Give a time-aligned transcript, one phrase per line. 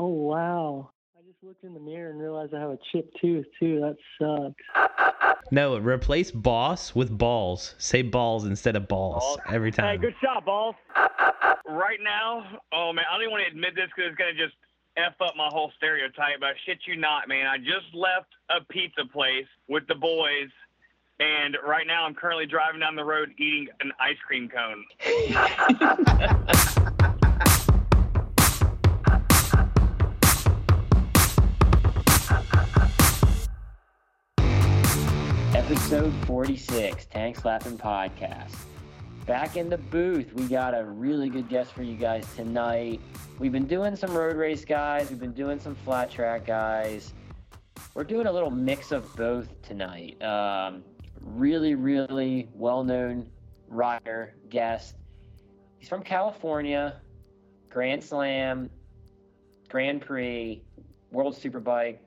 [0.00, 0.90] Oh wow!
[1.18, 3.80] I just looked in the mirror and realized I have a chipped tooth too.
[3.80, 5.42] That sucks.
[5.50, 7.74] No, replace boss with balls.
[7.78, 9.40] Say balls instead of balls, Balls.
[9.50, 9.96] every time.
[9.98, 10.76] Hey, good shot, balls.
[11.66, 14.54] right now, oh man, I don't even want to admit this because it's gonna just
[14.96, 16.38] f up my whole stereotype.
[16.38, 17.48] But I shit you not, man.
[17.48, 20.50] I just left a pizza place with the boys,
[21.18, 24.84] and right now I'm currently driving down the road eating an ice cream cone.
[35.70, 38.54] Episode 46, Tank Slapping Podcast.
[39.26, 43.02] Back in the booth, we got a really good guest for you guys tonight.
[43.38, 47.12] We've been doing some road race guys, we've been doing some flat track guys.
[47.92, 50.22] We're doing a little mix of both tonight.
[50.22, 50.84] Um,
[51.20, 53.28] really, really well known
[53.68, 54.94] rider guest.
[55.76, 56.98] He's from California,
[57.68, 58.70] Grand Slam,
[59.68, 60.62] Grand Prix,
[61.12, 61.98] World Superbike,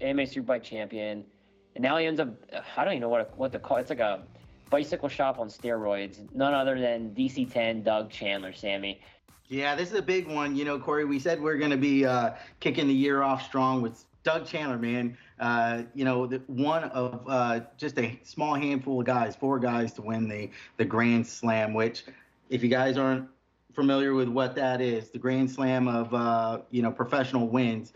[0.00, 1.26] AMA Superbike champion.
[1.74, 2.28] And now he ends up,
[2.76, 4.22] I don't even know what, what to call It's like a
[4.70, 6.18] bicycle shop on steroids.
[6.34, 9.00] None other than DC10 Doug Chandler, Sammy.
[9.48, 10.54] Yeah, this is a big one.
[10.54, 13.82] You know, Corey, we said we're going to be uh, kicking the year off strong
[13.82, 15.16] with Doug Chandler, man.
[15.40, 19.92] Uh, you know, the, one of uh, just a small handful of guys, four guys
[19.94, 22.04] to win the, the Grand Slam, which,
[22.48, 23.28] if you guys aren't
[23.72, 27.92] familiar with what that is, the Grand Slam of, uh, you know, professional wins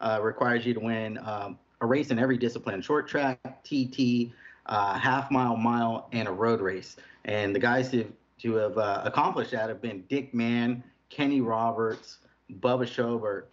[0.00, 4.32] uh, requires you to win um, a race in every discipline short track, TT,
[4.66, 6.96] uh, half mile, mile, and a road race.
[7.24, 8.04] And the guys who,
[8.40, 12.18] to have uh, accomplished that have been Dick Mann, Kenny Roberts,
[12.60, 13.44] Bubba Shobert,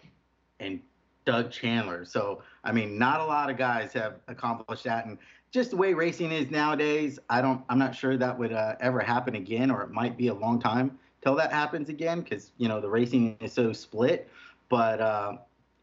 [0.59, 0.79] and
[1.25, 2.05] Doug Chandler.
[2.05, 5.05] So, I mean, not a lot of guys have accomplished that.
[5.05, 5.17] And
[5.51, 8.99] just the way racing is nowadays, I don't, I'm not sure that would uh, ever
[8.99, 12.67] happen again, or it might be a long time till that happens again because, you
[12.67, 14.29] know, the racing is so split.
[14.69, 15.37] But, uh,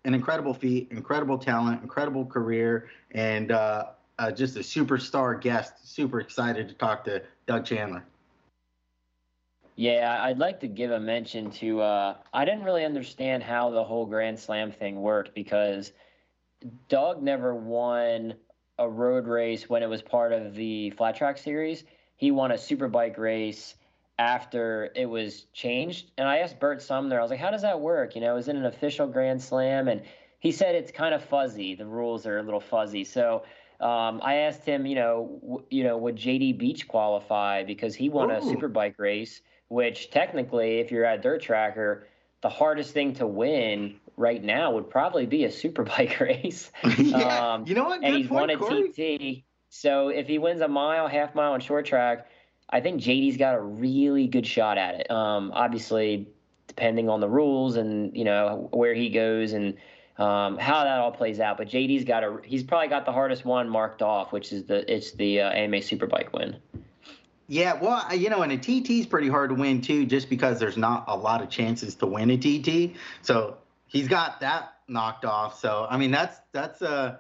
[0.05, 3.87] an incredible feat, incredible talent, incredible career, and uh,
[4.19, 5.75] uh, just a superstar guest.
[5.85, 8.05] Super excited to talk to Doug Chandler.
[9.77, 11.81] Yeah, I'd like to give a mention to.
[11.81, 15.93] Uh, I didn't really understand how the whole Grand Slam thing worked because
[16.89, 18.35] Doug never won
[18.79, 21.85] a road race when it was part of the flat track series.
[22.17, 23.75] He won a superbike race
[24.21, 26.11] after it was changed.
[26.19, 28.15] And I asked Bert Sumner, I was like, how does that work?
[28.15, 29.89] You know, is it an official Grand Slam?
[29.89, 30.03] And
[30.41, 31.75] he said it's kind of fuzzy.
[31.75, 33.05] The rules are a little fuzzy.
[33.05, 33.45] So
[33.81, 38.11] um, I asked him, you know, w- you know, would JD Beach qualify because he
[38.11, 38.41] won a Ooh.
[38.41, 42.07] superbike race, which technically, if you're at dirt tracker,
[42.43, 46.71] the hardest thing to win right now would probably be a superbike race.
[46.99, 48.05] yeah, Um, you know what?
[48.05, 48.91] and he's point, won a Corey.
[48.93, 49.45] TT.
[49.71, 52.27] So if he wins a mile, half mile, and short track,
[52.71, 55.11] I think JD's got a really good shot at it.
[55.11, 56.29] Um, obviously,
[56.69, 59.77] depending on the rules and you know where he goes and
[60.19, 61.59] um, how that all plays out.
[61.59, 64.91] But JD's got a he's probably got the hardest one marked off, which is the
[64.93, 66.57] it's the uh, AMA Superbike win.
[67.49, 70.61] Yeah, well, you know, and a TT is pretty hard to win too, just because
[70.61, 72.97] there's not a lot of chances to win a TT.
[73.23, 73.57] So
[73.89, 75.59] he's got that knocked off.
[75.59, 77.19] So I mean, that's that's a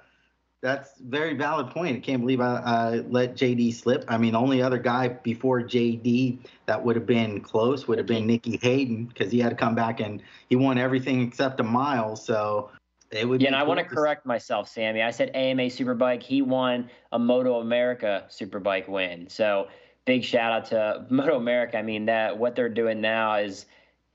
[0.62, 1.96] that's very valid point.
[1.96, 4.04] I can't believe I, I let JD slip.
[4.08, 8.06] I mean, the only other guy before JD that would have been close would have
[8.06, 11.64] been Nicky Hayden because he had to come back and he won everything except a
[11.64, 12.14] mile.
[12.14, 12.70] So
[13.10, 13.40] it would.
[13.40, 15.02] Yeah, and I want to correct myself, Sammy.
[15.02, 16.22] I said AMA Superbike.
[16.22, 19.28] He won a Moto America Superbike win.
[19.30, 19.68] So
[20.04, 21.78] big shout out to Moto America.
[21.78, 23.64] I mean that what they're doing now is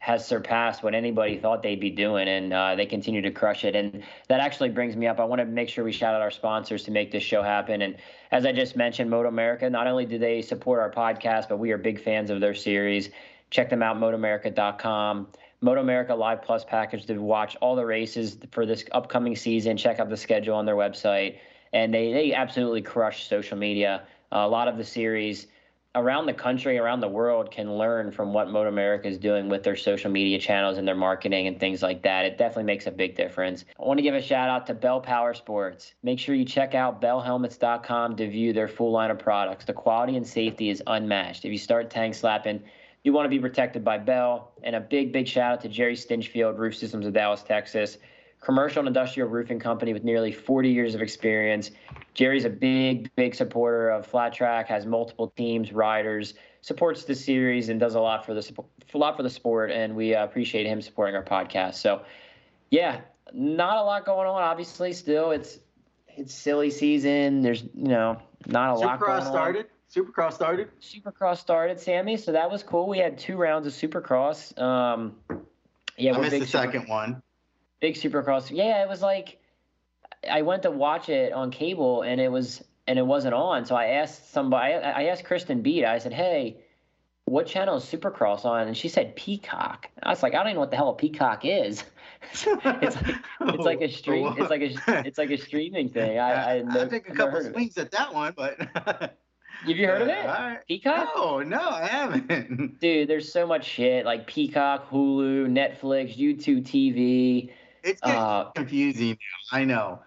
[0.05, 3.75] has surpassed what anybody thought they'd be doing, and uh, they continue to crush it.
[3.75, 5.19] And that actually brings me up.
[5.19, 7.81] I want to make sure we shout out our sponsors to make this show happen.
[7.81, 7.95] And
[8.29, 9.67] as I just mentioned, Moto America.
[9.67, 13.09] Not only do they support our podcast, but we are big fans of their series.
[13.49, 15.27] Check them out, MotoAmerica.com.
[15.61, 19.75] Moto America Live Plus package to watch all the races for this upcoming season.
[19.75, 21.39] Check out the schedule on their website,
[21.73, 24.03] and they they absolutely crush social media.
[24.31, 25.47] Uh, a lot of the series
[25.95, 29.63] around the country, around the world, can learn from what Moto America is doing with
[29.63, 32.25] their social media channels and their marketing and things like that.
[32.25, 33.65] It definitely makes a big difference.
[33.79, 35.93] I want to give a shout out to Bell Power Sports.
[36.03, 39.65] Make sure you check out bellhelmets.com to view their full line of products.
[39.65, 41.45] The quality and safety is unmatched.
[41.45, 42.61] If you start tank slapping,
[43.03, 44.51] you want to be protected by Bell.
[44.63, 47.97] And a big, big shout out to Jerry Stinchfield, Roof Systems of Dallas, Texas.
[48.45, 51.71] Commercial and industrial roofing company with nearly 40 years of experience.
[52.13, 57.69] Jerry's a big, big supporter of flat track, has multiple teams, riders, supports the series,
[57.69, 59.71] and does a lot for the sup- a lot for the sport.
[59.71, 61.73] And we uh, appreciate him supporting our podcast.
[61.75, 62.03] So,
[62.69, 63.01] yeah,
[63.33, 64.39] not a lot going on.
[64.39, 65.57] Obviously, still it's
[66.15, 67.41] it's silly season.
[67.41, 69.25] There's you know not a lot going Supercross on.
[69.25, 69.65] started.
[69.91, 70.67] Supercross started.
[70.79, 72.15] Supercross started, Sammy.
[72.15, 72.87] So that was cool.
[72.87, 74.55] We had two rounds of Supercross.
[74.61, 75.15] Um,
[75.97, 77.23] yeah, I missed big the Super- second one.
[77.79, 78.51] Big Supercross.
[78.51, 79.39] Yeah, it was like
[80.29, 83.65] I went to watch it on cable and it was and it wasn't on.
[83.65, 84.73] So I asked somebody.
[84.73, 85.85] I asked Kristen Beat.
[85.85, 86.57] I said, "Hey,
[87.25, 89.89] what channel is Supercross on?" And she said Peacock.
[90.03, 91.83] I was like, I don't even know what the hell a Peacock is.
[92.31, 92.83] it's like
[93.41, 94.35] it's like a stream.
[94.37, 96.19] It's like a it's like a streaming thing.
[96.19, 98.57] I I, a couple swings at that one, but.
[99.65, 100.25] Have you heard of it?
[100.25, 101.09] Uh, Peacock?
[101.15, 102.79] No, no, I haven't.
[102.81, 107.51] Dude, there's so much shit like Peacock, Hulu, Netflix, YouTube TV.
[107.85, 109.17] It's uh, confusing.
[109.51, 109.99] I know.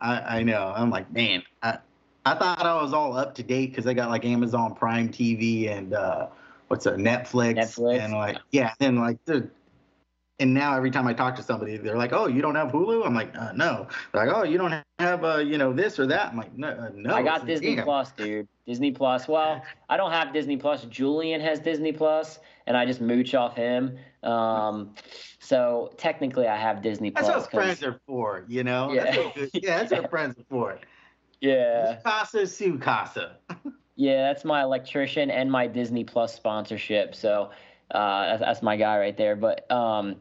[0.00, 0.72] I, I know.
[0.74, 1.78] I'm like, man, I,
[2.24, 5.70] I thought I was all up to date because I got like Amazon Prime TV
[5.70, 6.28] and uh,
[6.68, 9.48] what's a Netflix, Netflix, and like yeah, and like the
[10.38, 13.06] and now every time I talk to somebody, they're like, "Oh, you don't have Hulu?"
[13.06, 16.06] I'm like, uh, "No." They're like, "Oh, you don't have uh, you know this or
[16.06, 18.48] that?" I'm like, "No, uh, no." I got Disney Plus, dude.
[18.66, 19.28] Disney Plus.
[19.28, 20.84] Well, I don't have Disney Plus.
[20.86, 23.98] Julian has Disney Plus, and I just mooch off him.
[24.22, 24.94] Um,
[25.38, 27.26] so technically, I have Disney Plus.
[27.26, 28.92] That's what friends are for, you know.
[28.92, 30.78] Yeah, that's what, yeah, that's what friends are for.
[31.40, 32.00] Yeah.
[32.04, 33.36] Casa su casa.
[33.96, 37.14] yeah, that's my electrician and my Disney Plus sponsorship.
[37.14, 37.50] So
[37.92, 39.36] uh, that's, that's my guy right there.
[39.36, 40.16] But um,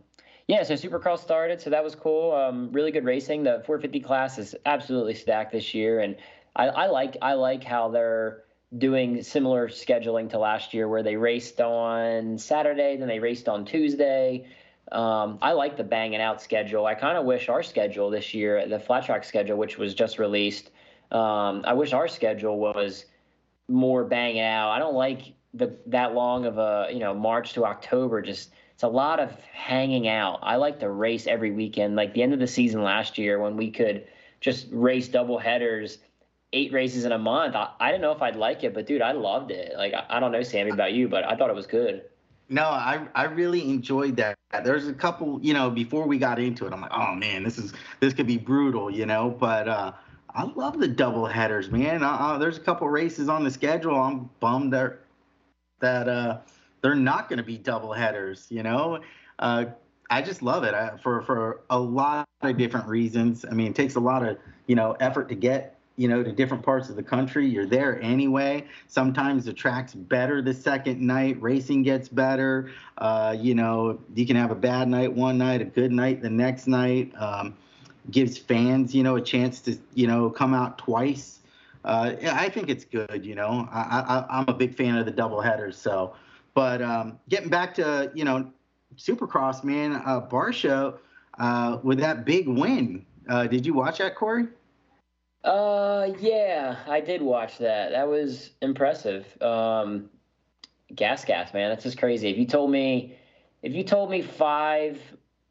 [0.47, 2.33] yeah, so Supercross started, so that was cool.
[2.33, 3.43] Um, really good racing.
[3.43, 6.15] The 450 class is absolutely stacked this year, and
[6.55, 8.43] I, I like I like how they're
[8.77, 13.65] doing similar scheduling to last year, where they raced on Saturday, then they raced on
[13.65, 14.47] Tuesday.
[14.91, 16.85] Um, I like the banging out schedule.
[16.85, 20.19] I kind of wish our schedule this year, the flat track schedule, which was just
[20.19, 20.69] released,
[21.11, 23.05] um, I wish our schedule was
[23.67, 24.71] more bang out.
[24.71, 28.21] I don't like the that long of a you know March to October.
[28.21, 30.39] Just it's a lot of hanging out.
[30.41, 31.95] I like to race every weekend.
[31.95, 34.07] Like the end of the season last year when we could
[34.41, 35.99] just race double headers,
[36.53, 37.55] eight races in a month.
[37.55, 39.73] I, I didn't know if I'd like it, but dude, I loved it.
[39.77, 42.03] Like I, I don't know, Sammy, about you, but I thought it was good.
[42.47, 44.35] No, I I really enjoyed that.
[44.63, 47.57] There's a couple, you know, before we got into it, I'm like, oh man, this
[47.57, 49.29] is this could be brutal, you know.
[49.29, 49.93] But uh,
[50.33, 52.03] I love the double headers, man.
[52.03, 53.95] Uh, uh, there's a couple races on the schedule.
[53.95, 54.99] I'm bummed that
[55.79, 56.39] that uh,
[56.81, 58.47] they're not going to be double headers.
[58.49, 58.99] You know,
[59.39, 59.65] uh,
[60.11, 63.43] I just love it I, for for a lot of different reasons.
[63.43, 64.37] I mean, it takes a lot of
[64.67, 67.47] you know effort to get you know to different parts of the country.
[67.47, 68.65] You're there anyway.
[68.87, 71.41] Sometimes the track's better the second night.
[71.41, 72.71] Racing gets better.
[72.97, 76.29] Uh, you know, you can have a bad night one night, a good night the
[76.29, 77.11] next night.
[77.17, 77.55] Um,
[78.11, 81.39] gives fans you know a chance to you know come out twice
[81.85, 83.23] uh, I think it's good.
[83.23, 85.77] You know, I, I, I'm a big fan of the double headers.
[85.77, 86.15] So,
[86.55, 88.51] but um, getting back to you know,
[88.97, 90.97] Supercross, man, uh, Barcia
[91.37, 93.05] uh, with that big win.
[93.29, 94.47] Uh, did you watch that, Corey?
[95.45, 97.91] Uh, yeah, I did watch that.
[97.91, 99.25] That was impressive.
[99.41, 100.09] Um,
[100.93, 102.29] gas, gas, man, that's just crazy.
[102.29, 103.15] If you told me,
[103.61, 104.99] if you told me five,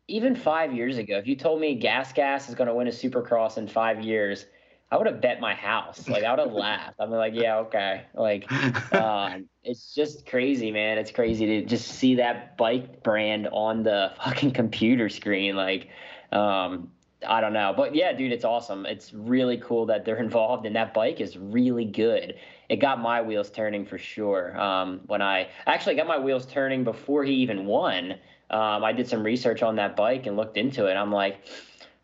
[0.09, 2.91] even five years ago, if you told me Gas Gas is going to win a
[2.91, 4.47] Supercross in five years,
[4.91, 6.09] I would have bet my house.
[6.09, 6.97] Like I would have laughed.
[6.99, 8.07] I'm like, yeah, okay.
[8.15, 8.51] Like,
[8.93, 10.99] um, it's just crazy, man.
[10.99, 15.55] It's crazy to just see that bike brand on the fucking computer screen.
[15.55, 15.89] Like,
[16.33, 16.91] um,
[17.27, 18.87] I don't know, but yeah, dude, it's awesome.
[18.87, 22.35] It's really cool that they're involved, and that bike is really good.
[22.69, 24.59] It got my wheels turning for sure.
[24.59, 28.13] Um, when I actually got my wheels turning before he even won,
[28.51, 30.95] um, I did some research on that bike and looked into it.
[30.95, 31.45] I'm like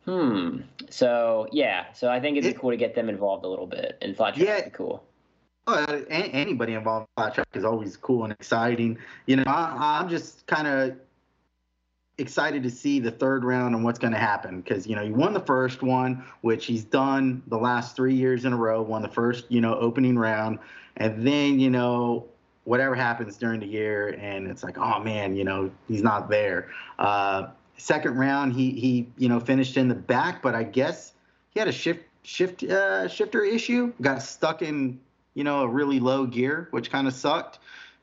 [0.05, 0.63] Hmm.
[0.89, 3.99] So yeah, so I think it'd be cool to get them involved a little bit,
[4.01, 4.57] and flat track yeah.
[4.57, 5.05] would be cool.
[5.67, 8.99] Oh, anybody involved in flat track is always cool and exciting.
[9.27, 10.97] You know, I, I'm just kind of
[12.21, 15.11] excited to see the third round and what's going to happen because you know he
[15.11, 18.83] won the first one, which he's done the last three years in a row.
[18.83, 20.59] Won the first you know opening round,
[20.97, 22.27] and then you know
[22.65, 26.69] whatever happens during the year, and it's like oh man, you know he's not there.
[26.99, 31.13] Uh, second round, he he you know finished in the back, but I guess
[31.51, 33.93] he had a shift shift uh, shifter issue.
[34.01, 35.01] Got stuck in
[35.35, 37.59] you know a really low gear, which kind of sucked.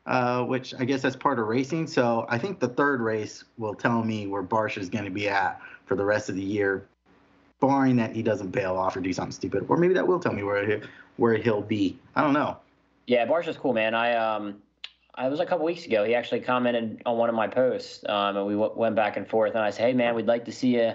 [0.08, 1.86] Uh, which I guess that's part of racing.
[1.86, 5.28] So I think the third race will tell me where Barcia is going to be
[5.28, 6.88] at for the rest of the year,
[7.60, 10.32] barring that he doesn't bail off or do something stupid, or maybe that will tell
[10.32, 10.86] me where he,
[11.18, 11.98] where he'll be.
[12.16, 12.56] I don't know.
[13.06, 13.94] Yeah, Barcia's cool, man.
[13.94, 14.62] I um
[15.18, 16.04] it was a couple weeks ago.
[16.04, 19.28] He actually commented on one of my posts, um, and we w- went back and
[19.28, 19.50] forth.
[19.54, 20.94] And I said, "Hey, man, we'd like to see you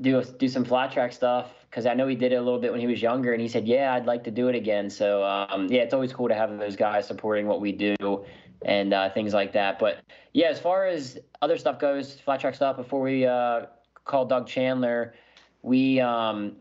[0.00, 2.70] do do some flat track stuff because I know he did it a little bit
[2.72, 5.24] when he was younger." And he said, "Yeah, I'd like to do it again." So
[5.24, 8.24] um, yeah, it's always cool to have those guys supporting what we do
[8.64, 9.78] and uh, things like that.
[9.78, 10.00] But
[10.32, 12.76] yeah, as far as other stuff goes, flat track stuff.
[12.76, 13.66] Before we uh,
[14.04, 15.14] call Doug Chandler,
[15.62, 16.56] we um,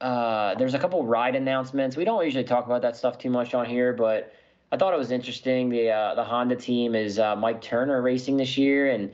[0.00, 1.96] uh, there's a couple ride announcements.
[1.96, 4.32] We don't usually talk about that stuff too much on here, but
[4.72, 5.68] I thought it was interesting.
[5.68, 9.12] The uh, the Honda team is uh, Mike Turner racing this year, and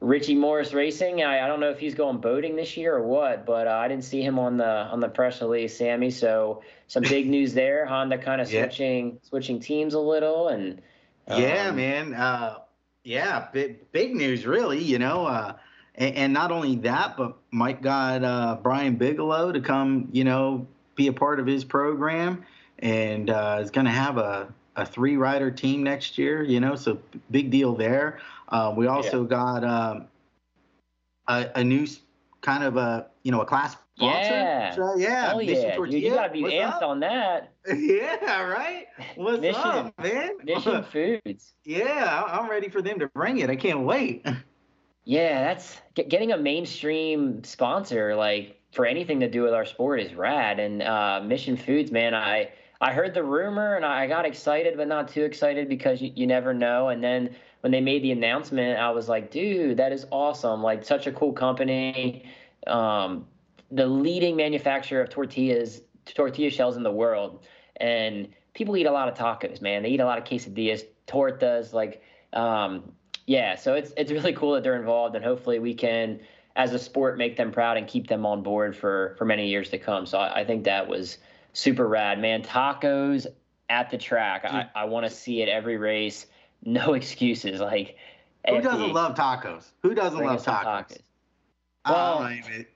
[0.00, 1.22] Richie Morris Racing.
[1.22, 3.88] I, I don't know if he's going boating this year or what, but uh, I
[3.88, 6.10] didn't see him on the on the press release, Sammy.
[6.10, 7.86] So some big news there.
[7.86, 8.62] Honda kind of Yeah.
[8.62, 10.82] switching switching teams a little, and
[11.28, 12.14] Yeah, um, man.
[12.14, 12.58] Uh,
[13.04, 14.82] yeah, big, big news, really.
[14.82, 15.54] You know, uh,
[15.94, 20.66] and, and not only that, but Mike got uh, Brian Bigelow to come, you know,
[20.94, 22.44] be a part of his program,
[22.80, 26.42] and uh, is going to have a, a three rider team next year.
[26.42, 26.98] You know, so
[27.30, 28.20] big deal there.
[28.48, 30.06] Uh, we also got um,
[31.28, 31.86] a, a new
[32.40, 34.20] kind of a you know a class sponsor.
[34.30, 34.74] Yeah.
[34.74, 35.26] So, yeah.
[35.28, 36.82] Hell Mission yeah, dude, you gotta be What's amped up?
[36.82, 37.52] on that.
[37.74, 38.86] Yeah, right.
[39.16, 40.30] What's Mission- up, man?
[40.44, 41.54] Mission Foods.
[41.64, 43.50] Yeah, I- I'm ready for them to bring it.
[43.50, 44.24] I can't wait.
[45.08, 50.12] Yeah, that's getting a mainstream sponsor like for anything to do with our sport is
[50.14, 50.58] rad.
[50.58, 54.88] And uh, Mission Foods, man, I I heard the rumor and I got excited, but
[54.88, 56.88] not too excited because you, you never know.
[56.88, 60.62] And then when they made the announcement, I was like, dude, that is awesome!
[60.62, 62.30] Like such a cool company,
[62.66, 63.26] um,
[63.70, 67.44] the leading manufacturer of tortillas, tortilla shells in the world,
[67.76, 69.82] and people eat a lot of tacos, man.
[69.82, 72.02] They eat a lot of quesadillas, tortas, like.
[72.32, 72.92] Um,
[73.26, 76.20] yeah, so it's it's really cool that they're involved, and hopefully we can,
[76.54, 79.70] as a sport, make them proud and keep them on board for for many years
[79.70, 80.06] to come.
[80.06, 81.18] So I, I think that was
[81.56, 82.42] super rad, man.
[82.42, 83.26] Tacos
[83.70, 84.44] at the track.
[84.44, 86.26] I, I want to see it every race.
[86.62, 87.60] No excuses.
[87.60, 87.96] Like
[88.48, 89.66] Who doesn't love tacos?
[89.82, 90.98] Who doesn't love some tacos?
[91.86, 92.66] Well- I don't even-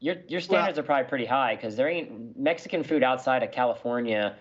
[0.00, 4.36] Your your standards are probably pretty high because there ain't Mexican food outside of California,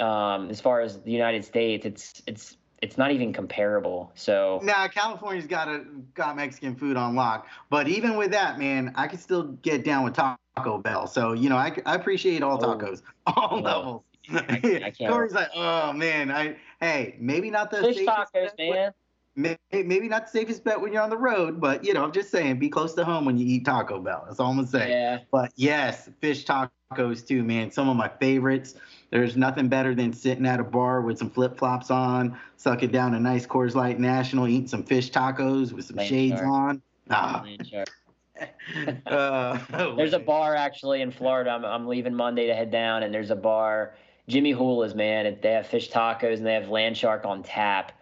[0.00, 1.84] um, as far as the United States.
[1.86, 4.10] It's it's it's not even comparable.
[4.14, 5.84] So Now California's got a
[6.14, 10.04] got Mexican food on lock, but even with that, man, I can still get down
[10.04, 11.06] with Taco Bell.
[11.06, 12.76] So you know, I, I appreciate all Oh.
[12.76, 13.60] tacos, all Oh.
[13.60, 14.02] levels.
[14.32, 18.32] I can't- I can't- Corey's like, oh man, I hey, maybe not the fish safest
[18.34, 18.92] tacos, bet, man.
[19.72, 22.12] may- Maybe not the safest bet when you're on the road, but you know, I'm
[22.12, 24.24] just saying, be close to home when you eat Taco Bell.
[24.26, 24.90] That's all I'm gonna say.
[24.90, 25.18] Yeah.
[25.30, 27.70] But yes, fish tacos too, man.
[27.70, 28.74] Some of my favorites.
[29.10, 33.14] There's nothing better than sitting at a bar with some flip flops on, sucking down
[33.14, 36.48] a nice Coors Light National, eating some fish tacos with some Land shades shark.
[36.48, 36.82] on.
[37.10, 37.44] Ah,
[39.06, 39.58] uh,
[39.96, 41.50] There's a bar actually in Florida.
[41.50, 43.94] I'm, I'm leaving Monday to head down, and there's a bar,
[44.28, 45.26] Jimmy Hula's, man.
[45.26, 47.92] and They have fish tacos and they have land shark on tap.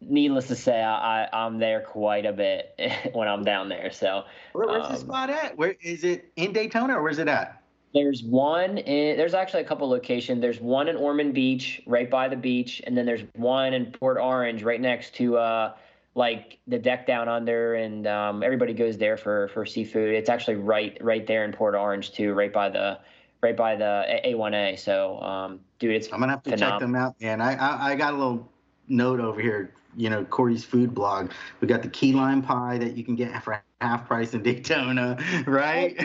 [0.00, 2.74] Needless to say, I, I, I'm there quite a bit
[3.12, 3.92] when I'm down there.
[3.92, 5.56] So Where, where's the um, spot at?
[5.56, 7.63] Where is it in Daytona or where's it at?
[7.94, 8.78] There's one.
[8.78, 10.40] In, there's actually a couple locations.
[10.40, 14.18] There's one in Ormond Beach, right by the beach, and then there's one in Port
[14.18, 15.74] Orange, right next to uh,
[16.16, 20.12] like the deck down under, and um, everybody goes there for for seafood.
[20.12, 22.98] It's actually right right there in Port Orange too, right by the
[23.42, 24.78] right by the A- A1A.
[24.78, 27.40] So, um, dude, it's I'm gonna have to check them out, man.
[27.40, 28.50] I, I I got a little
[28.88, 29.72] note over here.
[29.96, 31.30] You know, Corey's food blog.
[31.60, 35.18] We got the key lime pie that you can get for half price in Daytona,
[35.46, 35.96] right?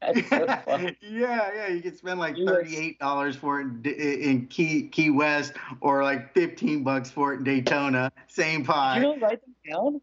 [0.00, 0.46] That's so
[1.02, 1.68] yeah, yeah.
[1.68, 6.32] You can spend like thirty-eight dollars for it in, in Key Key West, or like
[6.32, 8.10] fifteen bucks for it in Daytona.
[8.28, 8.94] Same pie.
[8.94, 10.00] Did you really write that down?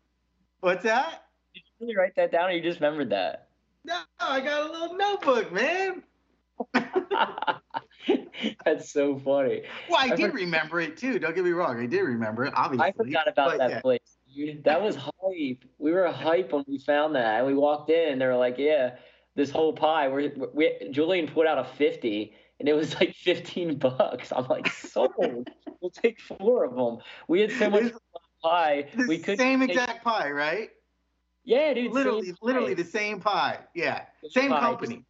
[0.59, 1.23] What's that?
[1.53, 3.47] Did you really write that down, or you just remembered that?
[3.85, 6.03] No, I got a little notebook, man.
[8.65, 9.63] That's so funny.
[9.89, 11.19] Well, I I did for- remember it too.
[11.19, 11.79] Don't get me wrong.
[11.79, 12.87] I did remember it, obviously.
[12.87, 13.81] I forgot about that yeah.
[13.81, 14.16] place.
[14.37, 14.63] Dude.
[14.65, 15.65] That was hype.
[15.79, 17.39] We were hype when we found that.
[17.39, 18.95] And We walked in and they were like, "Yeah,
[19.35, 23.77] this whole pie." We're, we Julian put out a fifty, and it was like fifteen
[23.79, 24.31] bucks.
[24.35, 25.49] I'm like, sold.
[25.81, 26.99] we'll take four of them.
[27.27, 27.99] We had so much It's
[28.43, 28.89] pie.
[29.07, 30.69] We could same exact pie, right?
[31.43, 31.91] Yeah, dude.
[31.91, 32.83] literally, same literally pie.
[32.83, 33.59] the same pie.
[33.73, 35.05] Yeah, Same same pie, company.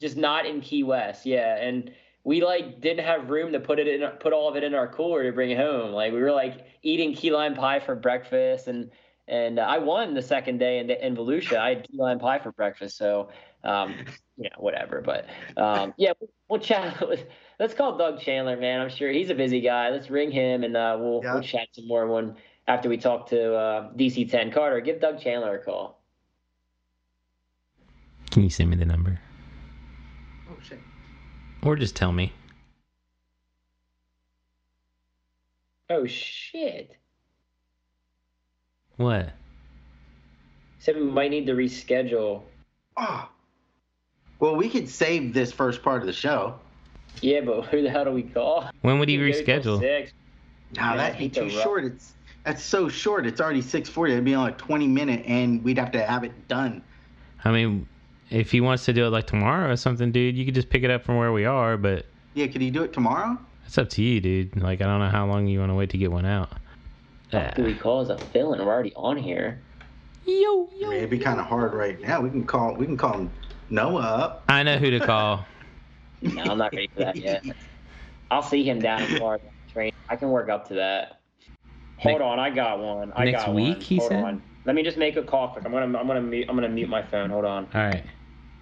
[0.00, 1.26] just not in Key West.
[1.26, 1.90] Yeah, and
[2.24, 4.88] we like didn't have room to put it in, put all of it in our
[4.88, 5.92] cooler to bring it home.
[5.92, 8.90] Like we were like eating key lime pie for breakfast, and
[9.26, 11.58] and uh, I won the second day in in Volusia.
[11.58, 13.30] I had key lime pie for breakfast, so
[13.64, 13.94] um,
[14.36, 15.00] you know whatever.
[15.00, 16.12] But um, yeah,
[16.48, 17.02] we'll chat.
[17.60, 18.80] Let's call Doug Chandler, man.
[18.80, 19.90] I'm sure he's a busy guy.
[19.90, 21.34] Let's ring him, and uh, we'll Yeah.
[21.34, 24.80] we'll chat some more when after we talk to uh, DC 10 Carter.
[24.80, 26.02] Give Doug Chandler a call.
[28.30, 29.18] Can you send me the number?
[30.48, 30.78] Oh shit.
[31.62, 32.32] Or just tell me.
[35.90, 36.96] Oh shit!
[38.96, 39.30] What?
[40.78, 42.42] Said we might need to reschedule.
[42.96, 43.28] Oh.
[44.38, 46.54] Well, we could save this first part of the show.
[47.20, 48.70] Yeah, but who the hell do we call?
[48.82, 49.80] When would he We can go till reschedule?
[49.80, 50.12] Six.
[50.76, 51.52] No, that'd be too rush.
[51.52, 51.84] short.
[51.84, 53.26] It's that's so short.
[53.26, 54.12] It's already six forty.
[54.12, 56.82] It'd be only like twenty minute, and we'd have to have it done.
[57.44, 57.88] I mean,
[58.30, 60.82] if he wants to do it like tomorrow or something, dude, you could just pick
[60.82, 63.38] it up from where we are, but Yeah, could he do it tomorrow?
[63.66, 64.56] it's up to you, dude.
[64.60, 66.50] Like, I don't know how long you want to wait to get one out.
[67.32, 67.52] Yeah.
[67.56, 68.60] Who we call as a fill-in?
[68.64, 69.60] We're already on here.
[70.24, 72.20] Yo, I mean, it'd be kind of hard right now.
[72.20, 73.28] We can call we can call
[73.70, 74.44] Noah up.
[74.48, 75.46] I know who to call.
[76.20, 77.44] No, I'm not ready for that yet.
[78.30, 79.92] I'll see him down in Florida train.
[80.08, 81.20] I can work up to that.
[81.98, 83.12] Hold Next- on, I got one.
[83.14, 83.80] I next got week, one.
[83.82, 84.24] he Hold said?
[84.24, 84.42] on.
[84.64, 85.64] Let me just make a call quick.
[85.64, 87.30] I'm gonna I'm gonna mute I'm gonna mute my phone.
[87.30, 87.68] Hold on.
[87.72, 88.02] All right.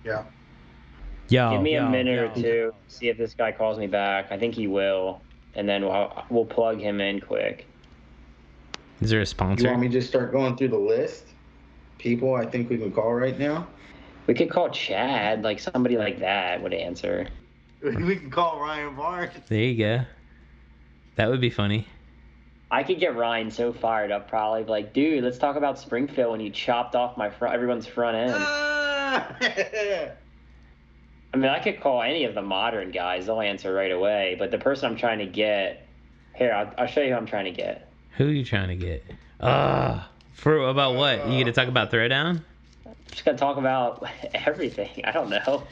[0.07, 0.25] Yeah.
[1.29, 1.51] Yo.
[1.51, 2.27] Give me a minute yo.
[2.27, 2.75] or two.
[2.87, 4.31] See if this guy calls me back.
[4.31, 5.21] I think he will,
[5.55, 7.67] and then we'll we'll plug him in quick.
[9.01, 9.51] Is there a sponsor?
[9.51, 9.71] You sponsor?
[9.73, 11.25] want me to just start going through the list?
[11.99, 13.67] People I think we can call right now.
[14.27, 15.43] We could call Chad.
[15.43, 17.27] Like somebody like that would answer.
[17.83, 19.33] We can call Ryan Varnes.
[19.49, 20.05] There you go.
[21.17, 21.87] That would be funny.
[22.71, 26.41] I could get Ryan so fired up, probably like, dude, let's talk about Springfield when
[26.41, 28.33] you chopped off my front, everyone's front end.
[28.33, 28.76] Uh,
[31.33, 34.37] I mean, I could call any of the modern guys; they'll answer right away.
[34.39, 35.87] But the person I'm trying to get,
[36.35, 37.93] here, I'll, I'll show you who I'm trying to get.
[38.17, 39.05] Who are you trying to get?
[39.41, 41.29] Ah, for about what?
[41.29, 42.43] You get to talk about throwdown?
[43.11, 45.03] Just gonna talk about everything.
[45.05, 45.67] I don't know.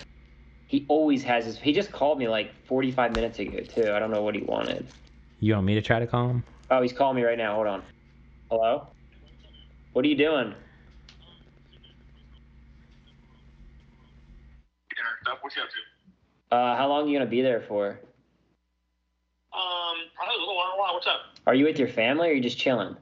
[0.67, 1.59] He always has his.
[1.59, 3.93] He just called me like 45 minutes ago too.
[3.93, 4.87] I don't know what he wanted.
[5.41, 6.45] You want me to try to call him?
[6.71, 7.55] Oh, he's calling me right now.
[7.55, 7.83] Hold on.
[8.51, 8.89] Hello.
[9.93, 10.55] What are you doing?
[15.25, 15.39] Stuff.
[15.41, 16.57] What you up to?
[16.57, 17.99] Uh, how long are you gonna be there for?
[19.53, 20.75] Um, probably a little while.
[20.79, 20.95] while.
[20.95, 21.21] What's up?
[21.47, 22.97] Are you with your family or are you just chilling?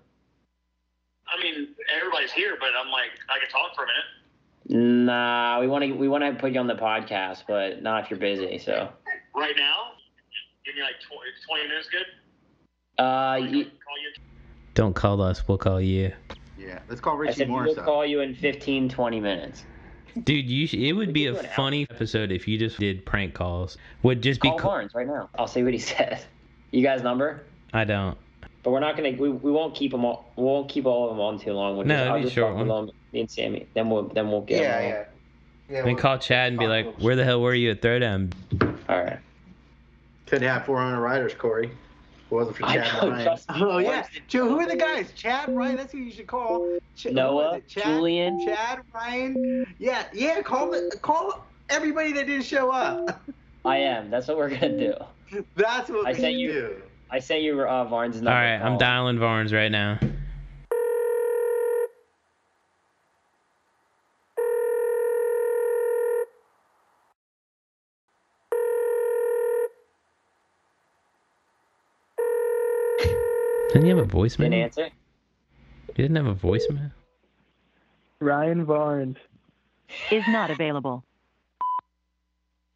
[1.28, 5.04] I mean, everybody's here, but I'm like, I can talk for a minute.
[5.06, 8.10] Nah, we want to we want to put you on the podcast, but not if
[8.10, 8.58] you're busy.
[8.58, 8.90] So,
[9.34, 9.92] Right now,
[10.64, 11.88] give me like 20, 20 minutes.
[11.88, 13.02] Good.
[13.02, 14.12] uh, you, Call you.
[14.74, 15.46] Don't call us.
[15.48, 16.12] We'll call you.
[16.58, 17.84] Yeah, let's call I Richie said Morris we'll up.
[17.86, 19.64] call you in 15, 20 minutes.
[20.24, 23.04] Dude, you sh- it would be a do an funny episode if you just did
[23.06, 23.78] prank calls.
[24.02, 25.28] Would just be Call co- Varnes right now.
[25.38, 26.24] I'll see what he says.
[26.70, 27.42] You guys number?
[27.72, 28.16] I don't.
[28.62, 29.10] But we're not gonna.
[29.12, 30.30] We, we won't keep them all.
[30.36, 31.76] We won't keep all of them on too long.
[31.76, 32.86] We'll No, just, it'd I'll be just short talk with one.
[32.86, 33.66] them, me and Sammy.
[33.74, 34.90] Then we'll then we'll get Yeah, them all.
[34.90, 35.04] yeah.
[35.78, 38.32] Yeah, Then call Chad and be like, "Where the hell were you at throwdown?"
[38.88, 39.18] All right.
[40.26, 41.70] Could have 400 riders, Corey.
[42.32, 43.24] If it wasn't for Chad know, Ryan.
[43.24, 44.06] trust me, Oh yeah, Morris.
[44.28, 44.48] Joe.
[44.48, 45.12] Who are the guys?
[45.12, 45.76] Chad, Ryan.
[45.76, 46.78] That's who you should call.
[46.96, 47.60] Ch- Noah.
[47.68, 48.44] Chad, Julian.
[48.46, 49.66] Chad, Ryan.
[49.78, 50.40] Yeah, yeah.
[50.42, 53.22] Call the call everybody that didn't show up.
[53.64, 54.10] I am.
[54.10, 54.94] That's what we're gonna do.
[55.56, 56.82] That's what I we sent you- do.
[57.10, 58.30] I sent you uh, Varnes' number.
[58.30, 59.98] All right, I'm dialing Varnes right now.
[73.82, 74.36] Didn't you have a voicemail?
[74.38, 74.88] Didn't You answer.
[75.96, 76.92] didn't have a voicemail?
[78.20, 79.16] Ryan Varnes.
[80.12, 81.02] is not available.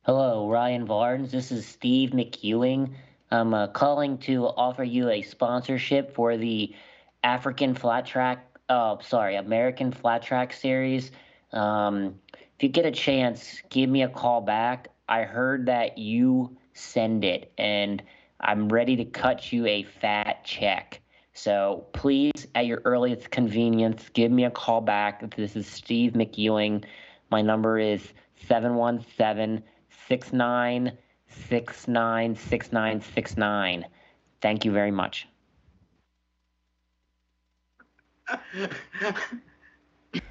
[0.02, 1.30] Hello, Ryan Varnes.
[1.30, 2.90] This is Steve McEwing.
[3.30, 6.74] I'm uh, calling to offer you a sponsorship for the
[7.22, 11.12] African Flat Track, uh, sorry, American Flat Track Series.
[11.52, 14.88] Um, if you get a chance, give me a call back.
[15.08, 18.02] I heard that you send it, and
[18.40, 21.00] I'm ready to cut you a fat check.
[21.32, 25.34] So please, at your earliest convenience, give me a call back.
[25.36, 26.84] This is Steve McEwing.
[27.30, 28.12] My number is
[28.48, 29.62] 717
[30.08, 30.92] 69
[31.48, 33.86] 69 6969.
[34.40, 35.28] Thank you very much.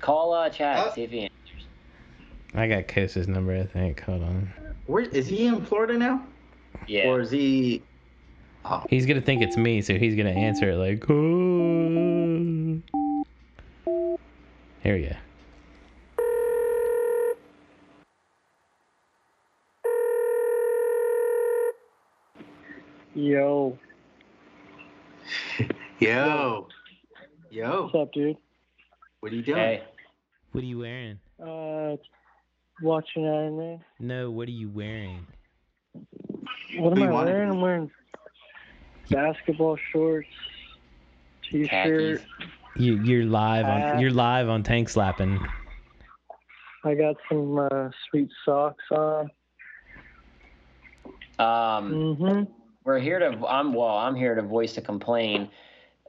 [0.01, 0.77] Call uh, Chad.
[0.79, 1.67] Uh, see if he answers.
[2.53, 4.01] I got Kosa's number, I think.
[4.01, 4.51] Hold on.
[4.87, 6.25] Where is he in Florida now?
[6.87, 7.09] Yeah.
[7.09, 7.83] Or is he?
[8.67, 12.81] Oh, He's gonna think it's me, so he's gonna answer it like, "Oh."
[14.81, 15.15] Here we go.
[23.13, 23.77] Yo,
[25.99, 26.67] yo,
[27.49, 27.83] yo.
[27.83, 28.35] what's up, dude?
[29.21, 29.57] What are you doing?
[29.57, 29.83] Hey.
[30.51, 31.19] What are you wearing?
[31.41, 31.95] Uh,
[32.81, 33.79] watching anime.
[33.99, 35.25] No, what are you wearing?
[36.77, 37.49] What do am you I wearing?
[37.49, 37.55] do?
[37.55, 37.91] I'm wearing
[39.09, 40.27] basketball shorts,
[41.49, 41.69] t-shirt.
[41.69, 42.21] Khakis.
[42.77, 45.39] You you're live on you're live on tank slapping.
[46.83, 49.31] I got some uh, sweet socks on.
[51.39, 52.43] Um, hmm
[52.83, 53.47] we're here to.
[53.47, 53.97] I'm well.
[53.97, 55.49] I'm here to voice a complaint.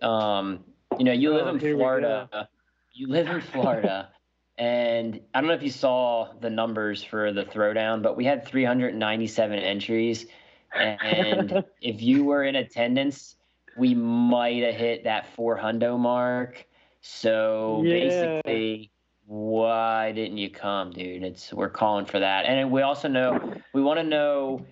[0.03, 0.65] Um,
[0.99, 2.49] you know, you live Oh, in Florida.
[2.93, 4.11] You live in Florida,
[4.59, 8.47] and I don't know if you saw the numbers for the throwdown, but we had
[8.47, 10.27] 397 entries,
[10.75, 13.37] and if you were in attendance,
[13.77, 16.67] we might have hit that 400 mark.
[17.01, 17.93] So Yeah.
[17.93, 18.91] basically,
[19.27, 21.23] why didn't you come, dude?
[21.23, 24.65] It's we're calling for that, and we also know we want to know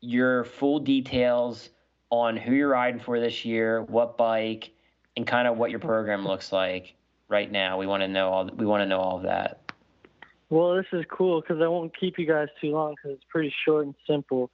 [0.00, 1.70] your full details
[2.10, 4.72] on who you're riding for this year, what bike,
[5.16, 6.94] and kind of what your program looks like
[7.28, 7.78] right now.
[7.78, 8.50] We want to know all.
[8.56, 9.72] We want to know all of that.
[10.48, 13.54] Well, this is cool because I won't keep you guys too long because it's pretty
[13.64, 14.50] short and simple.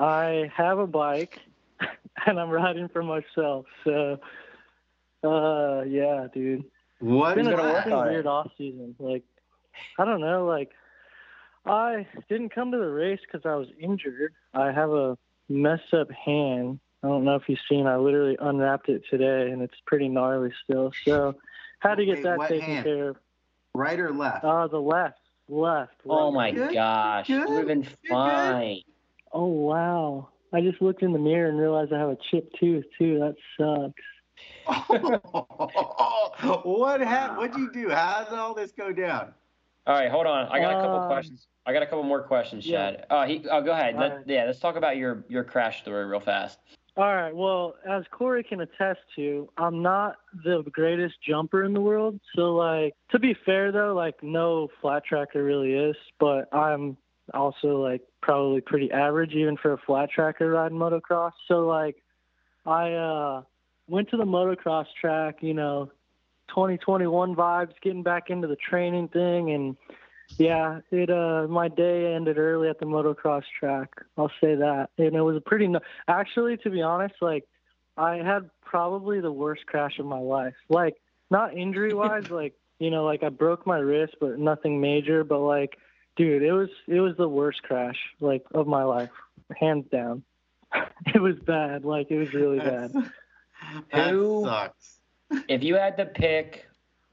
[0.00, 1.40] I have a bike,
[2.26, 3.66] and I'm riding for myself.
[3.84, 4.18] So,
[5.22, 6.64] uh, yeah, dude.
[7.00, 8.94] What It's is been a, gonna been a on weird off season.
[8.98, 9.24] Like,
[9.98, 10.46] I don't know.
[10.46, 10.70] Like,
[11.66, 14.32] I didn't come to the race because I was injured.
[14.54, 16.80] I have a messed up hand.
[17.02, 17.86] I don't know if you've seen.
[17.86, 20.92] I literally unwrapped it today, and it's pretty gnarly still.
[21.04, 21.34] So,
[21.80, 22.84] had to get Wait, that what taken hand?
[22.84, 23.16] care of.
[23.74, 24.44] right or left?
[24.44, 25.94] Uh, the left, left.
[26.06, 26.34] Oh left.
[26.34, 28.82] my Good, gosh, good, you're been good.
[29.32, 29.40] Fine.
[29.40, 30.28] Oh wow!
[30.52, 33.18] I just looked in the mirror and realized I have a chipped tooth too.
[33.18, 34.02] That sucks.
[36.64, 37.38] what happened?
[37.38, 37.90] What'd you do?
[37.90, 39.34] How did all this go down?
[39.86, 40.46] All right, hold on.
[40.48, 41.46] I got a couple Um, questions.
[41.66, 42.92] I got a couple more questions, yeah.
[42.92, 43.06] Chad.
[43.10, 43.96] Uh, he, oh, go ahead.
[43.96, 44.24] Let, right.
[44.26, 46.58] Yeah, let's talk about your your crash story real fast.
[46.96, 47.34] All right.
[47.34, 52.20] Well, as Corey can attest to, I'm not the greatest jumper in the world.
[52.34, 56.96] So, like, to be fair though, like, no flat tracker really is, but I'm
[57.34, 61.32] also like probably pretty average even for a flat tracker riding motocross.
[61.48, 61.96] So, like,
[62.66, 63.42] I uh
[63.88, 65.90] went to the motocross track, you know,
[66.48, 69.76] 2021 vibes, getting back into the training thing, and
[70.38, 73.90] yeah, it uh my day ended early at the motocross track.
[74.16, 75.66] I'll say that, and it was a pretty.
[75.66, 77.46] No- Actually, to be honest, like
[77.96, 80.54] I had probably the worst crash of my life.
[80.68, 80.96] Like
[81.30, 85.24] not injury wise, like you know, like I broke my wrist, but nothing major.
[85.24, 85.76] But like,
[86.16, 89.10] dude, it was it was the worst crash like of my life,
[89.56, 90.22] hands down.
[91.14, 91.84] it was bad.
[91.84, 92.92] Like it was really bad.
[93.92, 94.96] that Who- sucks.
[95.48, 96.66] If you had to pick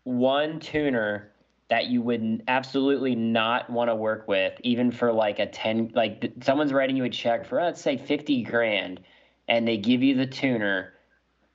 [0.03, 1.31] one tuner
[1.69, 6.31] that you would absolutely not want to work with, even for like a ten, like
[6.41, 9.01] someone's writing you a check for let's say fifty grand,
[9.47, 10.93] and they give you the tuner,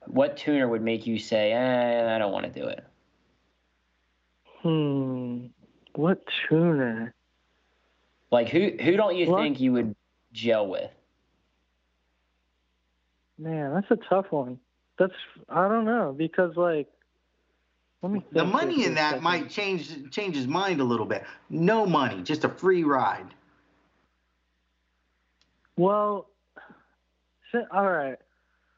[0.07, 2.85] what tuner would make you say, eh, I don't want to do it?
[4.61, 5.47] Hmm.
[5.95, 7.15] What tuner?
[8.33, 9.41] Like who who don't you What?
[9.41, 9.95] think you would
[10.33, 10.91] gel with?
[13.39, 14.59] Man, that's a tough one.
[14.99, 15.13] That's
[15.49, 16.89] I don't know because like
[18.03, 19.25] let me The money in that second.
[19.25, 21.25] might change change his mind a little bit.
[21.51, 23.27] No money, just a free ride.
[25.77, 26.29] Well,
[27.71, 28.17] all right.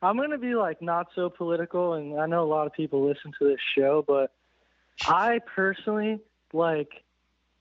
[0.03, 3.33] I'm gonna be like not so political, and I know a lot of people listen
[3.39, 4.33] to this show, but
[5.07, 6.21] I personally
[6.53, 7.05] like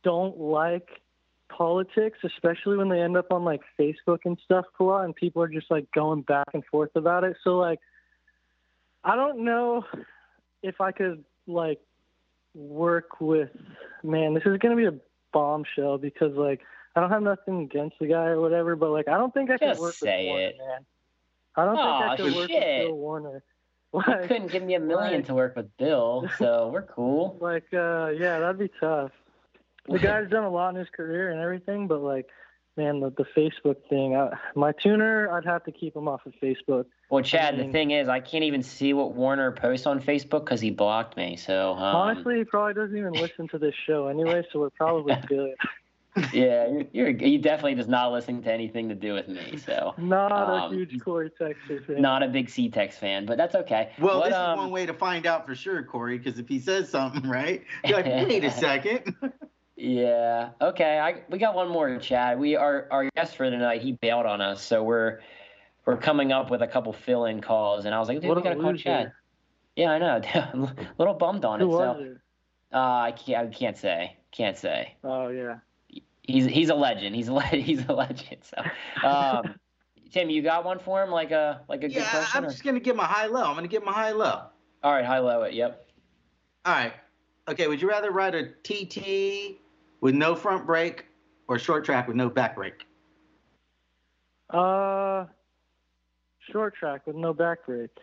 [0.04, 0.90] don't like
[1.58, 5.42] politics, especially when they end up on like Facebook and stuff a lot, and people
[5.42, 7.38] are just like going back and forth about it.
[7.44, 7.80] So like,
[9.04, 9.84] I don't know
[10.62, 11.80] if I could like
[12.56, 13.50] work with.
[14.04, 14.94] Man, this is gonna be a
[15.32, 16.62] bombshell because like
[16.96, 19.58] I don't have nothing against the guy or whatever, but like I don't think I
[19.58, 20.58] could Just work say with Werner, it.
[20.58, 20.86] man.
[21.56, 23.44] I don't think I could work with Bill Werner.
[23.94, 27.38] You couldn't give me a million like- to work with Bill, so we're cool.
[27.42, 29.12] like, uh, yeah, that'd be tough.
[29.90, 32.28] The guy's done a lot in his career and everything, but like,
[32.78, 36.34] man, the, the Facebook thing, I, my tuner, I'd have to keep him off of
[36.42, 36.86] Facebook.
[37.10, 40.46] Well, Chad, the mean- thing is, I can't even see what Werner posts on Facebook
[40.46, 41.36] because he blocked me.
[41.36, 45.16] So um, Honestly, he probably doesn't even listen to this show anyway, so we're probably
[45.28, 45.54] good.
[46.32, 49.58] yeah, you're, you're he definitely does not listen to anything to do with me.
[49.58, 52.02] So Not Um, a huge Corey Texter fan.
[52.02, 53.92] not a big C-Tex fan, but that's okay.
[54.00, 56.48] Well, What, this um, is one way to find out for sure, Corey, because if
[56.48, 57.64] he says something, right?
[57.84, 59.16] You're like, wait a second.
[59.76, 60.50] Yeah.
[60.62, 61.00] Okay.
[61.00, 62.40] I we got one more, Chad.
[62.40, 63.82] We our our guest for tonight.
[63.82, 65.20] He bailed on us, so we're
[65.86, 68.44] we're coming up with a couple fill-in calls, and I was like, dude, What we
[68.44, 68.84] gotta call loser.
[68.84, 69.12] Chad.
[69.76, 70.22] Yeah, I know.
[70.54, 71.70] I'm a little bummed on Who it.
[71.70, 72.18] was So it?
[72.74, 74.96] uh, I can't I can't say can't say.
[75.04, 75.58] Oh, yeah.
[76.22, 77.16] He's he's a legend.
[77.16, 78.44] He's a le- he's a legend.
[78.44, 79.56] So, um,
[80.12, 82.38] Tim, you got one for him, like a like a good yeah, question?
[82.38, 83.44] I'm or- just gonna give him a high low.
[83.46, 84.44] I'm gonna give him a high low.
[84.84, 85.54] All right, high low it.
[85.56, 85.88] Yep.
[86.66, 86.94] All right.
[87.48, 87.68] Okay.
[87.68, 89.58] Would you rather ride a TT
[90.04, 91.06] with no front brake
[91.48, 92.86] or short track with no back brake?
[94.50, 95.26] Uh,
[96.52, 97.98] short track with no back brake,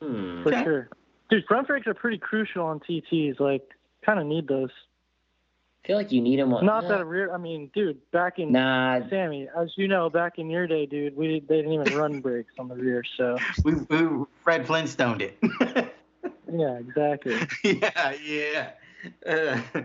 [0.00, 0.42] Hmm.
[0.44, 0.62] for Okay.
[0.64, 0.88] sure.
[1.28, 3.40] Dude, front brakes are pretty crucial on TTs.
[3.40, 3.68] Like,
[4.06, 4.70] kind of need those.
[5.82, 6.54] I feel like you need them.
[6.54, 7.34] on- Not that a rear.
[7.34, 9.00] I mean, dude, back in Nah.
[9.10, 12.54] Sammy, as you know, back in your day, dude, we they didn't even run brakes
[12.60, 13.02] on the rear.
[13.16, 15.36] So We, we Fred Flintstone it.
[16.50, 17.36] yeah, exactly.
[17.64, 18.70] yeah, yeah.
[19.26, 19.60] Uh,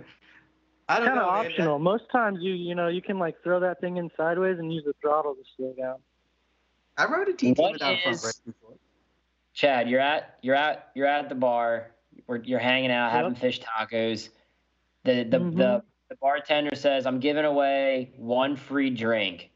[0.91, 1.31] I don't Kind of know.
[1.31, 1.45] man.
[1.45, 1.79] optional.
[1.79, 4.83] Most times, you you know, you can like throw that thing in sideways and use
[4.85, 5.97] the throttle to slow down.
[6.97, 8.75] I rode a TT What without a front is- brake before.
[9.53, 11.91] Chad, you're at you're at you're at the bar.
[12.27, 14.29] We're, you're hanging out, having fish tacos.
[15.03, 15.55] The the, Mhm.
[15.57, 19.51] the the bartender says, "I'm giving away one free drink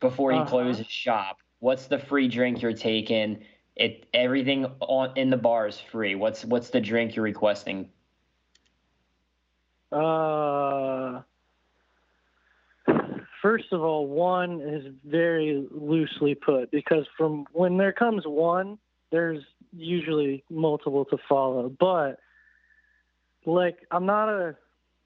[0.00, 0.48] before he Uh-huh.
[0.48, 3.44] closes shop." What's the free drink you're taking?
[3.76, 6.14] it everything on in the bar is free.
[6.14, 7.88] What's what's the drink you're requesting?
[9.92, 11.22] Uh,
[13.42, 18.78] first of all, one is very loosely put because from when there comes one,
[19.10, 19.42] there's
[19.76, 21.68] usually multiple to follow.
[21.68, 22.18] But
[23.44, 24.56] like, I'm not a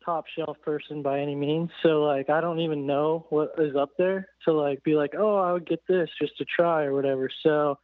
[0.05, 3.91] top shelf person by any means, so like, I don't even know what is up
[3.97, 7.31] there to like be like, oh, I would get this just to try or whatever.
[7.43, 7.79] So,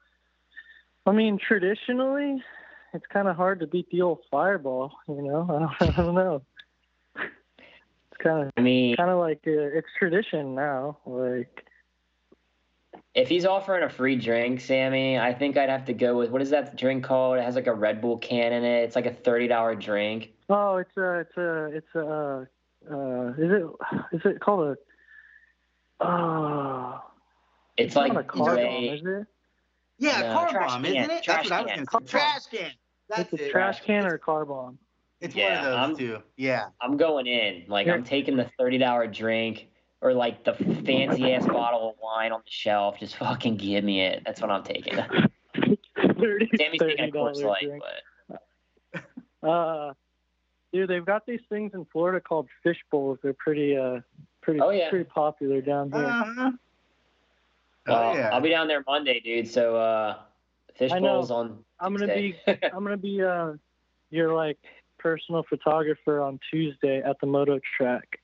[1.06, 2.42] I mean, traditionally,
[2.92, 4.92] it's kind of hard to beat the old Fireball.
[5.08, 6.42] You know, I don't, I don't know
[8.22, 10.98] kind of I mean, kind of like uh, it's tradition now.
[11.06, 11.64] Like
[13.14, 16.42] if he's offering a free drink, Sammy, I think I'd have to go with what
[16.42, 17.38] is that drink called?
[17.38, 18.84] It has like a Red Bull can in it.
[18.84, 20.32] It's like a thirty dollar drink.
[20.48, 22.48] oh, it's a it's a it's a
[22.90, 23.66] uh, is it
[24.16, 24.76] is it called
[26.00, 26.98] a uh,
[27.76, 29.26] It's not like a car bomb, is it?
[29.98, 31.22] Yeah, No, car bomb, can, isn't it?
[31.24, 31.84] trash That's what I was can.
[31.84, 32.10] gonna say.
[32.10, 32.70] Trash can.
[33.10, 33.50] That's It's a it.
[33.50, 34.78] trash can or a car bomb.
[35.20, 36.22] It's Yeah, one of those I'm- those two.
[36.36, 36.68] Yeah.
[36.80, 37.64] I'm going in.
[37.68, 39.68] Like I'm taking the thirty dollar drink
[40.00, 42.98] or like the fancy ass bottle of wine on the shelf.
[42.98, 44.22] Just fucking give me it.
[44.24, 44.94] That's what I'm taking.
[46.18, 47.82] Thirty Sammy's taking a $30 Light, drink.
[48.28, 49.02] but
[49.48, 49.94] Uh,
[50.72, 53.18] dude, they've got these things in Florida called fish bowls.
[53.22, 54.00] They're pretty uh
[54.42, 54.88] pretty Oh, yeah.
[54.90, 56.04] pretty popular down here.
[56.04, 56.50] Uh-huh.
[57.86, 58.30] well, oh yeah.
[58.32, 59.48] I'll be down there Monday, dude.
[59.48, 60.16] So uh,
[60.76, 61.58] fish bowls on.
[61.78, 63.52] I'm gonna be I'm gonna be uh
[64.10, 64.58] your like
[65.02, 68.20] personal photographer on Tuesday at the moto track.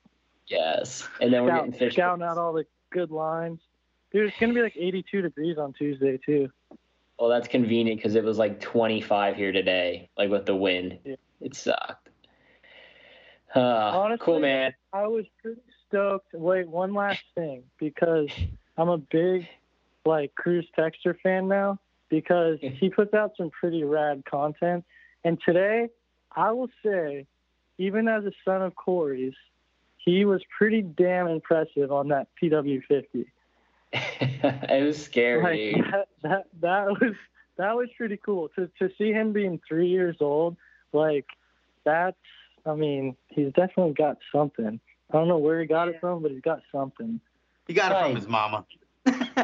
[0.47, 3.61] yes, and then we're getting fish scouting out all the good lines.
[4.13, 6.49] Dude, it's gonna be like 82 degrees on Tuesday too.
[7.19, 10.99] Well, that's convenient because it was like 25 here today, like with the wind.
[11.05, 11.17] Yeah.
[11.41, 12.11] It sucked.
[13.55, 14.75] Uh, Honestly, cool, man.
[14.93, 16.35] I was pretty stoked.
[16.35, 18.29] Wait, one last thing because
[18.77, 19.47] I'm a big
[20.05, 24.85] like Cruz Texter fan now because he puts out some pretty rad content.
[25.25, 25.89] And today,
[26.37, 27.27] I will say,
[27.79, 29.35] even as a son of Corey's,
[30.05, 33.27] he was pretty damn impressive on that PW50.
[33.93, 35.73] it was scary.
[35.73, 37.15] Like that, that that was
[37.57, 40.57] that was pretty cool to to see him being three years old.
[40.93, 41.27] Like
[41.85, 42.17] that's
[42.67, 44.79] I mean he's definitely got something.
[45.11, 47.21] I don't know where he got it from, but he's got something.
[47.67, 48.07] He got it Right.
[48.07, 48.65] from his mama.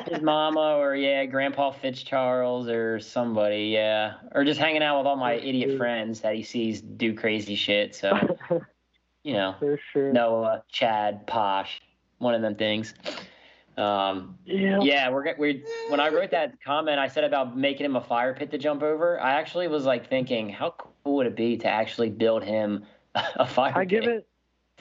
[0.09, 5.17] His mama or yeah, Grandpa Fitzcharles or somebody, yeah, or just hanging out with all
[5.17, 7.95] my idiot friends that he sees do crazy shit.
[7.95, 8.19] So
[9.25, 10.13] you know, For sure.
[10.13, 11.81] Noah, Chad, Posh,
[12.19, 12.95] one of them things.
[13.77, 14.81] Um, Yeah.
[14.83, 18.35] yeah, we're we when I wrote that comment, I said about making him a fire
[18.35, 19.21] pit to jump over.
[19.21, 23.47] I actually was like thinking, how cool would it be to actually build him a
[23.47, 23.89] fire I pit?
[23.89, 24.27] give it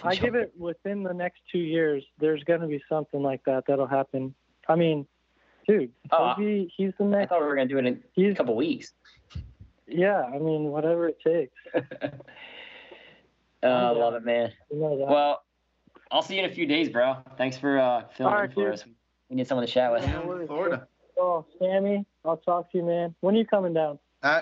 [0.04, 2.04] I give it within the next two years.
[2.20, 4.34] There's gonna be something like that that'll happen.
[4.68, 5.06] I mean,
[5.68, 7.26] dude, Oh, maybe he's the next.
[7.32, 8.94] I thought we were gonna do it in a He's couple weeks.
[9.88, 10.24] yeah.
[10.24, 11.54] I mean, whatever it takes.
[13.64, 14.52] uh, I love it, man.
[14.72, 15.08] You know that.
[15.08, 15.44] Well,
[16.12, 17.18] I'll see you in a few days, bro.
[17.38, 18.74] Thanks for uh, filming All right, for dude.
[18.74, 18.84] us.
[19.30, 20.04] We need someone to chat with.
[20.04, 20.14] Yeah.
[20.22, 20.48] Down in.
[20.48, 20.88] Florida.
[21.18, 23.16] oh, Sammy, I'll talk to you, man.
[23.22, 23.98] When are you coming down?
[24.22, 24.42] Uh,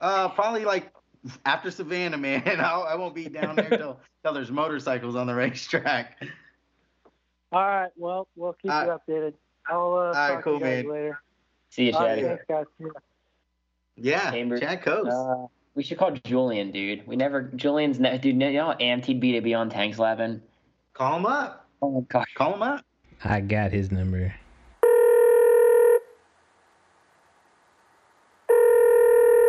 [0.00, 0.92] uh, probably like
[1.44, 2.42] after Savannah, man.
[2.60, 6.22] I'll, I won't be down there till till there's motorcycles on the racetrack.
[7.52, 7.90] All right.
[7.96, 9.34] Well, we'll keep All you updated.
[9.68, 10.92] I'll uh, right, talk cool, to you guys man.
[10.92, 11.22] later.
[11.70, 12.40] See you, All right, Chad.
[12.48, 12.90] thanks, guys.
[13.96, 14.60] Yeah, Chambers.
[14.60, 15.06] Chad Cose.
[15.06, 17.06] Uh, we should call Julian, dude.
[17.06, 17.42] We never.
[17.42, 18.40] Julian's ne- dude.
[18.42, 20.40] You know how amped he'd be to be on Tanks Slapping?
[20.94, 21.68] Call him up.
[21.82, 22.26] Oh my gosh.
[22.34, 22.84] Call him up.
[23.24, 24.34] I got his number.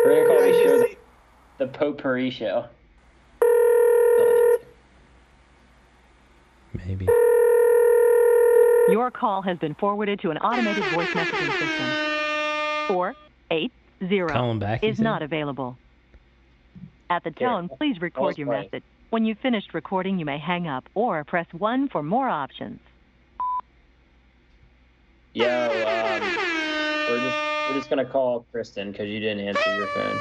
[0.03, 0.97] We're gonna call Yeah, the show the, see-
[1.59, 2.65] the Potpourri Show.
[6.73, 7.07] Maybe.
[8.89, 11.89] Your call has been forwarded to an automated voice messaging system.
[12.87, 14.83] 480 Call him back.
[14.83, 15.03] is said?
[15.03, 15.77] not available.
[17.09, 18.63] At the Here, tone, please record your play.
[18.63, 18.83] message.
[19.09, 22.79] When you've finished recording, you may hang up or press 1 for more options.
[25.33, 26.21] Yo, um,
[27.09, 27.37] we're just
[27.69, 30.19] we're just gonna call Kristen because you didn't answer your phone.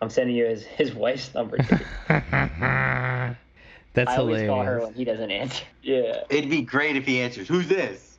[0.00, 1.56] I'm sending you his his wife's number.
[3.94, 4.06] Dude.
[4.06, 4.50] That's I always hilarious.
[4.50, 5.64] call her when he doesn't answer.
[5.82, 7.48] Yeah, It'd be great if he answers.
[7.48, 8.18] Who's this?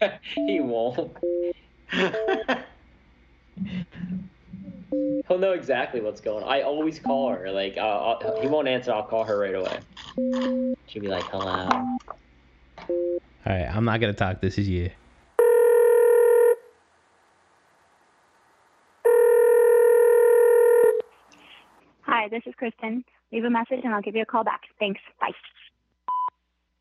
[0.34, 1.16] he won't.
[5.28, 6.50] He'll know exactly what's going on.
[6.52, 7.52] I always call her.
[7.52, 8.92] Like, I'll, I'll, he won't answer.
[8.92, 9.78] I'll call her right away.
[10.88, 11.68] She'll be like, "Hello."
[12.88, 14.40] All right, I'm not gonna talk.
[14.40, 14.90] This is you.
[22.30, 23.04] This is Kristen.
[23.32, 24.62] Leave a message and I'll give you a call back.
[24.78, 25.00] Thanks.
[25.20, 25.32] Bye.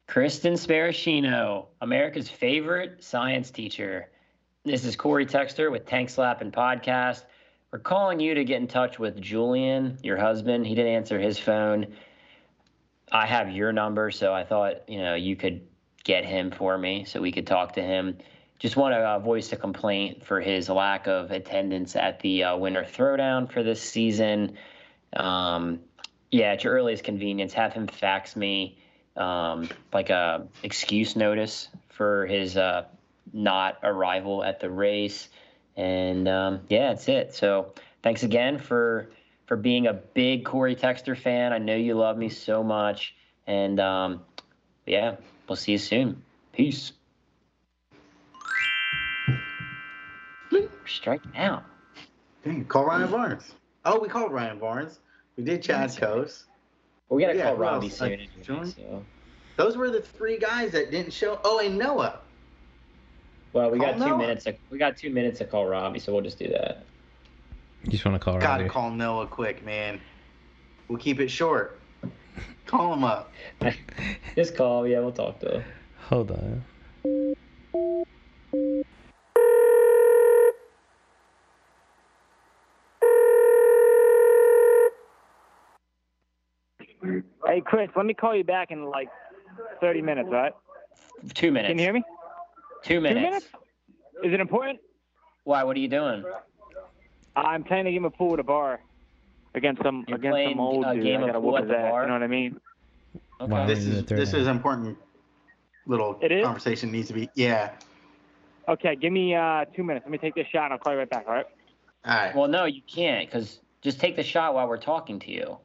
[0.07, 4.09] Kristen Sparacino, America's favorite science teacher.
[4.63, 7.23] This is Corey Texter with Tank Slappin' Podcast.
[7.71, 10.65] We're calling you to get in touch with Julian, your husband.
[10.65, 11.87] He didn't answer his phone.
[13.11, 15.61] I have your number, so I thought you know you could
[16.03, 18.17] get him for me so we could talk to him.
[18.57, 22.57] Just want to uh, voice a complaint for his lack of attendance at the uh,
[22.57, 24.57] Winter Throwdown for this season.
[25.15, 25.79] Um,
[26.31, 28.77] yeah, at your earliest convenience, have him fax me
[29.15, 32.85] um, like a excuse notice for his uh,
[33.33, 35.27] not arrival at the race.
[35.75, 37.33] And um, yeah, that's it.
[37.33, 39.09] So thanks again for
[39.47, 41.53] for being a big Corey Texter fan.
[41.53, 43.15] I know you love me so much.
[43.47, 44.21] And um,
[44.85, 45.15] yeah,
[45.47, 46.21] we'll see you soon.
[46.53, 46.91] Peace.
[50.85, 51.63] Striking out.
[52.43, 53.53] Dang, call Ryan Varnes.
[53.85, 54.99] Oh, we called Ryan Varnes.
[55.37, 56.45] We did Chad Cose.
[57.07, 57.97] Well, we gotta Yeah, call Robbie else?
[57.97, 58.07] soon.
[58.07, 59.05] Uh, anyway, so.
[59.57, 61.39] Those were the three guys that didn't show.
[61.43, 62.21] Oh, and Noah.
[63.53, 64.17] Well, we Call got two Noah.
[64.17, 64.43] minutes.
[64.45, 66.85] To, we got two minutes to call Robbie, so we'll just do that.
[67.83, 69.99] You just want to call Gotta call Noah quick, man.
[70.87, 71.81] We'll keep it short.
[72.65, 73.33] Call him up.
[74.35, 74.87] Just call.
[74.87, 75.63] Yeah, we'll talk to him.
[75.95, 76.63] Hold on.
[87.45, 89.09] Hey, Chris, let me call you back in like
[89.79, 90.53] 30 minutes, all right?
[91.35, 91.69] Two minutes.
[91.69, 92.03] Can you hear me?
[92.83, 93.19] Two minutes.
[93.19, 93.45] Two minutes?
[94.23, 94.79] Is it important?
[95.43, 95.63] Why?
[95.63, 96.23] What are you doing?
[97.35, 98.79] I'm playing a game of pool at a bar
[99.53, 101.03] against some You're against some old a dude.
[101.03, 101.91] game I gotta pool whoop at his the ass.
[101.91, 102.01] bar?
[102.01, 102.59] You know what I mean?
[103.39, 103.51] Okay.
[103.53, 103.67] Wow.
[103.67, 104.41] This is third this round.
[104.41, 104.97] is important.
[105.85, 106.43] Little It is?
[106.43, 107.29] conversation needs to be.
[107.35, 107.71] Yeah.
[108.67, 110.05] Okay, give me uh, two minutes.
[110.05, 111.45] Let me take this shot and I'll call you right back, all right?
[112.05, 112.35] All right.
[112.35, 115.45] Well, no, you can't, because just take the shot while we're talking to you.
[115.45, 115.59] All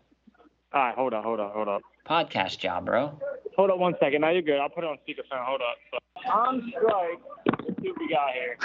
[0.72, 1.82] right, hold on, hold on, hold up.
[2.08, 3.18] Podcast job, bro.
[3.56, 4.20] Hold up one second.
[4.22, 4.58] Now you're good.
[4.58, 5.44] I'll put it on speakerphone.
[5.44, 6.02] Hold up.
[6.32, 7.20] On strike.
[7.66, 8.58] Let's see what we got here.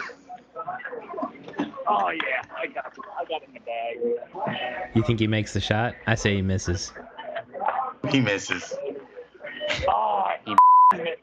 [1.87, 2.41] Oh, yeah.
[2.57, 2.99] I got it.
[3.19, 4.91] I got it in the bag.
[4.95, 5.95] You think he makes the shot?
[6.07, 6.91] I say he misses.
[8.09, 8.73] He misses.
[9.87, 11.19] Oh, He- missed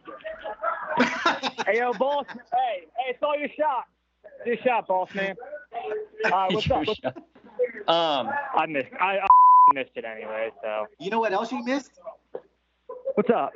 [1.66, 2.24] hey, yo, boss.
[2.29, 3.85] Hey, hey, it's all your shot.
[4.44, 5.35] It's your shot, boss, man.
[6.26, 6.87] All right, what's up?
[6.87, 7.16] What's, shot.
[7.88, 8.88] Um, I missed.
[9.00, 9.26] I, I
[9.74, 10.50] missed it anyway.
[10.62, 11.92] So, You know what else you missed?
[13.14, 13.52] what's up?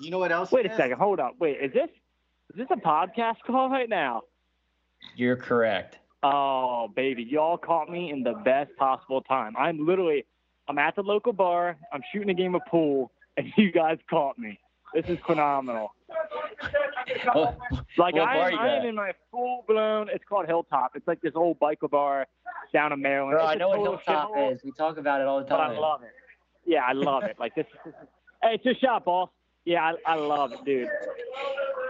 [0.00, 0.50] You know what else?
[0.52, 0.78] you Wait a missed?
[0.78, 0.98] second.
[0.98, 1.34] Hold up.
[1.38, 1.88] Wait, is this
[2.52, 4.22] is this a podcast call right now?
[5.16, 5.98] you're correct.
[6.22, 9.54] Oh, baby, y'all caught me in the best possible time.
[9.58, 10.24] I'm literally,
[10.66, 11.76] I'm at the local bar.
[11.92, 14.58] I'm shooting a game of pool, and you guys caught me.
[14.94, 15.94] This is phenomenal.
[17.32, 17.58] What,
[17.98, 20.08] Like what I, I am in my full blown.
[20.08, 20.92] It's called Hilltop.
[20.94, 22.26] It's like this old biker bar
[22.72, 23.34] down in Maryland.
[23.36, 24.60] Bro, It's I a know what Hilltop shithole, is.
[24.64, 25.76] We talk about it all the But I time.
[25.78, 26.10] love it.
[26.64, 27.36] Yeah, I love it.
[27.38, 27.66] Like this.
[27.84, 28.08] this is,
[28.42, 29.28] hey, it's your shot, boss.
[29.66, 30.88] Yeah, I, I love it, dude.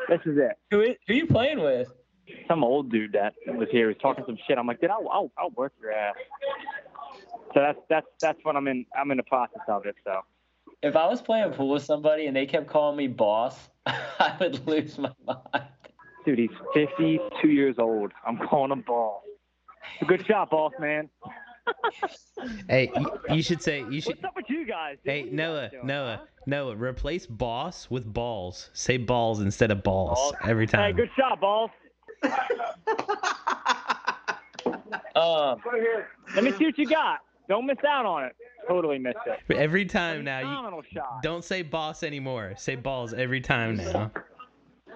[0.08, 0.56] This is it.
[0.70, 1.88] Who is, who are you playing with?
[2.48, 4.58] Some old dude that was here was talking some shit.
[4.58, 6.14] I'm like, dude, I'll, I'll, I'll work your ass.
[7.54, 8.84] So that's that's that's what I'm in.
[8.98, 9.94] I'm in the process of it.
[10.04, 10.20] So.
[10.84, 14.66] If I was playing pool with somebody and they kept calling me boss, I would
[14.68, 15.64] lose my mind.
[16.26, 18.12] Dude, he's 52 years old.
[18.26, 19.22] I'm calling him boss.
[20.06, 21.08] Good shot, boss man.
[22.68, 24.16] Hey, you, you should say you should.
[24.16, 24.98] What's up with you guys?
[25.02, 25.10] dude?
[25.10, 26.26] Hey you Noah, guys doing, Noah, huh?
[26.46, 28.68] Noah, replace boss with balls.
[28.74, 30.34] Say balls instead of balls Balls?
[30.44, 30.94] every time.
[30.94, 31.70] Hey, good shot, boss.
[35.16, 35.60] Um,
[36.34, 37.20] Let me see what you got.
[37.48, 38.36] Don't miss out on it.
[38.68, 39.56] Totally missed it.
[39.56, 41.22] Every time now, you Phenomenal shot.
[41.22, 42.54] don't say boss anymore.
[42.56, 44.10] Say balls every time now.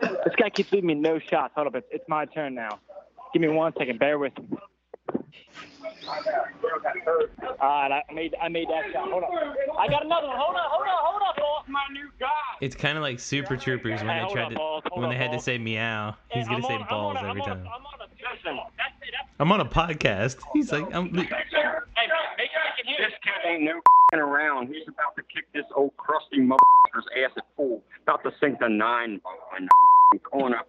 [0.01, 1.53] This guy keeps leaving me no shots.
[1.55, 2.79] Hold up, it's, it's my turn now.
[3.33, 3.99] Give me one second.
[3.99, 4.59] Bear with me.
[7.61, 9.11] All right, I made I made that shot.
[9.11, 9.31] Hold on.
[9.79, 10.37] I got another one.
[10.39, 11.65] Hold on, hold on, hold up, boss.
[11.69, 12.27] My new guy.
[12.61, 14.85] It's kind of like Super Troopers when Hey, they tried up, to balls.
[14.93, 16.15] When up, they had to say meow.
[16.31, 17.67] He's Hey, gonna say on- I'm balls a- every I'm time.
[17.67, 20.37] a- I'm on a, that's it, that's I'm on a podcast.
[20.53, 21.07] He's like, I'm.
[21.15, 21.31] Hey, make
[22.87, 24.69] hear This cat ain't no f***ing around.
[24.69, 27.83] He's about to kick this old crusty motherfucker's ass at full.
[28.03, 29.69] About to sink the nine ball in
[30.13, 30.61] the corner.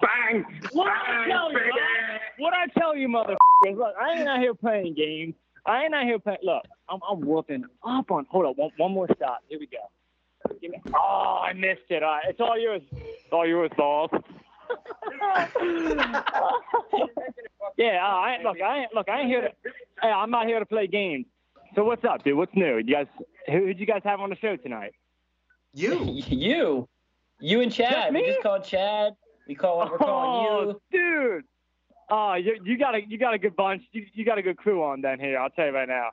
[0.00, 0.44] Bang!
[0.72, 1.58] What I Bang, tell you!
[2.38, 3.76] What I tell you, motherfuckers?
[3.76, 5.34] Look, I ain't out here playing games.
[5.66, 6.38] I ain't out here playing.
[6.42, 8.26] Look, I'm, I'm whooping up on.
[8.30, 9.38] Hold on, one, one more shot.
[9.48, 9.78] Here we go.
[10.60, 12.02] Give me, oh, I missed it.
[12.02, 12.82] All right, it's all yours.
[12.90, 14.10] It's all yours, balls.
[17.76, 19.48] yeah, uh, I ain't, look, I ain't, look, I ain't here to.
[20.00, 21.26] Hey, I'm not here to play games.
[21.74, 22.36] So what's up, dude?
[22.36, 22.76] What's new?
[22.78, 23.06] You guys,
[23.46, 24.92] who did you guys have on the show tonight?
[25.72, 26.00] You.
[26.28, 26.88] you,
[27.40, 27.92] you and Chad.
[27.92, 28.26] Just We me?
[28.26, 29.14] just called Chad.
[29.48, 29.88] We call.
[29.90, 30.74] We're calling you.
[30.74, 31.44] Oh, dude.
[32.10, 33.82] Oh, you, you got a you got a good bunch.
[33.92, 35.38] You, you got a good crew on down here.
[35.38, 36.10] I'll tell you right now.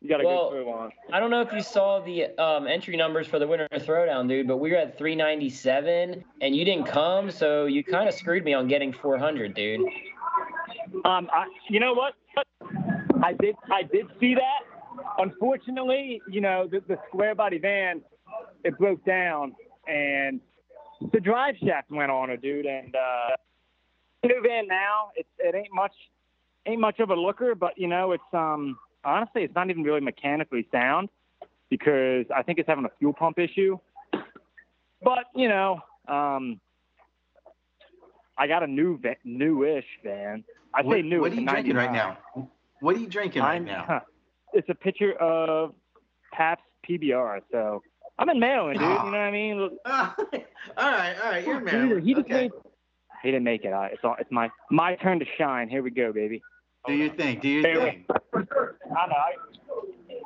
[0.00, 0.92] You got to Well- go through on.
[1.12, 4.48] I don't know if you saw the um, entry numbers for the winter throwdown, dude,
[4.48, 8.54] but we were at 397 and you didn't come, so you kind of screwed me
[8.54, 9.80] on getting 400, dude.
[11.04, 12.14] Um, I, you know what?
[13.22, 13.54] I did.
[13.70, 14.60] I did see that.
[15.18, 18.00] Unfortunately, you know, the, the square body van,
[18.64, 19.54] it broke down,
[19.86, 20.40] and
[21.12, 22.64] the drive shaft went on it, dude.
[22.66, 23.36] And uh,
[24.24, 25.92] new van now, it, it ain't much,
[26.66, 30.00] ain't much of a looker, but you know, it's um, honestly, it's not even really
[30.00, 31.08] mechanically sound
[31.68, 33.78] because I think it's having a fuel pump issue.
[35.02, 36.60] But you know, um,
[38.36, 40.44] I got a new, va- newish van.
[40.74, 41.20] I say new.
[41.20, 42.18] what are you drinking right now?
[42.80, 43.84] What are you drinking right I'm, now?
[43.86, 44.00] huh,
[44.52, 45.74] it's a picture of
[46.32, 47.40] Pabst PBR.
[47.50, 47.82] So
[48.18, 48.88] I'm in Maryland, dude.
[48.88, 49.58] You know what I mean?
[49.86, 52.06] All right, all right, you're dude, Maryland.
[52.06, 52.42] he just okay.
[52.42, 52.50] made.
[53.22, 53.72] He didn't make it.
[53.72, 55.68] Uh, it's all, it's my my turn to shine.
[55.68, 56.42] Here we go, baby.
[56.86, 57.40] Do your thing.
[57.40, 58.04] Do your Hey, thing.
[58.96, 59.14] I know.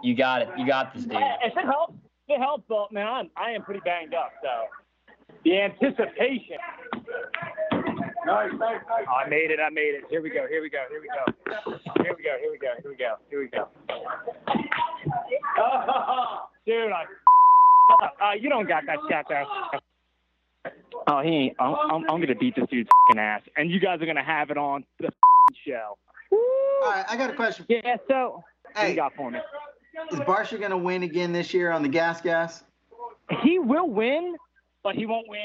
[0.02, 0.48] You got it.
[0.57, 1.16] You got this, dude.
[1.16, 1.94] I, if it helps,
[2.28, 4.30] if it helps, but man, I'm, I am pretty banged up.
[4.42, 4.48] So
[5.44, 6.57] the anticipation.
[8.26, 9.07] Nice, nice, nice.
[9.09, 9.61] I made it.
[9.61, 10.05] I made it.
[10.09, 10.46] Here we go.
[10.48, 10.84] Here we go.
[10.90, 11.24] Here we go.
[12.02, 12.36] Here we go.
[12.40, 12.72] Here we go.
[12.82, 13.16] Here we go.
[13.30, 13.68] Here we go.
[16.66, 17.05] Dude, I.
[18.22, 19.44] Uh, you don't got that shot there.
[21.07, 21.57] Oh, he ain't.
[21.59, 24.50] I'm, I'm, I'm gonna beat this dude's fing ass, and you guys are gonna have
[24.50, 25.11] it on the
[25.66, 25.98] show.
[26.35, 27.64] All right, I got a question.
[27.68, 27.97] Yeah.
[28.09, 28.91] So, what Hey.
[28.91, 29.39] you got for me?
[30.12, 32.62] Is Barcia gonna win again this year on the GasGas?
[33.43, 34.37] He will win,
[34.82, 35.41] but he won't win.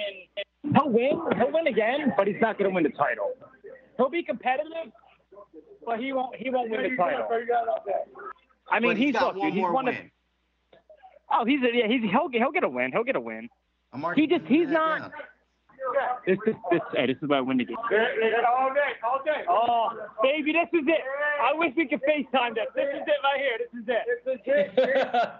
[0.76, 1.22] He'll win.
[1.38, 3.32] He'll win again, but he's not going to win the title.
[3.96, 4.92] He'll be competitive,
[5.86, 6.36] but he won't.
[6.36, 7.26] He won't win the title.
[8.70, 9.96] I mean, But he's he's got look, one dude, he's more one win.
[9.96, 10.02] of.
[11.32, 11.88] Oh, he's a, yeah.
[11.88, 12.92] He's he'll get he'll get a win.
[12.92, 13.50] He'll get a win.
[14.16, 15.00] He just he's not.
[15.00, 15.12] down.
[16.26, 16.82] This is this.
[16.94, 17.78] Hey, this is where I win the game.
[17.78, 19.44] All day, all day.
[19.48, 19.90] Oh,
[20.22, 21.02] baby, this is it.
[21.42, 22.66] I wish we could FaceTime this.
[22.76, 23.58] This is it right here.
[23.60, 24.04] This is it.
[24.26, 25.30] This is it.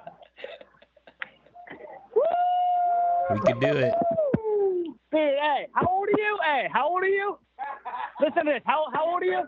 [3.32, 3.94] We could do it.
[5.12, 6.40] Dude, hey, how old are you?
[6.44, 7.38] Hey, how old are you?
[8.20, 8.62] Listen to this.
[8.66, 9.44] How how old are you?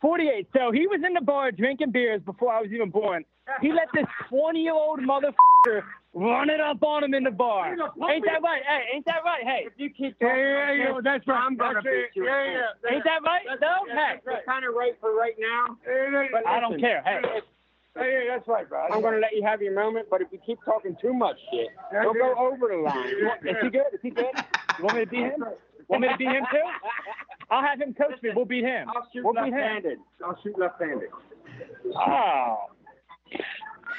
[0.00, 0.48] 48.
[0.56, 3.24] So he was in the bar drinking beers before I was even born.
[3.60, 5.82] He let this 20 year old motherfucker
[6.14, 7.70] run it up on him in the bar.
[7.72, 8.62] Ain't that right?
[8.66, 9.42] Hey, ain't that right?
[9.44, 9.64] Hey.
[9.66, 11.42] If you keep yeah, yeah, yeah, that's right.
[11.44, 12.24] I'm gonna beat you.
[12.24, 12.90] Yeah, yeah.
[12.94, 13.44] Ain't that right?
[13.60, 13.74] No?
[13.92, 14.20] Hey.
[14.46, 15.76] kind of right for right now.
[16.32, 17.02] But I don't care.
[17.04, 17.20] Hey.
[17.96, 18.86] Hey, that's right, bro.
[18.90, 21.36] I'm going to let you have your moment, but if you keep talking too much
[21.52, 23.08] shit, you'll go over the line.
[23.08, 23.82] You want- Is he good?
[23.92, 24.34] Is he good?
[24.78, 25.44] You want me to beat him?
[25.86, 26.62] Want me to beat him too?
[27.50, 28.30] I'll have him coach me.
[28.34, 28.88] We'll beat him.
[28.88, 29.98] I'll shoot We'll left-handed.
[30.24, 31.08] I'll shoot left-handed.
[31.94, 32.56] Oh.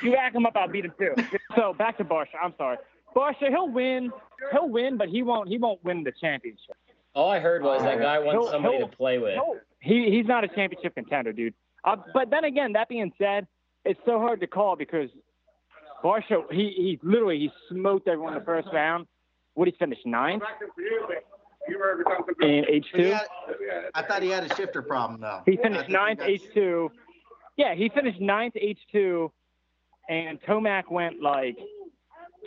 [0.04, 1.14] You rack him up, I'll beat him too.
[1.56, 2.36] So back to Barcia.
[2.44, 2.78] I'm sorry.
[3.16, 4.12] Barcia, he'll win.
[4.52, 5.48] He'll win, but he won't.
[5.48, 6.76] He won't win the championship.
[7.14, 9.36] All I heard was that guy wants He'll- somebody he'll- to play with.
[9.38, 11.54] No, he he's not a championship contender, dude.
[11.86, 13.48] Uh, but then again, that being said,
[13.86, 15.10] it's so hard to call because
[16.04, 19.08] Barcia, he he literally he smoked everyone in the first round.
[19.54, 20.44] What he finished ninth
[22.42, 23.16] in H two.
[23.94, 25.42] I thought he had a shifter problem though.
[25.46, 26.92] He finished ninth H two.
[27.58, 29.32] Yeah, he finished ninth H two,
[30.10, 31.58] and Tomac went like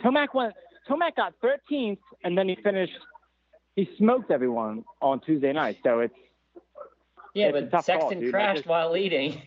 [0.03, 0.53] Tomac went
[0.89, 2.93] Tomac got 13th, and then he finished.
[3.75, 6.13] He smoked everyone on Tuesday night, so it's
[7.33, 8.21] Yeah, It's but tough call, Sexton.
[8.23, 9.41] Like, crashed it's- while leading.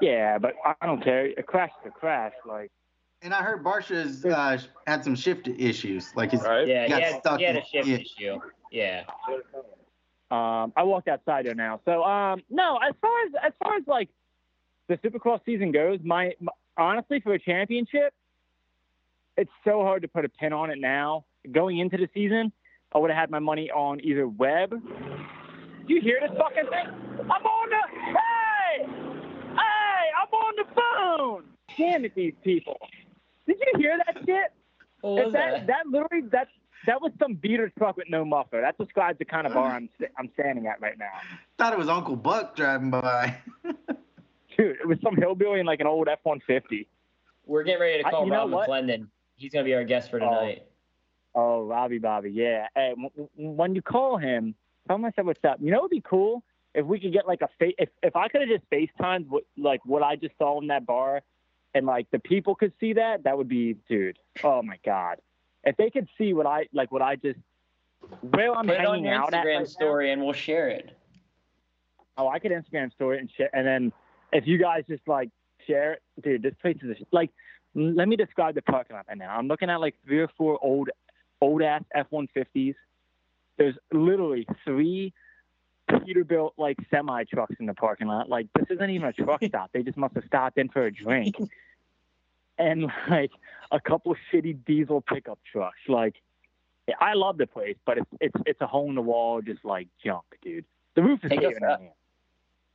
[0.00, 1.30] yeah, but I don't care.
[1.38, 2.32] A crash is a crash.
[2.46, 2.70] Like
[3.22, 7.02] And I heard Barcia's uh, had some shift issues, like his Yeah, he he got
[7.02, 7.96] had, stuck he had a shift yeah.
[7.96, 8.40] issue.
[8.70, 9.02] Yeah.
[10.30, 11.80] Um, I walked outside there now.
[11.86, 14.10] So um, no, as far as as far as like
[14.88, 18.14] the Supercross season goes, my, my honestly for a championship,
[19.36, 21.24] it's so hard to put a pin on it now.
[21.52, 22.52] Going into the season,
[22.94, 24.70] I would have had my money on either Webb.
[24.70, 26.86] Do you hear this fucking thing?
[27.20, 31.44] I'm on the hey, hey, I'm on the phone.
[31.76, 32.78] Damn it, these people!
[33.46, 34.52] Did you hear that shit?
[35.00, 35.66] What was that, that?
[35.68, 36.48] that literally that
[36.86, 38.60] that was some beater truck with no muffler.
[38.60, 41.06] That describes the kind of bar I'm I'm standing at right now.
[41.56, 43.38] Thought it was Uncle Buck driving by.
[44.58, 46.88] Dude, it was some hillbilly in like an old F one fifty.
[47.46, 48.68] We're getting ready to I- call you know Rob?
[48.68, 49.06] McClendon.
[49.36, 50.28] He's going to be our guest for Oh.
[50.28, 50.64] tonight.
[51.34, 52.66] Oh, Robbie Bobby, yeah.
[52.74, 54.56] Hey, w- when you call him,
[54.88, 55.58] tell him I said what's up.
[55.60, 56.42] You know, it'd be cool
[56.74, 57.74] if we could get like a face.
[57.78, 60.84] if if I could have just FaceTimed what like what I just saw in that
[60.86, 61.22] bar,
[61.74, 63.22] and like the people could see that.
[63.22, 64.18] That would be, dude.
[64.42, 65.18] Oh my god,
[65.62, 67.38] if they could see what I like, what I just
[68.22, 69.44] where I'm Put it on hanging your out at.
[69.44, 70.90] Instagram right now- story and we'll share it.
[72.16, 73.50] Oh, I could Instagram story and shit.
[73.52, 73.92] And then
[74.32, 75.30] if you guys just like
[75.66, 77.30] share it, dude, this place is like.
[77.74, 79.36] Let me describe the parking lot right now.
[79.36, 80.88] I'm looking at like three or four old,
[81.40, 82.74] old ass F-150s.
[83.58, 85.12] There's literally three
[85.88, 88.28] Peterbilt like semi trucks in the parking lot.
[88.28, 89.70] Like this isn't even a truck stop.
[89.72, 91.36] They just must have stopped in for a drink.
[92.58, 93.30] and like
[93.70, 95.78] a couple shitty diesel pickup trucks.
[95.88, 96.16] Like
[97.00, 99.88] I love the place, but it's it's it's a hole in the wall, just like
[100.04, 100.64] junk, dude.
[100.94, 101.64] The roof is caving in.
[101.64, 101.78] Uh,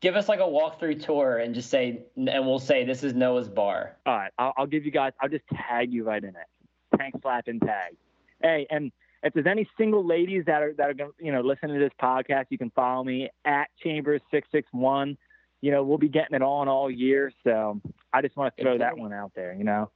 [0.04, 3.48] Give us like a walkthrough tour and just say, and we'll say this is Noah's
[3.48, 3.96] bar.
[4.06, 5.14] All right, I'll, I'll give you guys.
[5.22, 6.98] I'll just tag you right in it.
[6.98, 7.96] Tank Slappin' tag.
[8.42, 8.92] Hey, and
[9.24, 11.94] if there's any single ladies that are that are gonna you know listening to this
[12.02, 15.18] podcast, you can follow me at Chambers six six one.
[15.62, 17.80] You know we'll be getting it on all year, so
[18.12, 19.54] I just want to throw that one out there.
[19.54, 19.90] You know.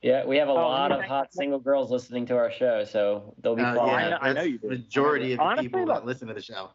[0.00, 0.96] Yeah, we have a Oh, lot yeah.
[1.00, 4.00] of hot single girls listening to our show, so they'll be Uh, following.
[4.04, 4.68] yeah, know- I know that's you do.
[4.70, 6.70] Majority of the Honestly, people that listen to the show.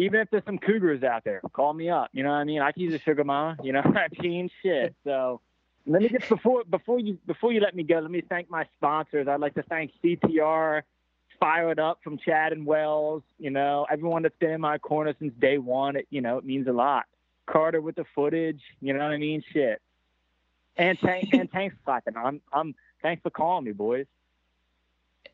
[0.00, 2.08] Even if there's some cougars out there, call me up.
[2.12, 2.62] You know what I mean?
[2.62, 3.56] I can use a sugar mama.
[3.62, 4.94] You know, I mean shit.
[5.04, 5.40] So
[5.86, 7.98] let me get before before you before you let me go.
[7.98, 9.28] Let me thank my sponsors.
[9.28, 10.82] I'd like to thank CTR,
[11.38, 13.22] Fire It Up from Chad and Wells.
[13.38, 15.96] You know, everyone that's been in my corner since day one.
[15.96, 17.04] It you know it means a lot.
[17.46, 18.60] Carter with the footage.
[18.80, 19.42] You know what I mean?
[19.52, 19.80] Shit.
[20.76, 22.16] And tank and tank slapping.
[22.16, 24.06] I'm I'm thanks for calling me, boys.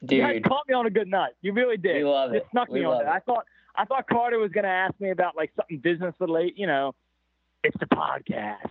[0.05, 1.33] Dude, You guys caught me on a good night.
[1.41, 1.97] You really did.
[1.97, 2.47] We love You it.
[2.51, 3.07] snuck We me on love it.
[3.07, 3.11] it.
[3.11, 3.47] I thought
[3.77, 6.55] I thought Carter was gonna ask me about like something business related.
[6.59, 6.95] You know,
[7.63, 8.71] it's the podcast.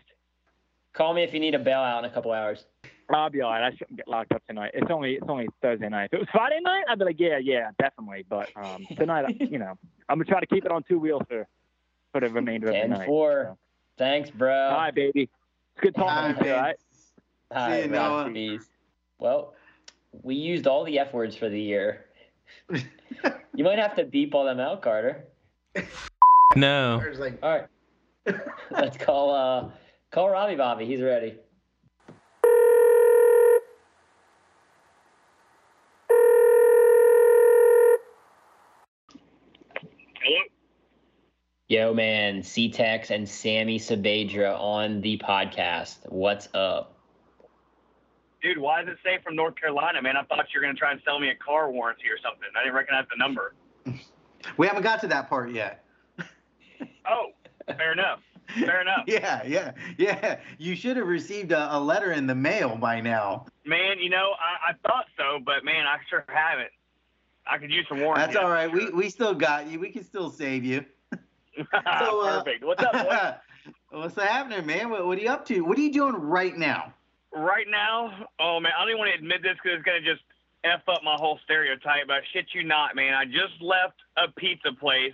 [0.94, 2.66] call me if you need a bailout in a couple hours.
[3.10, 3.64] I'll be all right.
[3.64, 4.72] I shouldn't get locked up tonight.
[4.74, 6.06] It's only it's only Thursday night.
[6.06, 8.26] If it was Friday night, I'd be like, yeah, yeah, definitely.
[8.28, 9.78] But um, tonight, you know,
[10.10, 11.46] I'm gonna try to keep it on two wheels for
[12.12, 13.06] for the remainder of the Ten night.
[13.06, 13.58] four.
[13.98, 14.70] Thanks, bro.
[14.70, 15.24] All right, baby.
[15.24, 16.54] It's good talking All to you.
[16.54, 16.64] All man.
[16.64, 16.80] right.
[17.52, 17.92] See right, you.
[17.92, 18.60] Noah.
[19.20, 19.54] Well,
[20.24, 22.06] we used all the F words for the year.
[22.70, 25.26] You might have to beep all them out, Carter.
[26.56, 27.00] No.
[27.00, 27.68] There's like, All right.
[28.72, 29.72] Let's call uh
[30.12, 30.86] call Robbie Bobby.
[30.86, 31.38] He's ready.
[40.22, 40.42] Hello?
[41.68, 45.98] Yo, man, C-Tex and Sammy Sabedra on the podcast.
[46.10, 46.95] What's up?
[48.46, 50.16] Dude, why does it say from North Carolina, man?
[50.16, 52.48] I thought you were going to try and sell me a car warranty or something.
[52.56, 53.56] I didn't recognize the number.
[54.58, 55.84] we haven't got to that part yet.
[57.08, 57.28] Oh,
[57.68, 58.20] fair enough.
[58.56, 59.04] Fair enough.
[59.08, 60.40] Yeah, yeah, yeah.
[60.58, 63.46] You should have received a, a letter in the mail by now.
[63.64, 66.72] Man, you know, I, I thought so, but man, I sure haven't.
[67.46, 68.34] I could use some warranty.
[68.34, 68.72] That's all right.
[68.72, 69.80] We we still got you.
[69.80, 70.84] We can still save you.
[71.56, 72.66] So, uh, Perfect.
[72.66, 73.36] What's up, boy?
[74.00, 74.90] What's happening, man?
[74.90, 75.62] What, what are you up to?
[75.62, 76.92] What are you doing right now?
[77.36, 80.22] Right now, oh man, I don't even want to admit this because it's gonna just
[80.64, 82.08] f up my whole stereotype.
[82.08, 83.14] But I shit you not, man.
[83.14, 85.14] I just left a pizza place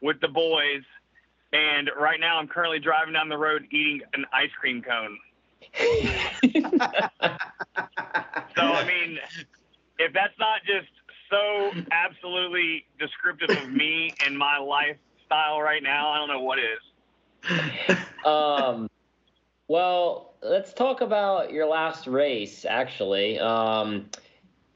[0.00, 0.82] with the boys,
[1.52, 5.18] and right now I'm currently driving down the road eating an ice cream cone.
[8.56, 9.18] So I mean,
[9.98, 10.88] if that's not just
[11.30, 17.98] so absolutely descriptive of me and my lifestyle right now, I don't know what is.
[18.24, 18.90] um,
[19.68, 22.64] well, let's talk about your last race.
[22.68, 24.10] Actually, um,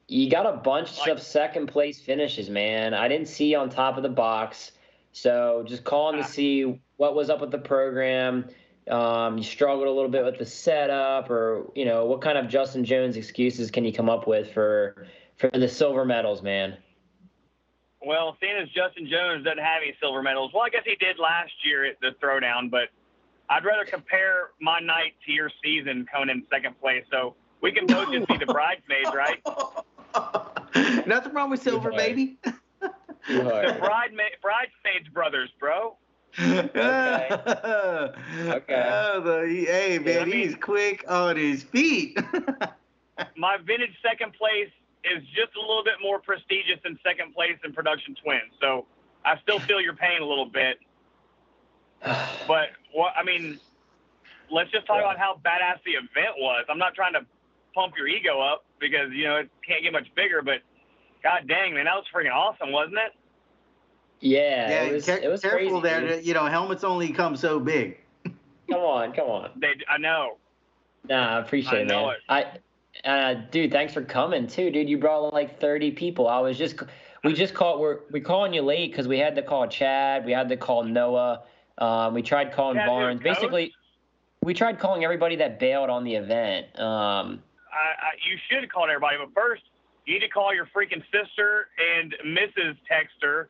[0.09, 2.95] you got a bunch of second place finishes, man.
[2.95, 4.73] I didn't see you on top of the box,
[5.13, 8.49] so just calling to see what was up with the program.
[8.89, 12.49] Um, you struggled a little bit with the setup, or you know, what kind of
[12.49, 15.07] Justin Jones excuses can you come up with for
[15.37, 16.77] for the silver medals, man?
[18.01, 21.19] Well, seeing as Justin Jones doesn't have any silver medals, well, I guess he did
[21.19, 22.91] last year at the throwdown, but
[23.49, 27.05] I'd rather compare my night to your season, Conan, second place.
[27.11, 29.41] So we can both just be the bridesmaids, right?
[31.07, 31.97] Nothing wrong with silver, are.
[31.97, 32.39] baby.
[33.29, 33.79] You The are.
[33.79, 35.97] bridesmaid, bridesmaids brothers, bro.
[36.39, 37.29] okay.
[37.31, 38.91] Okay.
[38.93, 42.19] Oh, the, hey, man, I mean- he's quick on his feet.
[43.37, 44.69] My vintage second place
[45.05, 48.53] is just a little bit more prestigious than second place in production twins.
[48.61, 48.87] So
[49.25, 50.79] I still feel your pain a little bit.
[52.47, 53.61] But what I mean,
[54.51, 56.65] let's just talk about how badass the event was.
[56.69, 57.21] I'm not trying to
[57.75, 60.61] pump your ego up because you know it can't get much bigger, but
[61.23, 63.13] god dang, man, that was freaking awesome, wasn't it?
[64.21, 65.07] Yeah, yeah, it was.
[65.07, 65.83] ca- it was careful crazy.
[65.83, 66.17] there.
[66.17, 66.27] dude.
[66.27, 67.99] You know, helmets only come so big.
[68.69, 69.51] Come on, come on.
[69.61, 70.39] They, I know.
[71.09, 72.17] Nah, I appreciate I it, know man.
[72.41, 72.61] it.
[73.05, 74.89] I, uh, dude, thanks for coming too, dude.
[74.89, 76.27] You brought like 30 people.
[76.27, 76.83] I was just,
[77.23, 80.33] we just called, we're we calling you late because we had to call Chad, we
[80.33, 81.45] had to call Noah,
[81.79, 83.21] um, we tried calling who, Varnes.
[83.21, 83.73] Basically,
[84.43, 86.67] we tried calling everybody that bailed on the event.
[86.79, 89.63] Um, I, I, you should have called everybody, but first
[90.07, 91.69] you need to call your freaking sister
[91.99, 92.77] and Mrs.
[92.89, 93.47] Texter,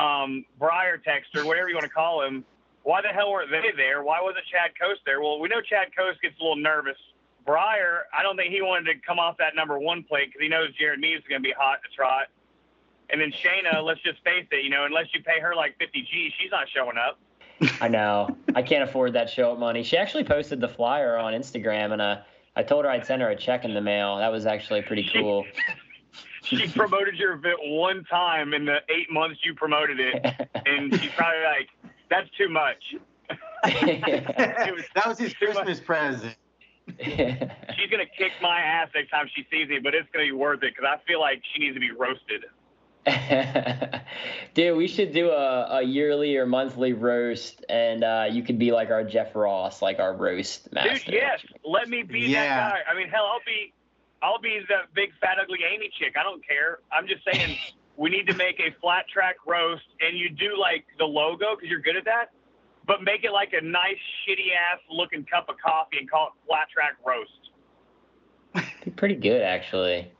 [0.00, 2.44] um, Briar Texter, whatever you want to call him.
[2.82, 4.02] Why the hell weren't they there?
[4.02, 5.20] Why wasn't Chad Cose there?
[5.20, 6.98] Well, we know Chad Cose gets a little nervous.
[7.46, 10.48] Briar, I don't think he wanted to come off that number one plate because he
[10.48, 12.28] knows Jared Mees is going to be hot to trot.
[13.10, 16.00] And then Shayna, let's just face it, you know, unless you pay her like 50
[16.02, 17.18] G, she's not showing up.
[17.80, 18.36] I know.
[18.54, 19.82] I can't afford that show up money.
[19.82, 22.18] She actually posted the flyer on Instagram, and uh,
[22.56, 24.16] I told her I'd send her a check in the mail.
[24.18, 25.44] That was actually pretty cool.
[26.42, 31.10] She promoted your event one time in the eight months you promoted it, and she's
[31.12, 31.68] probably like,
[32.10, 32.94] "That's too much."
[33.64, 36.36] that was his Christmas present.
[37.00, 40.62] She's gonna kick my ass next time she sees me, but it's gonna be worth
[40.62, 42.44] it because I feel like she needs to be roasted.
[44.54, 48.72] Dude, we should do a, a yearly or monthly roast, and uh, you could be
[48.72, 51.10] like our Jeff Ross, like our roast master.
[51.10, 52.44] Dude, yes, let me be Yeah.
[52.44, 52.92] that guy.
[52.92, 53.72] I mean, hell, I'll be,
[54.22, 56.14] I'll be the big fat ugly Amy chick.
[56.18, 56.78] I don't care.
[56.92, 57.56] I'm just saying
[57.96, 61.68] we need to make a flat track roast, and you do like the logo because
[61.68, 62.30] you're good at that,
[62.86, 66.32] but make it like a nice shitty ass looking cup of coffee and call it
[66.46, 68.70] flat track roast.
[68.84, 70.10] Be pretty good, actually.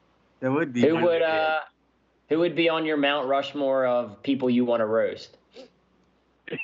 [0.40, 0.80] That would be.
[0.82, 1.58] Who pretty would good.
[2.28, 5.36] Who would be on your Mount Rushmore of people you want to roast?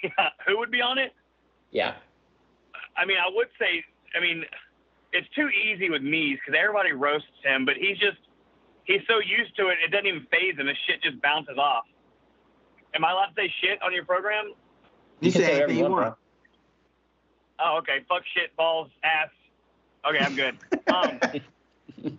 [0.04, 1.14] Yeah, Who would be on it?
[1.70, 1.94] Yeah.
[2.98, 3.82] I mean, I would say,
[4.14, 4.44] I mean,
[5.12, 8.18] it's too easy with Mees because everybody roasts him, but he's just,
[8.84, 10.66] he's so used to it, it doesn't even phase him.
[10.66, 11.84] The shit just bounces off.
[12.94, 14.52] Am I allowed to say shit on your program?
[15.20, 16.16] You can say say anything whatever you want.
[17.58, 18.04] Oh, okay.
[18.08, 19.30] Fuck shit, balls, ass.
[20.08, 20.56] Okay, I'm good.
[20.92, 21.20] Um,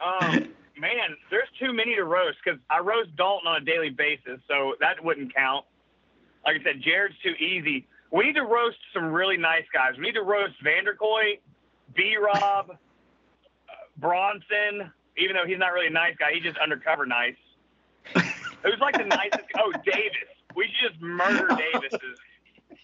[0.00, 0.48] um,
[0.80, 4.74] man, there's too many to roast because I roast Dalton on a daily basis, so
[4.80, 5.64] that wouldn't count.
[6.44, 7.86] Like I said, Jared's too easy.
[8.10, 9.92] We need to roast some really nice guys.
[9.96, 11.40] We need to roast Vanderkoy,
[11.94, 12.74] B Rob, uh,
[13.98, 17.36] Bronson, even though he's not really a nice guy, he's just undercover nice.
[18.14, 19.44] Who's like the nicest?
[19.58, 20.28] Oh, Davis.
[20.56, 22.18] We should just murder Davis's.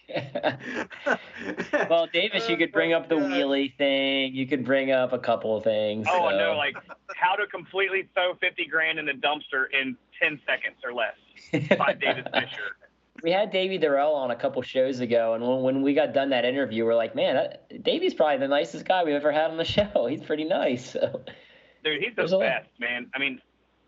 [1.91, 4.35] Well, Davis, you oh could bring up the wheelie thing.
[4.35, 6.07] You could bring up a couple of things.
[6.09, 6.39] Oh, I so.
[6.39, 6.77] know, like
[7.15, 11.17] how to completely throw 50 grand in the dumpster in 10 seconds or less
[11.79, 12.77] by Davis Fisher.
[13.23, 16.31] we had Davey Durelle on a couple shows ago, and when, when we got done
[16.31, 19.57] that interview, we're like, man, that, Davey's probably the nicest guy we've ever had on
[19.57, 20.07] the show.
[20.09, 20.91] He's pretty nice.
[20.91, 21.23] So.
[21.85, 23.11] Dude, he's the There's best, man.
[23.15, 23.41] I mean,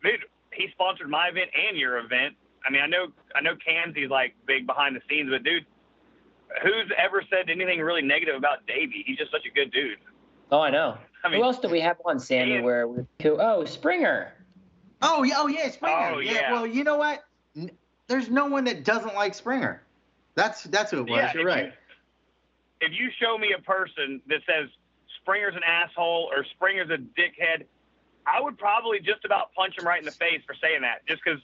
[0.03, 0.21] dude,
[0.53, 2.35] he sponsored my event and your event.
[2.67, 5.65] I mean, I know, I know Kansi's like big behind the scenes, but dude,
[6.63, 9.03] who's ever said anything really negative about Davey?
[9.07, 9.99] He's just such a good dude.
[10.51, 10.97] Oh, I know.
[11.25, 12.53] I mean, Who else do we have on, Sammy?
[12.55, 14.33] Ian- Where we, who, oh, Springer.
[15.03, 16.13] Oh, yeah, oh yeah, Springer.
[16.15, 16.33] Oh, yeah.
[16.33, 16.53] yeah.
[16.53, 17.25] Well, you know what?
[17.57, 17.71] N-
[18.07, 19.83] There's no one that doesn't like Springer.
[20.37, 21.19] That's that's who it was.
[21.19, 21.65] Yeah, You're right.
[21.67, 21.73] You,
[22.83, 24.69] if you show me a person that says
[25.23, 27.65] Springer's an asshole or Springer's a dickhead,
[28.27, 31.23] I would probably just about punch him right in the face for saying that, just
[31.25, 31.41] because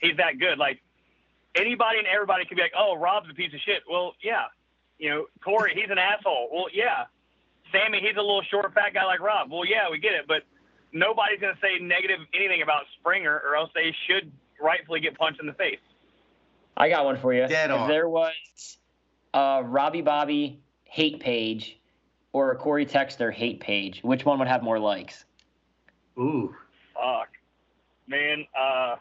[0.00, 0.58] he's that good.
[0.58, 0.80] Like
[1.56, 4.44] anybody and everybody could be like, "Oh, Rob's a piece of shit." Well, yeah,
[4.98, 6.48] you know, Corey, he's an asshole.
[6.52, 7.04] Well, yeah,
[7.72, 9.50] Sammy, he's a little short, fat guy like Rob.
[9.50, 10.42] Well, yeah, we get it, but
[10.92, 14.30] nobody's gonna say negative anything about Springer, or else they should
[14.60, 15.80] rightfully get punched in the face.
[16.76, 17.46] I got one for you.
[17.46, 17.88] Dead if on.
[17.88, 18.78] there was
[19.34, 21.78] a Robbie Bobby hate page
[22.32, 25.24] or a Corey Texter hate page, which one would have more likes?
[26.18, 26.54] Ooh.
[26.94, 27.28] Fuck,
[28.06, 28.46] man.
[28.58, 28.96] Uh,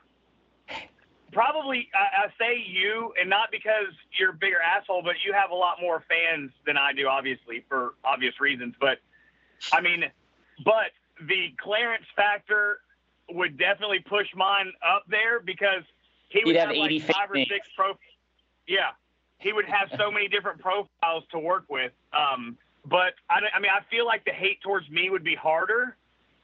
[1.35, 5.51] probably I, I say you, and not because you're a bigger asshole, but you have
[5.51, 8.73] a lot more fans than I do, obviously for obvious reasons.
[8.79, 8.99] But
[9.71, 10.05] I mean,
[10.63, 10.95] but
[11.27, 12.79] the Clarence factor
[13.29, 15.83] would definitely push mine up there because
[16.29, 17.93] he would He'd have like five or six pro.
[18.65, 18.91] Yeah,
[19.37, 21.91] he would have so many different profiles to work with.
[22.13, 25.97] Um, but I, I mean, I feel like the hate towards me would be harder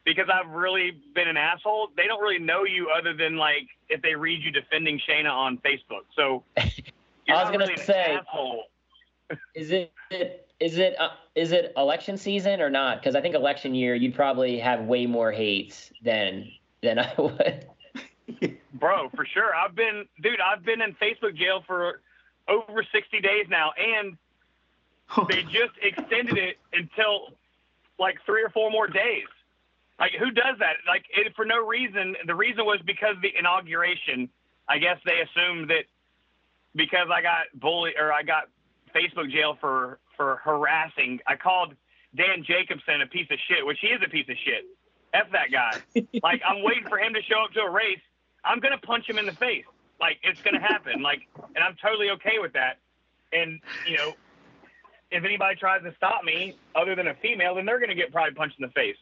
[0.05, 1.89] because I've really been an asshole.
[1.95, 5.57] They don't really know you other than like if they read you defending Shayna on
[5.59, 6.05] Facebook.
[6.15, 6.63] So I
[7.27, 8.65] was gonna really say- asshole.
[9.55, 9.93] Is it
[10.59, 12.99] is it uh, is it election season or not?
[12.99, 16.51] Because I think election year you'd probably have way more hates than
[16.83, 17.65] than I would.
[18.73, 19.55] Bro, for sure.
[19.55, 22.01] I've been, dude, I've been in Facebook jail for
[22.49, 24.17] over 60 days now, and
[25.29, 27.29] they just extended it until
[27.99, 29.27] like three or four more days.
[30.01, 30.77] Like, who does that?
[30.87, 32.15] Like, it, for no reason.
[32.25, 34.29] The reason was because of the inauguration.
[34.67, 35.85] I guess they assumed that
[36.75, 38.49] because I got bullied or I got
[38.95, 41.19] Facebook jail for for harassing.
[41.27, 41.75] I called
[42.15, 44.65] Dan Jacobson a piece of shit, which he is a piece of shit.
[45.13, 45.77] F that guy.
[46.23, 48.01] like I'm waiting for him to show up to a race.
[48.43, 49.65] I'm gonna punch him in the face.
[49.99, 51.03] Like it's gonna happen.
[51.03, 52.79] Like, and I'm totally okay with that.
[53.33, 54.13] And you know,
[55.11, 58.33] if anybody tries to stop me, other than a female, then they're gonna get probably
[58.33, 58.97] punched in the face.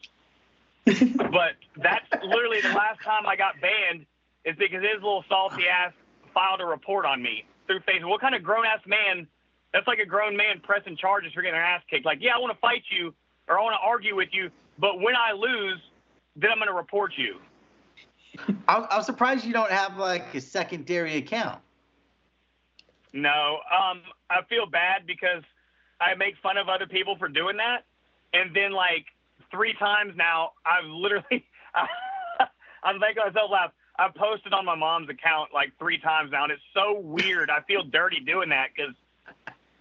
[0.84, 4.06] But that's literally the last time I got banned
[4.44, 5.92] is because his little salty ass
[6.32, 8.08] filed a report on me through Facebook.
[8.08, 9.26] What kind of grown ass man?
[9.72, 12.04] That's like a grown man pressing charges for getting their ass kicked.
[12.04, 13.14] Like, yeah, I want to fight you
[13.48, 15.80] or I want to argue with you, but when I lose,
[16.36, 17.36] then I'm going to report you.
[18.68, 21.60] I'm, I'm surprised you don't have like a secondary account.
[23.12, 25.42] No, um, I feel bad because
[26.00, 27.84] I make fun of other people for doing that,
[28.32, 29.06] and then like
[29.50, 31.46] three times now, I've literally,
[32.84, 33.72] I'm making myself laugh.
[33.98, 37.50] I've posted on my mom's account like three times now, and it's so weird.
[37.50, 38.94] I feel dirty doing that because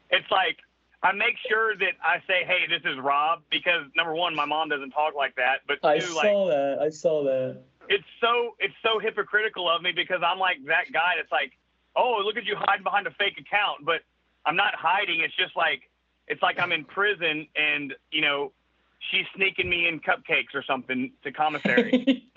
[0.10, 0.58] it's like
[1.02, 4.68] I make sure that I say, "Hey, this is Rob," because number one, my mom
[4.68, 6.80] doesn't talk like that, but two, I like saw that.
[6.82, 7.62] I saw that.
[7.88, 11.54] it's so it's so hypocritical of me because I'm like that guy that's like,
[11.96, 14.02] oh, look at you hiding behind a fake account, but
[14.46, 15.22] I'm not hiding.
[15.22, 15.90] It's just like
[16.28, 18.52] it's like I'm in prison and you know
[19.00, 22.28] she's sneaking me in cupcakes or something to commissary.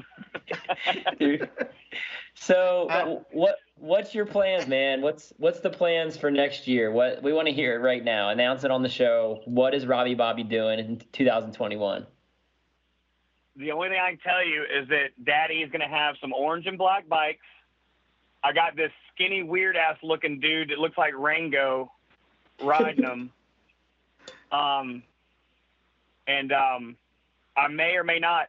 [2.34, 5.02] So Uh, what what's your plans, man?
[5.02, 6.90] What's what's the plans for next year?
[6.90, 8.30] What we want to hear it right now.
[8.30, 9.42] Announce it on the show.
[9.44, 12.06] What is Robbie Bobby doing in 2021?
[13.54, 16.66] the only thing I can tell you is that Daddy is gonna have some orange
[16.66, 17.44] and black bikes.
[18.42, 21.92] I got this skinny, weird ass looking dude that looks like Rango
[22.62, 23.30] riding them.
[24.50, 25.02] Um,
[26.26, 26.96] and um,
[27.56, 28.48] I may or may not.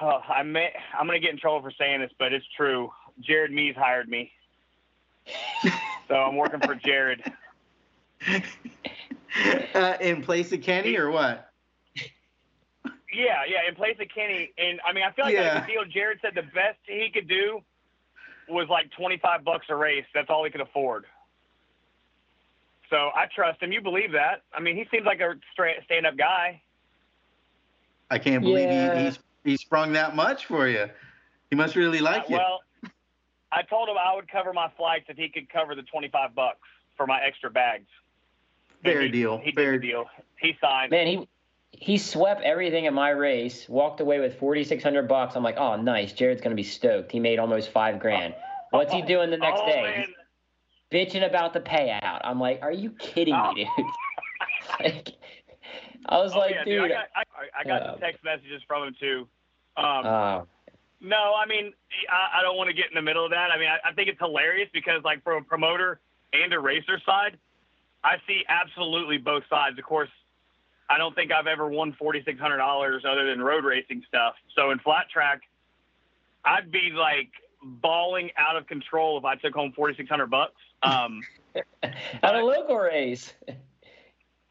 [0.00, 0.70] Oh, I may.
[0.98, 2.90] I'm gonna get in trouble for saying this, but it's true.
[3.20, 4.32] Jared Mees hired me,
[6.08, 7.22] so I'm working for Jared.
[9.74, 11.50] Uh, in place of Kenny or what?
[13.12, 14.52] Yeah, yeah, in place of Kenny.
[14.56, 15.54] And I mean, I feel like Yeah.
[15.54, 15.84] that's the deal.
[15.84, 17.60] Jared said the best he could do
[18.48, 20.04] was like 25 bucks a race.
[20.14, 21.04] That's all he could afford.
[22.90, 23.72] So I trust him.
[23.72, 24.42] You believe that?
[24.52, 26.60] I mean, he seems like a straight stand-up guy.
[28.10, 28.98] I can't believe Yeah.
[28.98, 30.90] he, he's he sprung that much for you.
[31.48, 32.36] He must really like you.
[32.36, 32.90] Uh, Well,
[33.52, 36.58] I told him I would cover my flights if he could cover the 25 bucks
[36.96, 37.86] for my extra bags.
[38.84, 39.38] And Fair he- deal.
[39.38, 40.04] He Fair did the deal.
[40.40, 40.90] He signed.
[40.90, 41.28] Man, he
[41.72, 43.68] he swept everything in my race.
[43.68, 45.36] Walked away with 4,600 bucks.
[45.36, 46.12] I'm like, oh, nice.
[46.12, 47.12] Jared's gonna be stoked.
[47.12, 48.34] He made almost five grand.
[48.70, 49.82] What's he doing the next oh, day?
[49.82, 50.06] Man.
[50.92, 52.20] Bitching about the payout.
[52.24, 53.86] I'm like, are you kidding me, dude?
[54.80, 55.08] like,
[56.08, 56.84] I was Oh, like, yeah, dude.
[56.84, 57.22] I got, I,
[57.60, 59.28] I got uh, text messages from him too.
[59.76, 60.46] Um, oh,
[61.00, 61.72] No, I mean,
[62.10, 63.50] I, I don't want to get in the middle of that.
[63.52, 66.00] I mean, I, I think it's hilarious because, like, from a promoter
[66.32, 67.38] and a racer side,
[68.02, 69.78] I see absolutely both sides.
[69.78, 70.08] Of course,
[70.88, 74.34] I don't think I've ever won forty six hundred dollars other than road racing stuff.
[74.56, 75.42] So in flat track,
[76.44, 77.28] I'd be like
[77.62, 80.54] bawling out of control if I took home forty six hundred bucks.
[80.82, 81.20] Um,
[81.82, 83.32] at a local race.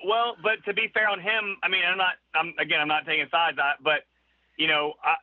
[0.05, 2.13] Well, but to be fair on him, I mean, I'm not.
[2.33, 4.05] I'm again, I'm not taking sides, I, but
[4.57, 5.15] you know, I,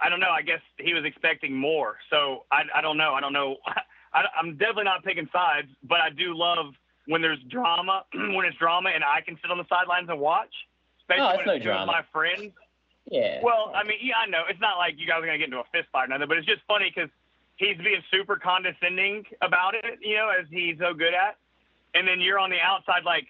[0.00, 0.30] I don't know.
[0.30, 3.14] I guess he was expecting more, so I, I don't know.
[3.14, 3.56] I don't know.
[4.14, 6.74] I, I'm definitely not picking sides, but I do love
[7.06, 10.52] when there's drama, when it's drama, and I can sit on the sidelines and watch.
[11.00, 11.86] Especially No, it's when no it's drama.
[11.86, 12.52] my friends.
[13.10, 13.40] Yeah.
[13.42, 15.58] Well, I mean, yeah, I know it's not like you guys are gonna get into
[15.60, 17.10] a fist fight or nothing, but it's just funny because
[17.56, 21.36] he's being super condescending about it, you know, as he's so good at,
[21.94, 23.26] and then you're on the outside like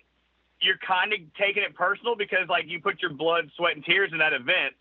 [0.60, 4.10] you're kind of taking it personal because like you put your blood, sweat, and tears
[4.12, 4.74] in that event.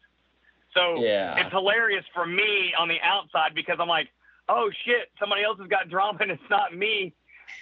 [0.76, 1.38] So Yeah.
[1.40, 4.10] it's hilarious for me on the outside because I'm like,
[4.48, 7.14] oh shit, somebody else has got drama and it's not me.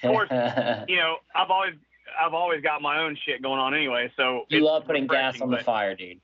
[0.03, 0.30] Of course,
[0.89, 1.75] you know, I've always
[2.19, 4.11] I've always got my own shit going on anyway.
[4.17, 6.19] So you love putting gas on the fire, dude.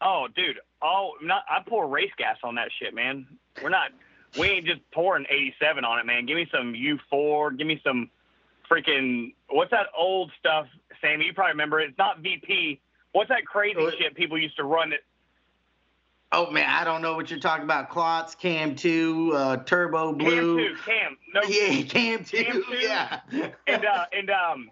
[0.00, 0.58] Oh, dude.
[0.82, 3.26] Oh, not I pour race gas on that shit, man.
[3.62, 3.90] We're not.
[4.38, 6.26] We ain't just pouring 87 on it, man.
[6.26, 7.56] Give me some U4.
[7.56, 8.10] Give me some
[8.70, 10.66] freaking what's that old stuff,
[11.00, 11.26] Sammy?
[11.26, 11.90] You probably remember it.
[11.90, 12.80] It's not VP.
[13.12, 14.90] What's that crazy Oh, shit people used to run?
[14.90, 15.00] That
[16.38, 17.88] Oh man, I don't know what you're talking about.
[17.88, 20.58] Clots, Cam two, uh, Turbo Blue.
[20.58, 21.16] Cam two, Cam.
[21.32, 22.44] No, Yeah, Cam two.
[22.44, 22.76] Cam two?
[22.76, 23.20] Yeah.
[23.66, 24.70] and uh, and um,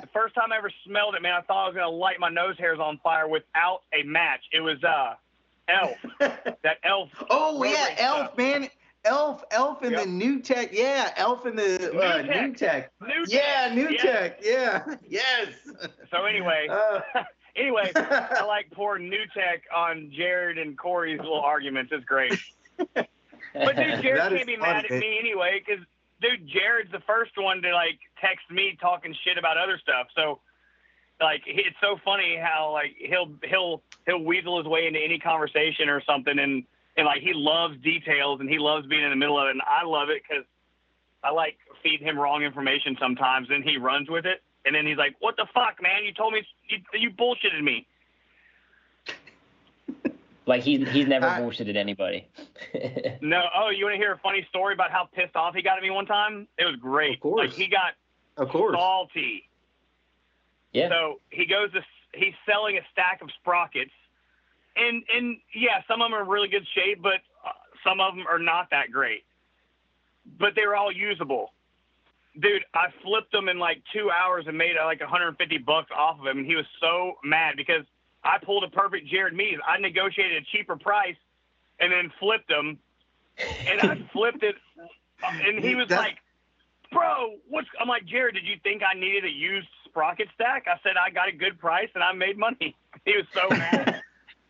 [0.00, 2.30] the first time I ever smelled it, man, I thought I was gonna light my
[2.30, 4.40] nose hairs on fire without a match.
[4.52, 5.14] It was uh,
[5.68, 5.96] Elf.
[6.62, 7.10] that Elf.
[7.28, 8.38] oh yeah, Elf stuff.
[8.38, 8.68] man.
[9.04, 10.04] Elf, Elf in Yep.
[10.04, 11.12] the new tech, yeah.
[11.16, 14.00] Elf in the uh, New new tech, New yeah, new Yeah.
[14.02, 15.48] tech, yeah, yes.
[16.10, 17.00] So anyway, Uh,
[17.56, 21.92] anyway, I like pouring new tech on Jared and Corey's little arguments.
[21.94, 22.38] It's great.
[23.54, 25.84] But dude, Jared can't be mad at me anyway, because
[26.20, 30.06] dude, Jared's the first one to like text me talking shit about other stuff.
[30.14, 30.40] So
[31.20, 35.88] like, it's so funny how like he'll he'll he'll weasel his way into any conversation
[35.88, 36.64] or something, and
[36.96, 39.62] and like he loves details and he loves being in the middle of it, and
[39.66, 40.44] I love it because
[41.22, 44.42] I like feed him wrong information sometimes, and he runs with it.
[44.64, 46.04] And then he's like, "What the fuck, man?
[46.04, 47.86] You told me you, you bullshitted me."
[50.44, 52.26] Like he's he's never I- bullshitted anybody.
[53.20, 53.42] No.
[53.54, 55.82] Oh, you want to hear a funny story about how pissed off he got at
[55.84, 56.48] me one time?
[56.58, 57.14] It was great.
[57.14, 57.38] Of course.
[57.50, 57.92] Like he got
[58.36, 58.74] of course.
[58.76, 59.48] salty.
[60.72, 60.88] yeah.
[60.88, 61.80] So he goes to
[62.12, 63.92] he's selling a stack of sprockets,
[64.74, 67.50] and and yeah, some of them are in really good shape, but uh,
[67.84, 69.22] some of them are not that great.
[70.38, 71.52] But they were all usable.
[72.40, 76.18] Dude, I flipped them in like two hours and made uh, like 150 bucks off
[76.18, 77.84] of him, and he was so mad because
[78.24, 79.58] I pulled a perfect Jared Mees.
[79.66, 81.16] I negotiated a cheaper price,
[81.78, 82.78] and then flipped them,
[83.68, 84.54] and I flipped it,
[85.22, 86.18] and he was That's- like,
[86.90, 90.64] "Bro, what's?" I'm like, Jared, did you think I needed a used sprocket stack?
[90.66, 92.74] I said I got a good price and I made money.
[93.04, 94.00] He was so mad.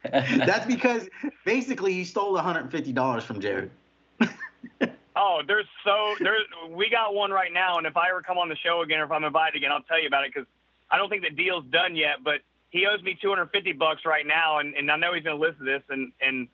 [0.46, 1.08] That's because
[1.46, 3.70] basically he stole $150 from Jared.
[5.24, 8.48] Oh, there's so there's we got one right now, and if I ever come on
[8.48, 10.48] the show again or if I'm invited again, I'll tell you about it because
[10.90, 12.24] I don't think the deal's done yet.
[12.24, 15.64] But he owes me 250 bucks right now, and, and I know he's gonna listen
[15.64, 16.48] to this, and and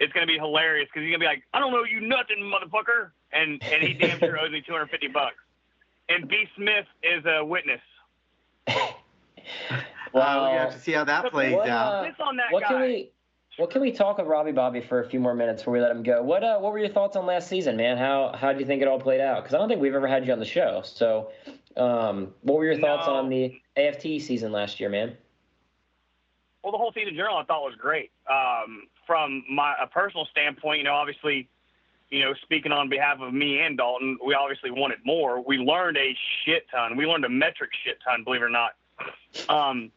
[0.00, 3.10] it's gonna be hilarious because he's gonna be like, I don't know you nothing, motherfucker,
[3.32, 5.36] and and he damn sure owes me 250 bucks.
[6.08, 7.80] And B Smith is a witness.
[10.12, 12.06] Well, we have to see how that plays what, out.
[12.18, 12.68] uh, on that what guy.
[12.68, 13.10] can we
[13.58, 15.90] what can we talk of Robbie Bobby for a few more minutes before we let
[15.90, 16.22] him go?
[16.22, 17.98] What uh, what were your thoughts on last season, man?
[17.98, 19.42] How how do you think it all played out?
[19.42, 20.80] Because I don't think we've ever had you on the show.
[20.84, 21.32] So,
[21.76, 23.14] um, what were your thoughts No.
[23.14, 25.16] on the AFT season last year, man?
[26.62, 28.10] well, the whole season in general I thought was great.
[28.30, 31.48] Um, from my a personal standpoint, you know, obviously,
[32.10, 35.40] you know, speaking on behalf of me and Dalton, we obviously wanted more.
[35.40, 36.96] We learned a shit ton.
[36.96, 38.72] We learned a metric shit ton, believe it or not.
[39.48, 39.90] Um,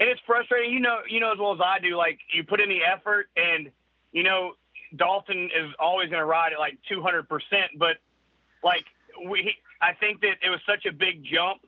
[0.00, 1.96] and it's frustrating, you know, you know as well as I do.
[1.96, 3.70] Like you put in the effort, and
[4.12, 4.52] you know,
[4.96, 7.72] Dalton is always going to ride at like 200 percent.
[7.76, 7.96] But
[8.62, 8.84] like
[9.28, 11.60] we, I think that it was such a big jump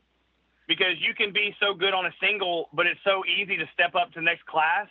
[0.68, 3.94] because you can be so good on a single, but it's so easy to step
[3.96, 4.86] up to the next class.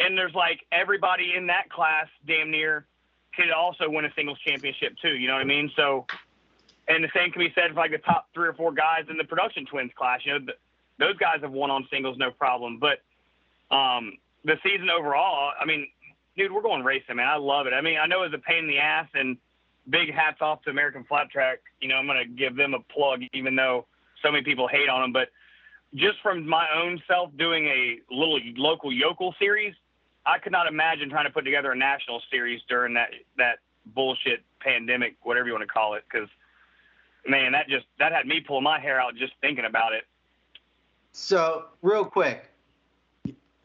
[0.00, 2.86] And there's like everybody in that class, damn near,
[3.36, 5.14] could also win a singles championship too.
[5.14, 5.70] You know what I mean?
[5.76, 6.06] So,
[6.88, 9.16] and the same can be said for like the top three or four guys in
[9.16, 10.20] the production twins class.
[10.24, 10.58] You know, th-
[11.00, 12.78] those guys have won on singles, no problem.
[12.78, 13.00] But
[13.74, 15.88] um, the season overall, I mean,
[16.36, 17.26] dude, we're going racing, man.
[17.26, 17.72] I love it.
[17.72, 19.36] I mean, I know it's a pain in the ass, and
[19.88, 21.58] big hats off to American Flat Track.
[21.80, 23.86] You know, I'm to give them a plug, even though
[24.22, 25.12] so many people hate on them.
[25.12, 25.28] But
[25.94, 29.74] just from my own self doing a little local yokel series,
[30.26, 33.58] I could not imagine trying to put together a national series during that that
[33.94, 36.04] bullshit pandemic, whatever you want to call it.
[36.10, 36.28] Because
[37.26, 40.04] man, that just that had me pulling my hair out just thinking about it.
[41.12, 42.50] So, real quick,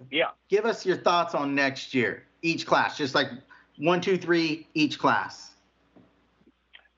[0.09, 0.31] Yeah.
[0.49, 3.29] give us your thoughts on next year, each class, just like
[3.77, 5.55] one, two, three, each class.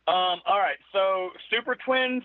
[0.07, 2.23] Um, all right, so Super Twins,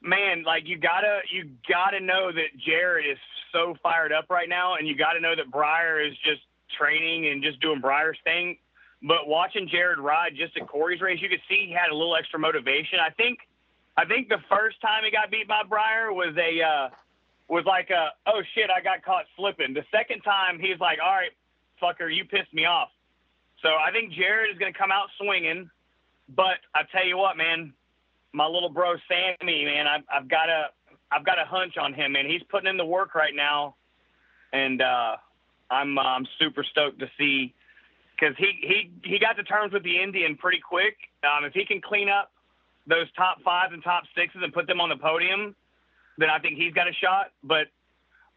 [0.00, 3.18] man, like you gotta you gotta know that Jared is
[3.52, 6.42] so fired up right now, and you gotta know that Briar is just
[6.76, 8.58] training and just doing Briar's thing.
[9.02, 12.16] But watching Jared ride just at Corey's race, you could see he had a little
[12.16, 12.98] extra motivation.
[12.98, 13.38] I think
[13.96, 16.88] I think the first time he got beat by Briar was a uh,
[17.48, 19.74] was like a oh shit I got caught slipping.
[19.74, 21.32] The second time he's like all right
[21.82, 22.88] fucker you pissed me off.
[23.60, 25.70] So I think Jared is to come out swinging.
[26.34, 27.72] But I tell you what, man,
[28.32, 30.68] my little bro Sammy, man, I've, I've got a
[31.10, 33.74] I've got a hunch on him, and He's putting in the work right now,
[34.52, 35.16] and uh,
[35.70, 37.52] I'm uh, I'm super stoked to see
[38.18, 40.96] because he he he got to terms with the Indian pretty quick.
[41.22, 42.32] Um, if he can clean up
[42.86, 45.54] those top fives and top sixes and put them on the podium,
[46.18, 47.32] then I think he's got a shot.
[47.42, 47.68] But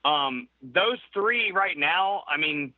[0.08, 2.74] um, those three right now, I mean,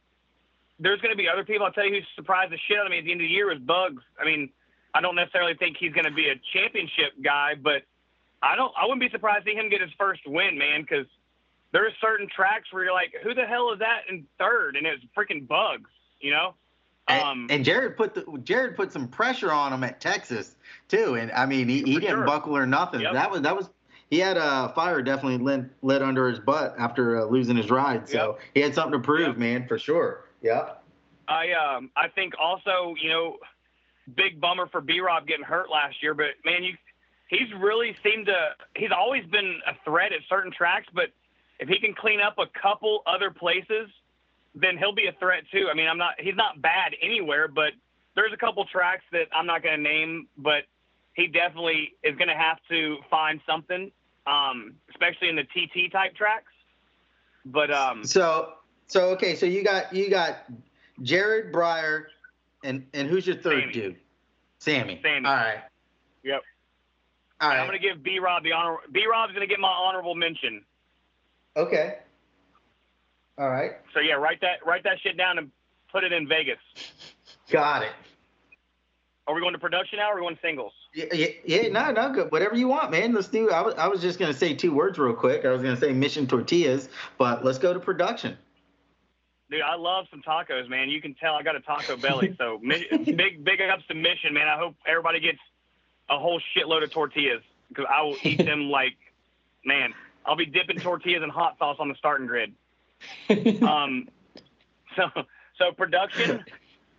[0.79, 1.65] there's going to be other people.
[1.65, 3.33] I'll tell you who's surprised the shit out of me at the end of the
[3.33, 4.03] year was Bugs.
[4.19, 4.49] I mean,
[4.93, 7.83] I don't necessarily think he's going to be a championship guy, but
[8.41, 8.71] I don't.
[8.79, 11.07] I wouldn't be surprised to see him get his first win, man, because
[11.71, 14.75] there's certain tracks where you're like, who the hell is that in third?
[14.75, 15.89] And it's freaking Bugs,
[16.21, 16.53] you know.
[17.09, 20.55] Um, and, and Jared put the Jared put some pressure on him at Texas
[20.89, 22.25] too, and I mean he, he didn't sure.
[22.25, 23.01] buckle or nothing.
[23.01, 23.13] Yep.
[23.13, 23.69] That was that was
[24.09, 27.69] he had a uh, fire definitely lit, lit under his butt after uh, losing his
[27.69, 30.25] ride, so he had something to prove, man, for sure.
[30.41, 30.73] Yeah.
[31.27, 33.37] I um I think also you know
[34.15, 36.73] big bummer for B Rob getting hurt last year, but man you
[37.27, 41.09] he's really seemed to he's always been a threat at certain tracks, but
[41.59, 43.89] if he can clean up a couple other places,
[44.59, 45.67] then he'll be a threat too.
[45.71, 47.73] I mean I'm not he's not bad anywhere, but
[48.15, 50.63] there's a couple tracks that I'm not going to name, but
[51.13, 53.91] he definitely is going to have to find something,
[54.25, 56.51] um, especially in the TT type tracks.
[57.45, 58.53] But um, So
[58.87, 60.37] so okay, so you got you got
[61.01, 62.07] Jared Briar,
[62.63, 63.73] and and who's your third Sammy.
[63.73, 63.95] dude?
[64.59, 64.99] Sammy.
[65.03, 65.25] Sammy.
[65.27, 65.59] All right.
[66.23, 66.41] Yep.
[67.39, 67.59] All right.
[67.59, 68.77] I'm going to give B Rob the honor.
[68.91, 70.63] B Rob's going to get my honorable mention.
[71.55, 71.99] Okay.
[73.37, 73.73] All right.
[73.93, 75.51] So yeah, write that write that shit down and
[75.91, 76.57] put it in Vegas.
[77.51, 77.91] Got it.
[79.27, 80.09] Are we going to production now?
[80.09, 80.71] or Are we going singles?
[80.93, 82.31] Yeah, yeah, yeah, no, no, good.
[82.31, 83.13] Whatever you want, man.
[83.13, 83.51] Let's do.
[83.51, 85.45] I was, I was just gonna say two words real quick.
[85.45, 88.37] I was gonna say mission tortillas, but let's go to production.
[89.49, 90.89] Dude, I love some tacos, man.
[90.89, 92.35] You can tell I got a taco belly.
[92.37, 92.59] So
[92.89, 94.47] big, big ups to Mission, man.
[94.47, 95.39] I hope everybody gets
[96.09, 98.97] a whole shitload of tortillas because I will eat them like,
[99.63, 99.93] man.
[100.25, 102.53] I'll be dipping tortillas in hot sauce on the starting grid.
[103.61, 104.07] um,
[104.95, 105.03] so
[105.57, 106.43] so production,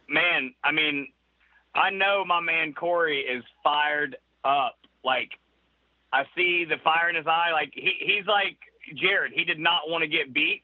[0.08, 0.54] man.
[0.62, 1.08] I mean,
[1.74, 4.76] I know my man Corey is fired up.
[5.04, 5.30] Like,
[6.12, 7.50] I see the fire in his eye.
[7.52, 8.56] Like he he's like
[8.94, 9.32] Jared.
[9.34, 10.62] He did not want to get beat.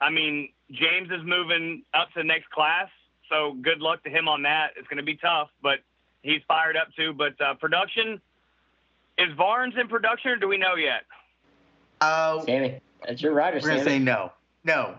[0.00, 2.88] I mean, James is moving up to the next class,
[3.28, 4.70] so good luck to him on that.
[4.76, 5.80] It's going to be tough, but
[6.22, 7.12] he's fired up too.
[7.12, 8.20] But uh, production
[9.18, 11.02] is Varnes in production, or do we know yet?
[12.00, 14.32] Uh, Sammy, that's your rider, we're gonna say no.
[14.64, 14.96] No.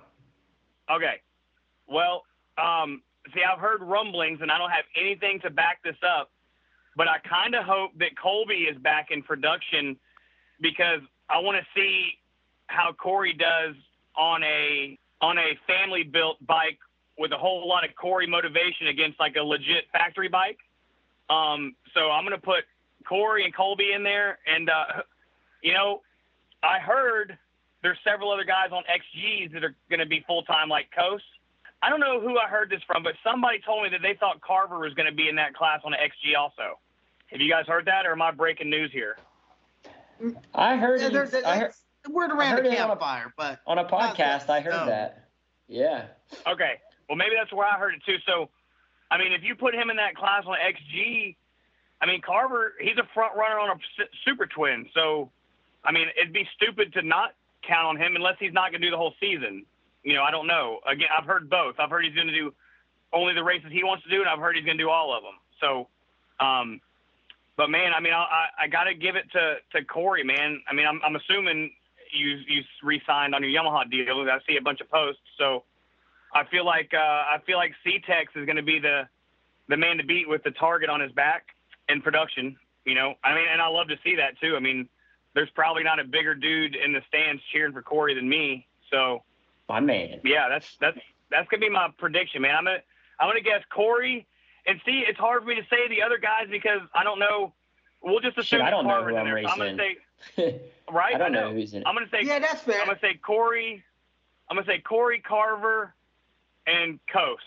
[0.90, 1.22] Okay.
[1.88, 2.24] Well,
[2.58, 3.02] um,
[3.34, 6.32] see, I've heard rumblings, and I don't have anything to back this up,
[6.96, 9.98] but I kind of hope that Colby is back in production
[10.60, 12.14] because I want to see
[12.68, 13.76] how Corey does
[14.16, 16.80] on a on a family built bike
[17.18, 20.58] with a whole lot of Corey motivation against like a legit factory bike.
[21.30, 22.64] Um, so I'm gonna put
[23.08, 25.04] Corey and Colby in there, and uh,
[25.62, 26.02] you know,
[26.64, 27.38] I heard
[27.84, 31.22] there's several other guys on XGs that are going to be full time, like Cose.
[31.82, 34.40] I don't know who I heard this from, but somebody told me that they thought
[34.42, 36.80] Carver was going to be in that class on XG also.
[37.28, 39.18] Have you guys heard that, or am I breaking news here?
[40.54, 41.02] I heard.
[41.02, 41.74] Yeah, it- there's, I heard
[42.10, 44.50] word around heard the it on a- campfire, but on a podcast.
[44.50, 44.86] I heard no.
[44.86, 45.28] that.
[45.68, 46.06] Yeah.
[46.48, 46.74] Okay.
[47.10, 48.18] Well, maybe that's where I heard it too.
[48.28, 48.50] So,
[49.10, 51.36] I mean, if you put him in that class on XG,
[52.02, 54.88] I mean, Carver, he's a front runner on a s- super twin.
[54.94, 55.32] So,
[55.84, 57.34] I mean, it'd be stupid to not
[57.68, 59.66] count on him unless he's not going to do the whole season.
[60.04, 60.80] You know, I don't know.
[60.88, 61.76] Again, I've heard both.
[61.80, 62.54] I've heard he's going to do
[63.14, 65.16] only the races he wants to do, and I've heard he's going to do all
[65.16, 65.36] of them.
[65.60, 65.88] So,
[66.44, 66.82] um,
[67.58, 70.62] but man, I mean, I, I, I got to give it to, to Corey, man.
[70.68, 71.72] I mean, I'm, I'm assuming
[72.14, 74.06] you you re-signed on your Yamaha deal.
[74.30, 75.64] I see a bunch of posts, so
[76.34, 79.08] I feel like uh, I feel like C-Tex is going to be the
[79.70, 81.46] the man to beat with the target on his back
[81.88, 82.58] in production.
[82.86, 84.56] You know, I mean, and I love to see that too.
[84.56, 84.90] I mean,
[85.34, 88.68] there's probably not a bigger dude in the stands cheering for Corey than me.
[88.90, 89.24] So
[89.70, 90.20] My man.
[90.24, 90.98] yeah, that's that's
[91.30, 92.56] that's gonna be my prediction, man.
[92.56, 92.78] I'm gonna
[93.20, 94.28] I'm gonna guess Corey
[94.66, 95.04] and see.
[95.08, 97.54] It's hard for me to say the other guys because I don't know.
[98.04, 99.44] We'll just assume Shit, I don't know Carver's who in I'm there.
[99.44, 99.78] So I'm gonna
[100.38, 100.62] say
[100.92, 101.16] right.
[101.16, 101.50] I don't know.
[101.50, 101.88] know who's in it.
[101.88, 102.82] I'm gonna say Yeah, that's fair.
[102.82, 103.84] I'm gonna say Corey.
[104.50, 105.94] I'm gonna say Corey Carver
[106.68, 107.38] and Cose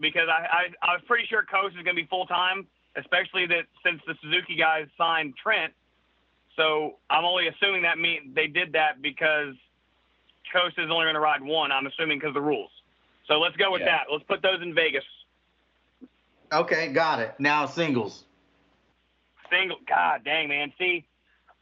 [0.00, 0.46] because I,
[0.82, 2.66] I I was pretty sure Cose is gonna be full time,
[2.96, 5.72] especially that since the Suzuki guys signed Trent.
[6.60, 9.54] So I'm only assuming that mean they did that because
[10.52, 11.72] Cose is only gonna ride one.
[11.72, 12.70] I'm assuming because of the rules.
[13.28, 13.96] So let's go with Yeah.
[14.04, 14.12] that.
[14.12, 15.04] Let's put those in Vegas.
[16.52, 17.34] Okay, got it.
[17.38, 18.26] Now singles.
[19.50, 19.78] Single.
[19.88, 20.72] God dang, man.
[20.78, 21.06] See,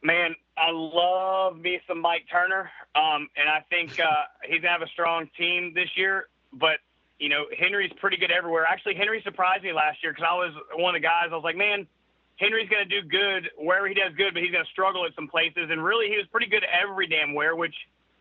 [0.03, 2.71] man, I love me some Mike Turner.
[2.97, 4.05] Um, and I think uh,
[4.45, 6.29] he's gonna have a strong team this year.
[6.53, 6.81] But
[7.21, 8.65] you know, Henry's pretty good everywhere.
[8.65, 11.29] Actually, Henry surprised me last year because I was one of the guys.
[11.31, 11.87] I was like, man,
[12.39, 15.69] Henry's gonna do good wherever he does good, but he's gonna struggle at some places.
[15.71, 17.75] And really, he was pretty good every damn where, which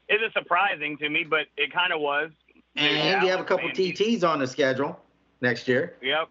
[0.09, 2.31] isn't surprising to me, but it kind of was.
[2.75, 4.99] And you have a couple man, TTs on the schedule
[5.41, 5.95] next year.
[6.01, 6.29] Yep.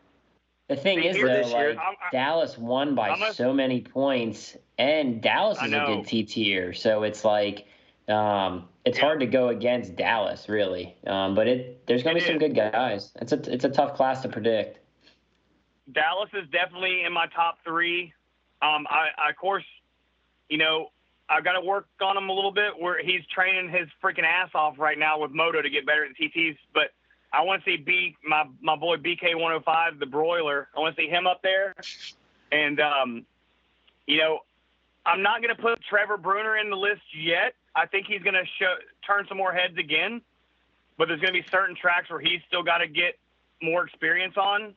[0.69, 3.53] The thing See, is, though, this year- like I'm- I- Dallas won by a- so
[3.53, 5.87] many points, and Dallas is a know.
[5.87, 7.67] good TTer, so it's like
[8.09, 9.05] um, it's Yeah.
[9.05, 10.95] hard to go against Dallas, really.
[11.09, 13.13] Um, but it there's gonna It be some good guys.
[13.21, 14.79] It's a it's a tough class to predict.
[15.93, 18.13] Dallas is definitely in my top three.
[18.63, 19.65] Um, I, I of course,
[20.49, 20.91] you know,
[21.29, 22.73] I've got to work on him a little bit.
[22.79, 26.13] Where he's training his freaking ass off right now with Moto to get better at
[26.17, 26.57] TTs.
[26.75, 26.93] But
[27.33, 30.69] I want to see B my my boy BK 105, the broiler.
[30.77, 31.75] I want to see him up there.
[32.53, 33.27] And um,
[34.07, 34.41] you know,
[35.05, 37.55] I'm not going to put Trevor Bruner in the list yet.
[37.75, 38.75] I think he's going to show
[39.07, 40.21] turn some more heads again.
[40.99, 43.19] But there's going to be certain tracks where he's still got to get
[43.63, 44.75] more experience on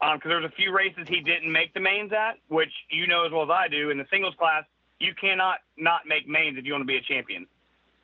[0.00, 3.24] Um, because there's a few races he didn't make the mains at, which you know
[3.26, 3.90] as well as I do.
[3.90, 4.62] In the singles class,
[5.00, 7.46] you cannot not make mains if you want to be a champion.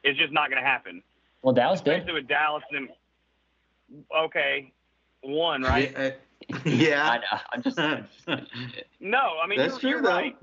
[0.02, 1.02] It's just not going to happen.
[1.42, 2.06] Well, Dallas did.
[2.12, 2.88] With Dallas and
[4.16, 4.72] okay,
[5.22, 5.92] one right.
[5.96, 6.10] Yeah.
[6.52, 7.18] I yeah.
[7.32, 7.38] know.
[7.52, 7.78] I'm just.
[9.00, 10.36] No, I mean That's you're, true, you're right.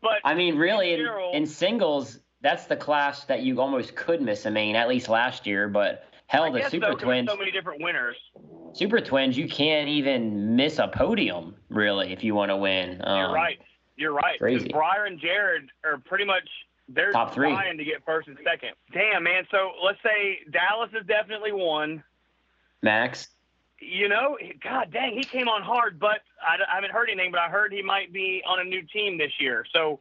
[0.00, 4.20] But I mean, really, in, general- in singles, that's the class that you almost could
[4.22, 5.68] miss a main, at least last year.
[5.68, 8.16] But hell, I the guess Super so, 'cause there's Twins, so many different winners.
[8.72, 13.00] Super Twins, you can't even miss a podium, really, if you want to win.
[13.04, 13.58] Um, You're right.
[13.96, 14.38] You're right.
[14.38, 14.68] crazy.
[14.68, 16.48] Briar and Jared are pretty much
[16.88, 17.50] they're Top three.
[17.50, 18.70] trying to get first and second.
[18.92, 19.44] Damn, man.
[19.50, 22.02] So let's say Dallas is definitely one.
[22.82, 23.28] Max.
[23.78, 27.30] You know, God dang, he came on hard, but I, I haven't heard anything.
[27.32, 29.64] But I heard he might be on a new team this year.
[29.72, 30.00] So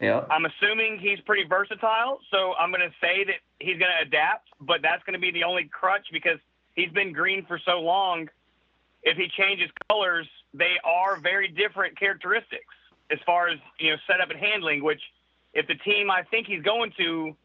[0.00, 0.24] Yeah.
[0.30, 4.48] I'm assuming he's pretty versatile, so I'm going to say that he's going to adapt,
[4.60, 6.38] but that's going to be the only crutch because
[6.74, 8.28] he's been green for so long.
[9.02, 12.64] If he changes colors, they are very different characteristics
[13.10, 15.00] as far as, you know, setup and handling, which
[15.52, 17.36] if the team I think he's going to,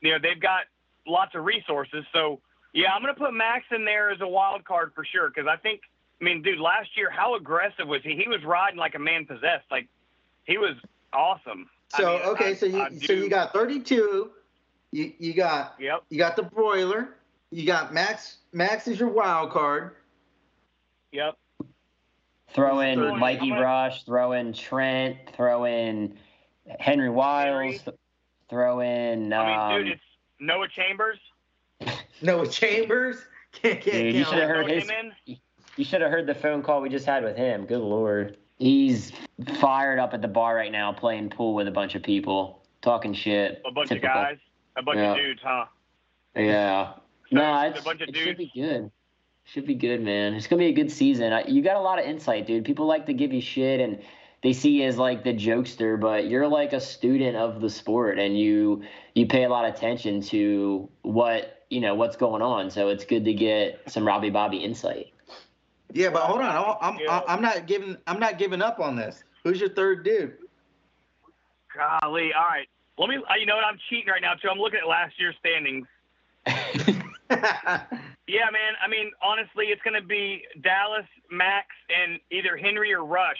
[0.00, 0.62] you know, they've got
[1.06, 2.04] lots of resources.
[2.12, 2.40] So,
[2.72, 5.46] yeah, I'm going to put Max in there as a wild card for sure because
[5.46, 5.82] I think,
[6.20, 8.16] I mean, dude, last year, how aggressive was he?
[8.16, 9.66] He was riding like a man possessed.
[9.70, 9.88] Like,
[10.44, 10.76] he was
[11.12, 11.68] awesome.
[11.88, 14.30] So I mean, okay, I- so you so you got 32.
[14.92, 16.04] You you got Yep.
[16.08, 17.16] you got the broiler.
[17.52, 18.38] You got Max.
[18.52, 19.96] Max is your wild card.
[21.12, 21.36] Yep.
[22.54, 26.18] Throw in Throwing- Mikey I'm gonna- Rush, throw in Trent, throw in
[26.80, 27.96] Henry Wiles, th-
[28.48, 29.32] throw in.
[29.32, 30.02] Um, I mean, dude, it's
[30.40, 31.18] Noah Chambers.
[32.22, 33.16] Noah Chambers.
[33.52, 34.90] Can't can't Dude, you should have heard his.
[35.76, 37.66] You should have heard the phone call we just had with him.
[37.66, 39.12] Good lord, he's
[39.60, 43.12] fired up at the bar right now, playing pool with a bunch of people, talking
[43.12, 43.60] shit.
[43.66, 44.08] A bunch Typical.
[44.08, 44.38] of guys.
[44.76, 45.10] A bunch Yeah.
[45.12, 45.66] of dudes, huh?
[46.34, 46.94] Yeah.
[47.32, 48.90] So, No, it's it's, a bunch of it should be good.
[49.44, 50.34] Should be good, man.
[50.34, 51.32] It's gonna be a good season.
[51.32, 52.64] I, you got a lot of insight, dude.
[52.64, 54.00] People like to give you shit and
[54.42, 58.18] they see you as like the jokester, but you're like a student of the sport
[58.18, 58.82] and you
[59.14, 62.70] you pay a lot of attention to what you know what's going on.
[62.70, 65.12] So it's good to get some Robby Bobby insight.
[65.92, 66.76] Yeah, but hold on.
[66.80, 69.24] I'm I'm, I'm not giving I'm not giving up on this.
[69.42, 70.36] Who's your third dude?
[71.74, 72.32] Golly.
[72.32, 72.68] All right.
[72.98, 73.16] Let me.
[73.16, 73.64] uh, You know what?
[73.64, 74.48] I'm cheating right now too.
[74.48, 75.86] I'm looking at last year's standings.
[78.28, 78.74] Yeah, man.
[78.82, 83.36] I mean, honestly, it's going to be Dallas, Max, and either Henry or Rush.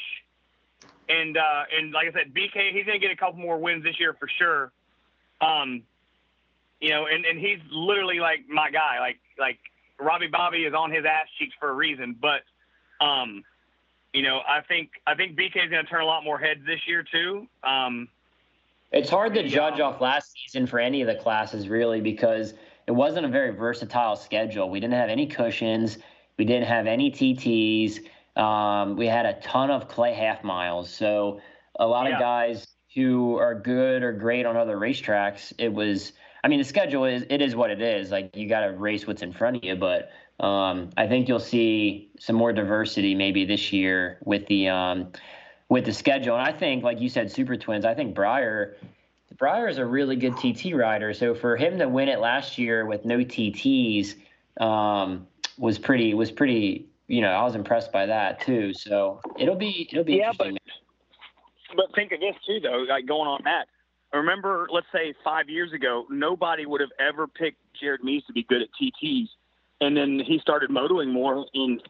[1.08, 3.84] And uh, and like I said, BK, he's going to get a couple more wins
[3.84, 4.72] this year for sure.
[5.40, 5.82] Um,
[6.80, 8.98] you know, and, and he's literally like my guy.
[9.00, 9.58] Like like
[10.00, 12.16] Robby Bobby is on his ass cheeks for a reason.
[12.20, 12.42] But
[13.04, 13.44] um,
[14.12, 16.60] you know, I think I think BK is going to turn a lot more heads
[16.66, 17.46] this year too.
[17.64, 18.08] Um,
[18.92, 19.84] It's hard to judge Yeah.
[19.84, 22.54] off last season for any of the classes, really, because
[22.86, 24.68] it wasn't a very versatile schedule.
[24.70, 25.98] We didn't have any cushions.
[26.38, 28.00] We didn't have any TTs.
[28.40, 30.90] Um, we had a ton of clay half miles.
[30.90, 31.40] So
[31.78, 32.14] a lot Yeah.
[32.14, 36.12] of guys who are good or great on other racetracks, it was.
[36.44, 38.10] I mean, the schedule is it is what it is.
[38.10, 40.10] Like you got to race what's in front of you, but
[40.40, 45.12] um, I think you'll see some more diversity maybe this year with the um,
[45.68, 46.34] with the schedule.
[46.36, 47.84] And I think, like you said, Super Twins.
[47.84, 48.76] I think Briar,
[49.42, 51.12] Briar is a really good TT rider.
[51.12, 54.14] So for him to win it last year with no TTs
[54.60, 55.26] um,
[55.58, 56.86] was pretty was pretty.
[57.08, 58.72] You know, I was impressed by that too.
[58.72, 60.58] So it'll be it'll be Yeah, interesting.
[61.74, 62.86] But think of this too, though.
[62.88, 63.66] Like going on that.
[64.12, 68.44] Remember, let's say five years ago, nobody would have ever picked Jared Mees to be
[68.44, 69.26] good at TTs,
[69.80, 71.44] and then he started motoing more.
[71.52, 71.82] And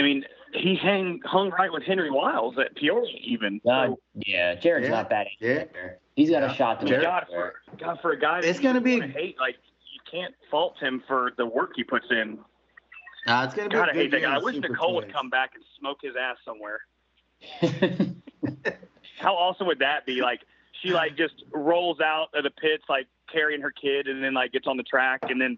[0.00, 3.60] I mean, he hang hung right with Henry Wiles at Peoria, even.
[3.64, 5.28] God, So, yeah, Jared's Yeah, not bad.
[5.38, 5.50] yeah.
[5.50, 5.98] either.
[6.18, 6.50] He's got Yeah.
[6.50, 9.38] a shot to Jared- God for God for a guy It's gonna be- hate.
[9.38, 9.54] Like
[9.94, 12.40] you can't fault him for the work he puts in.
[13.24, 13.74] Nah, it's gonna be.
[13.76, 14.34] God, a I good hate that guy.
[14.34, 16.80] I wish Super Nicole would come back and smoke his ass somewhere.
[19.20, 20.20] How awesome would that be?
[20.20, 20.40] Like
[20.82, 24.50] she like just rolls out of the pits like carrying her kid, and then like
[24.50, 25.56] gets on the track, and then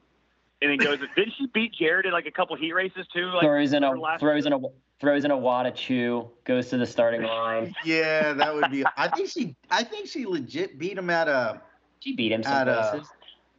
[0.60, 0.98] and then goes.
[1.16, 3.28] Didn't she beat Jared in like a couple heat races too?
[3.28, 4.58] Like throws in a last- throws in a
[5.00, 7.74] throws in a wad of chew, goes to the starting line.
[7.84, 8.84] Yeah, that would be.
[8.96, 9.56] I think she.
[9.70, 11.60] I think she legit beat him at a.
[12.00, 13.08] She beat him some At, places.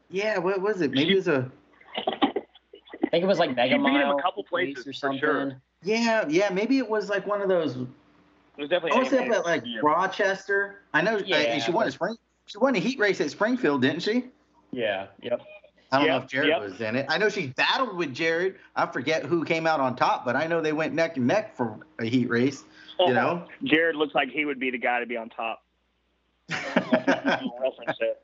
[0.09, 0.91] Yeah, what was it?
[0.91, 1.51] Maybe it was a.
[1.97, 5.19] I think it was like Mega She beat him a couple places or something.
[5.19, 5.61] sure.
[5.83, 7.75] Yeah, yeah, maybe it was like one of those.
[7.75, 7.87] It
[8.57, 8.99] was definitely.
[8.99, 9.79] I was at like Yeah.
[9.83, 10.81] Rochester.
[10.93, 11.17] I know.
[11.17, 12.15] Yeah, uh, she won a spring.
[12.45, 14.25] She won a heat race at Springfield, didn't she?
[14.71, 15.07] Yeah.
[15.21, 15.41] Yep.
[15.91, 16.61] I don't know if Jared yep.
[16.61, 17.05] was in it.
[17.09, 18.55] I know she battled with Jared.
[18.75, 21.55] I forget who came out on top, but I know they went neck and neck
[21.57, 22.63] for a heat race.
[22.99, 23.45] You know.
[23.63, 25.63] Jared looks like he would be the guy to be on top.
[26.49, 28.15] reference there.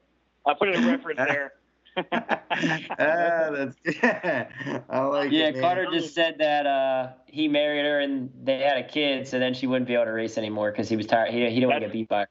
[0.45, 1.53] I put in a reference there.
[2.11, 3.75] ah, that's
[4.89, 5.59] I like Yeah, it.
[5.59, 9.53] Carter just said that uh, he married her and they had a kid, so then
[9.53, 11.31] she wouldn't be able to race anymore because he was tired.
[11.31, 12.29] He, he didn't want to get beat by her.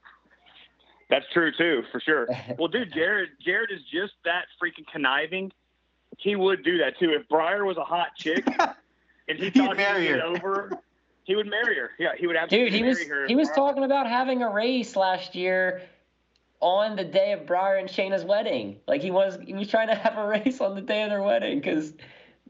[1.09, 2.27] That's true too, for sure.
[2.59, 5.53] Well, dude, Jared, Jared is just that freaking conniving.
[6.19, 7.11] He would do that too.
[7.11, 8.45] If Briar was a hot chick
[9.29, 10.27] and he He'd thought he marry would get her.
[10.27, 10.71] over,
[11.25, 11.91] he would marry her.
[11.99, 13.27] Yeah, he would absolutely Dude, he was marry her.
[13.27, 15.83] he was talking about having a race last year
[16.61, 18.79] on the day of Briar and Shayna's wedding.
[18.89, 21.23] Like he was he was trying to have a race on the day of their
[21.23, 21.93] wedding because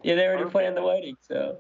[0.03, 1.17] yeah, they already planned the wedding.
[1.27, 1.59] So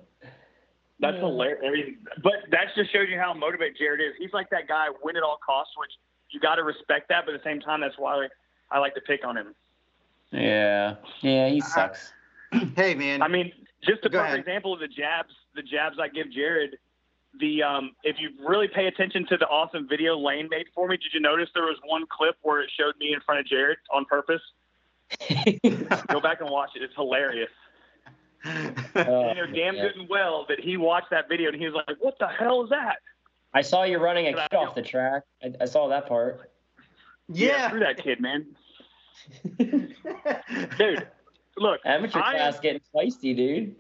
[1.01, 1.60] That's hilarious.
[1.66, 4.14] I mean, but that just shows you how motivated Jared is.
[4.18, 5.90] He's like that guy, win at all costs, which
[6.31, 7.24] you got to respect that.
[7.27, 8.28] But at the same time, that's why
[8.70, 9.55] I like to pick on him.
[10.32, 12.12] yeah, yeah, he sucks.
[12.77, 14.39] Hey man, I mean, just a perfect ahead.
[14.39, 15.35] example of the jabs.
[15.57, 16.77] The jabs I give Jared.
[17.40, 20.97] the um, if you really pay attention to the awesome video Lane made for me,
[20.97, 23.78] did you notice there was one clip where it showed me in front of Jared
[23.93, 24.40] on purpose?
[26.09, 26.82] Go back and watch it.
[26.82, 27.51] It's hilarious.
[28.44, 28.48] Oh,
[28.94, 29.82] you know damn yeah.
[29.89, 32.62] good and well that he watched that video and he was like, "What the hell
[32.62, 32.98] is that?"
[33.55, 35.23] I saw you running a kid off the track.
[35.43, 36.51] I, I saw that part.
[37.28, 37.68] Yeah.
[37.68, 38.47] screw that kid, man.
[39.59, 41.09] Dude,
[41.56, 43.77] look, Amateur I class getting feisty, dude.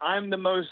[0.00, 0.70] I'm the most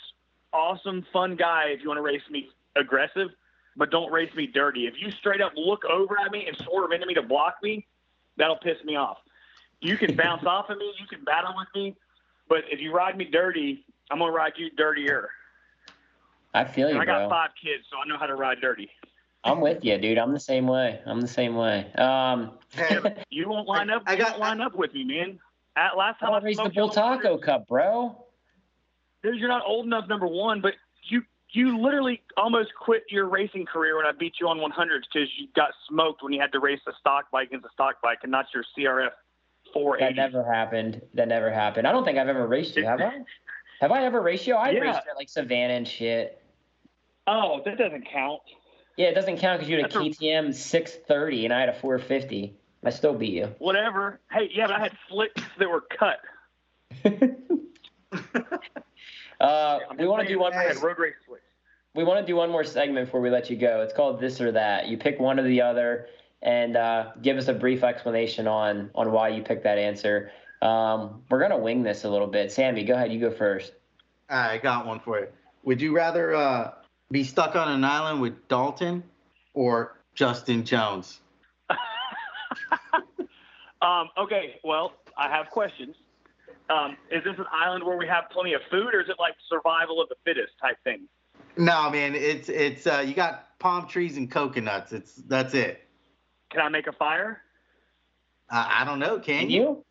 [0.52, 3.28] awesome, fun guy if you want to race me aggressive,
[3.76, 4.86] but don't race me dirty.
[4.86, 7.86] If you straight up look over at me and swerve into me to block me,
[8.36, 9.18] that'll piss me off.
[9.80, 11.96] You can bounce off of me, you can battle with me,
[12.48, 15.30] but if you ride me dirty, I'm gonna ride you dirtier.
[16.54, 17.28] I feel And you, I got bro.
[17.30, 18.90] five kids, so I know how to ride dirty.
[19.44, 20.18] I'm with you, dude.
[20.18, 21.00] I'm the same way.
[21.06, 21.90] I'm the same way.
[21.94, 22.52] Um,
[23.30, 24.02] You won't line up.
[24.06, 25.38] I you got- won't line up with me, man.
[25.76, 28.24] At last time I, raised the smoked Bull you on Taco Cup, bro.
[29.22, 30.74] Dude, you're not old enough, number one, but
[31.04, 31.22] you
[31.52, 35.48] you literally almost quit your racing career when I beat you on 100s because you
[35.56, 38.30] got smoked when you had to race a stock bike against a stock bike and
[38.30, 39.10] not your CRF
[39.72, 39.72] 480.
[39.72, 40.16] That 480.
[40.16, 41.02] never happened.
[41.14, 41.86] That never happened.
[41.88, 43.20] I don't think I've ever raced you, have I?
[43.80, 44.54] Have I ever raced you?
[44.56, 44.80] I Yeah.
[44.80, 46.39] raced you at like Savannah and shit.
[47.32, 48.40] Oh, that doesn't count.
[48.96, 51.68] Yeah, it doesn't count because you had a That's a- KTM 630 and I had
[51.68, 52.56] a 450.
[52.84, 53.54] I still beat you.
[53.58, 54.18] Whatever.
[54.32, 56.18] Hey, yeah, but I had slicks that were cut.
[59.40, 60.68] Uh, we want to do one I more.
[60.68, 61.42] had road race slicks.
[61.94, 63.80] We want to do one more segment before we let you go.
[63.80, 64.88] It's called this or that.
[64.88, 66.08] You pick one or the other,
[66.42, 70.30] and uh, give us a brief explanation on on why you picked that answer.
[70.60, 72.52] Um, we're gonna wing this a little bit.
[72.52, 73.12] Sammy, go ahead.
[73.14, 73.72] You go first.
[74.28, 75.28] I got one for you.
[75.62, 76.72] Would you rather uh,
[77.10, 79.02] be stuck on an island with Dalton
[79.54, 81.20] or Justin Jones?
[83.82, 85.96] Um, okay, well, I have questions.
[86.68, 89.34] Um, is this an island where we have plenty of food, or is it like
[89.48, 91.08] survival of the fittest type thing?
[91.56, 92.14] No, man.
[92.14, 94.92] It's it's uh, you got palm trees and coconuts.
[94.92, 95.88] It's that's it.
[96.50, 97.42] Can I make a fire?
[98.50, 99.18] Uh, I don't know.
[99.18, 99.60] Can Can you?
[99.60, 99.84] you?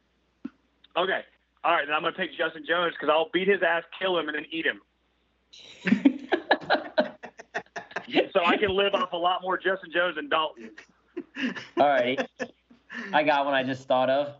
[0.95, 1.21] Okay.
[1.63, 4.29] All right, then I'm gonna pick Justin Jones because I'll beat his ass, kill him,
[4.29, 4.81] and then eat him.
[8.33, 10.71] so I can live off a lot more Justin Jones and Dalton.
[11.77, 12.19] All right.
[13.13, 14.33] I got one I just thought of.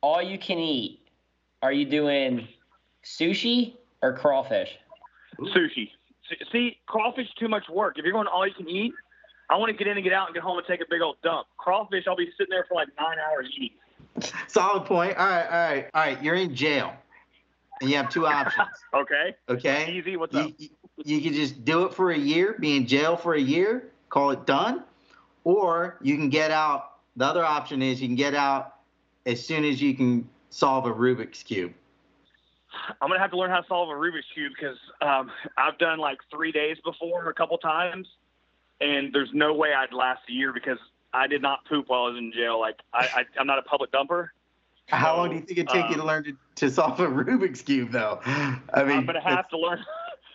[0.00, 1.00] All you can eat.
[1.62, 2.46] Are you doing
[3.04, 4.76] sushi or crawfish?
[5.38, 5.90] Sushi.
[6.28, 7.98] See- See, crawfish is too much work.
[7.98, 8.92] If you're going all you can eat,
[9.50, 11.02] I want to get in and get out and get home and take a big
[11.02, 11.46] old dump.
[11.58, 13.76] Crawfish, I'll be sitting there for like nine hours eating.
[14.48, 15.16] Solid point.
[15.18, 16.22] All right, all right, all right.
[16.22, 16.94] You're in jail,
[17.80, 18.68] and you have two options.
[18.94, 19.34] Okay.
[19.48, 19.92] Okay.
[19.92, 20.16] Easy.
[20.16, 20.50] What's up?
[20.56, 20.68] You,
[21.02, 24.30] you, can just do it for a year, be in jail for a year, call
[24.30, 24.84] it done,
[25.44, 26.92] or you can get out.
[27.16, 28.76] The other option is you can get out
[29.26, 31.72] as soon as you can solve a Rubik's cube.
[33.00, 35.98] I'm gonna have to learn how to solve a Rubik's cube because um, I've done
[35.98, 38.08] like three days before a couple times,
[38.80, 40.78] and there's no way I'd last a year because
[41.12, 42.58] I did not poop while I was in jail.
[42.58, 44.28] Like I, I I'm not a public dumper.
[44.88, 47.06] How long do you think it'd take you to um, learn to, to solve a
[47.06, 48.20] Rubik's cube, though?
[48.24, 49.78] I mean, I'm gonna have to learn.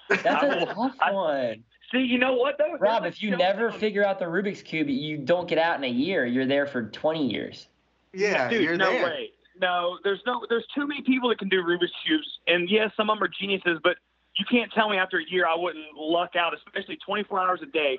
[0.10, 1.64] That's a will- tough I- one.
[1.92, 2.78] See, you know what though?
[2.78, 5.84] Rob, if you no- never figure out the Rubik's Cube, you don't get out in
[5.84, 6.24] a year.
[6.26, 7.68] You're there for 20 years.
[8.14, 9.04] yeah, Dude, you're no there.
[9.06, 9.32] way.
[9.60, 13.10] No, there's no, there's too many people that can do Rubik's cubes, and yes, some
[13.10, 13.98] of them are geniuses, but
[14.36, 17.66] you can't tell me after a year I wouldn't luck out, especially 24 hours a
[17.66, 17.98] day.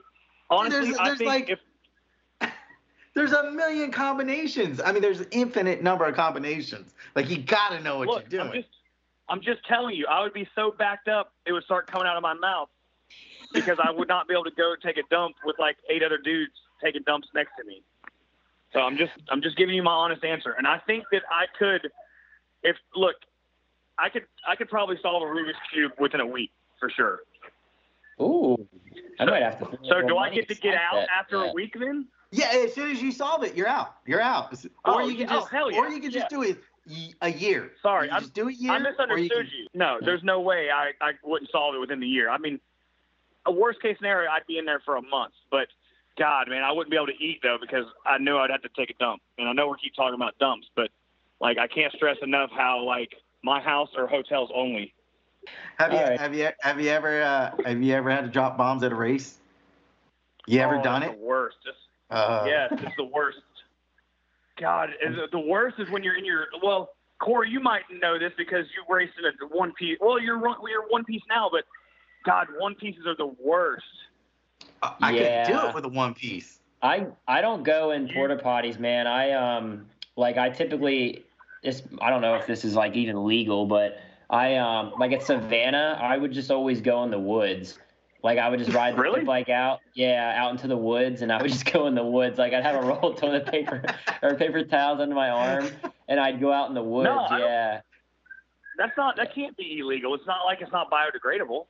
[0.49, 1.59] Honestly, there's- I there's think like- if
[3.15, 4.81] There's a million combinations.
[4.81, 6.95] I mean, there's infinite number of combinations.
[7.17, 8.63] Like you got to know what look, you're I'm doing.
[8.63, 8.75] just,
[9.31, 12.17] I'm just telling you, I would be so backed up it would start coming out
[12.17, 12.69] of my mouth
[13.55, 16.19] because I would not be able to go take a dump with like eight other
[16.19, 16.53] dudes
[16.83, 17.83] taking dumps next to me.
[18.73, 21.47] So I'm just, I'm just giving you my honest answer, and I think that I
[21.59, 21.91] could,
[22.63, 23.17] if look,
[23.99, 27.21] I could, I could probably solve a Rubik's cube within a week for sure.
[28.21, 28.69] Ooh,
[29.19, 29.65] I might have to.
[29.65, 31.09] throw a So do I get to get out that.
[31.19, 31.51] after Yeah.
[31.51, 32.07] a week then?
[32.33, 33.97] Yeah, as soon as you solve it, you're out.
[34.07, 34.55] You're out.
[34.85, 35.37] Oh, or you can yeah.
[35.37, 36.37] Oh, just, hell or you can just Yeah.
[36.39, 36.63] do it y-
[37.23, 37.73] a year.
[37.83, 38.73] Sorry, you I'm- just do a year.
[38.73, 39.67] I or you misunderstood can- you.
[39.75, 42.31] No, there's no way I, I wouldn't solve it within the year.
[42.31, 42.61] I mean,
[43.47, 45.33] a worst case scenario, I'd be in there for a month.
[45.51, 45.69] But
[46.19, 48.69] God, man, I wouldn't be able to eat though because I knew I'd have to
[48.77, 49.23] take a dump.
[49.39, 50.91] And I know we keep talking about dumps, but
[51.41, 54.93] like I can't stress enough how like my house or hotels only.
[55.79, 56.21] Have you All right.
[56.21, 58.95] have you have you ever uh, have you ever had to drop bombs at a
[58.95, 59.39] race?
[60.47, 61.19] You ever Oh, done it?
[61.19, 61.57] The worst.
[61.67, 61.77] It's,
[62.11, 63.39] Uh, yes, it's the worst.
[64.61, 64.91] God,
[65.33, 68.95] the worst is when you're in your well, Corey, you might know this because you
[68.95, 69.99] raced in a one piece.
[70.01, 71.65] Well, you're one- you're one piece now, but
[72.25, 73.85] God, one pieces are the worst.
[74.83, 76.61] I, I could do it with a one piece.
[76.83, 79.07] I I don't go in porta potties, man.
[79.07, 81.25] I um like I typically
[81.63, 83.99] this I don't know if this is like even legal, but
[84.31, 87.79] I um like at Savannah, I would just always go in the woods
[88.23, 89.25] Like I would just ride the Really?
[89.25, 92.39] bike out, yeah, out into the woods, and I would just go in the woods.
[92.39, 93.83] Like I'd have a roll of toilet paper
[94.23, 95.71] or paper towels under my arm,
[96.09, 97.09] and I'd go out in the woods.
[97.09, 97.81] No, yeah,
[98.77, 99.17] That's not.
[99.17, 100.15] That can't be illegal.
[100.15, 101.67] It's not like it's not biodegradable.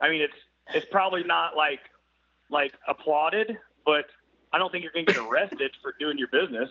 [0.00, 0.34] I mean, it's
[0.74, 1.80] it's probably not like
[2.50, 3.56] like applauded,
[3.86, 4.04] but
[4.52, 6.68] I don't think you're gonna get arrested for doing your business.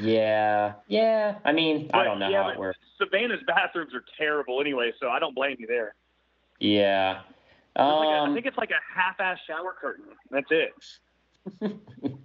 [0.00, 1.38] yeah, yeah.
[1.44, 2.78] I mean, I don't know yeah, how it works.
[2.98, 5.94] Savannah's bathrooms are terrible anyway, so I don't blame you there.
[6.60, 7.20] Yeah.
[7.78, 10.06] It's like a- I Um, think it's like a half-ass shower curtain.
[10.30, 10.74] That's it.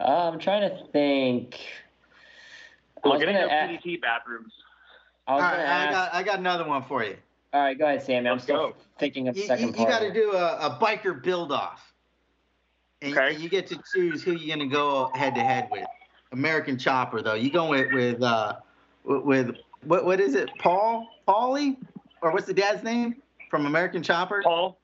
[0.00, 1.58] I'm trying to think.
[3.04, 4.52] I Look, was it gonna ain't no a- PDT bathrooms.
[5.26, 7.16] I All was right, gonna I got I got another one for you.
[7.52, 8.28] All right, go ahead, Sammy.
[8.28, 8.76] I'm Let's still go.
[8.98, 9.88] thinking of the You, second you, part.
[9.88, 11.92] got to do a, a biker build off.
[13.02, 13.36] And Okay.
[13.36, 15.86] you get to choose who you're going to go head to head with.
[16.32, 17.34] American Chopper though.
[17.34, 18.56] You going with with uh
[19.04, 20.50] with, with what what is it?
[20.58, 21.76] Paul Paulie
[22.22, 23.16] or what's the dad's name
[23.50, 24.40] from American Chopper?
[24.42, 24.78] Paul,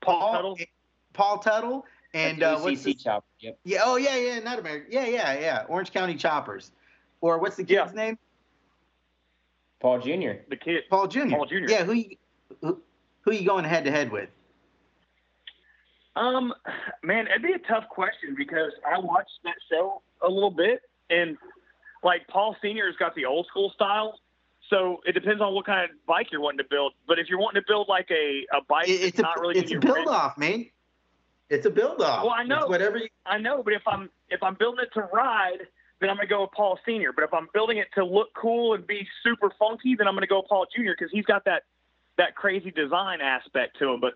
[0.00, 0.66] Paul Paul Teutul.
[1.12, 1.82] Paul Teutul
[2.14, 3.26] and uh, what's UCC the, chopper.
[3.40, 3.58] Yep.
[3.64, 6.72] yeah oh yeah yeah not American yeah yeah yeah Orange County Choppers
[7.20, 8.02] or what's the kid's Yeah.
[8.04, 8.18] name?
[9.80, 10.40] Paul Jr.
[10.48, 10.84] The kid.
[10.88, 11.28] Paul Jr.
[11.30, 11.54] Paul Jr.
[11.68, 12.16] Yeah, who you,
[12.62, 12.80] who,
[13.20, 14.30] who you going head to head with?
[16.16, 16.54] Um,
[17.02, 20.80] man, it'd be a tough question because I watched that show a little bit,
[21.10, 21.36] and
[22.02, 24.18] like Paul Senior's got the old school style,
[24.70, 26.92] so it depends on what kind of bike you're wanting to build.
[27.06, 29.40] But if you're wanting to build like a a bike It- that's it's a not
[29.40, 30.66] really it's a gonna build off, man.
[31.48, 32.24] It's a build off.
[32.24, 32.60] Well, I know.
[32.62, 35.58] It's whatever you, I know, but if I'm if I'm building it to ride,
[36.00, 37.12] then I'm gonna go with Paul Senior.
[37.12, 40.26] But if I'm building it to look cool and be super funky, then I'm gonna
[40.26, 41.62] go with Paul Junior because he's got that
[42.18, 44.00] that crazy design aspect to him.
[44.00, 44.14] But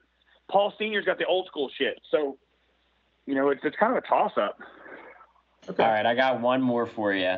[0.51, 2.01] Paul Senior's got the old school shit.
[2.11, 2.37] So,
[3.27, 4.59] you know, it's it's kind of a toss up.
[5.69, 5.83] Okay.
[5.85, 7.37] All right, I got one more for you.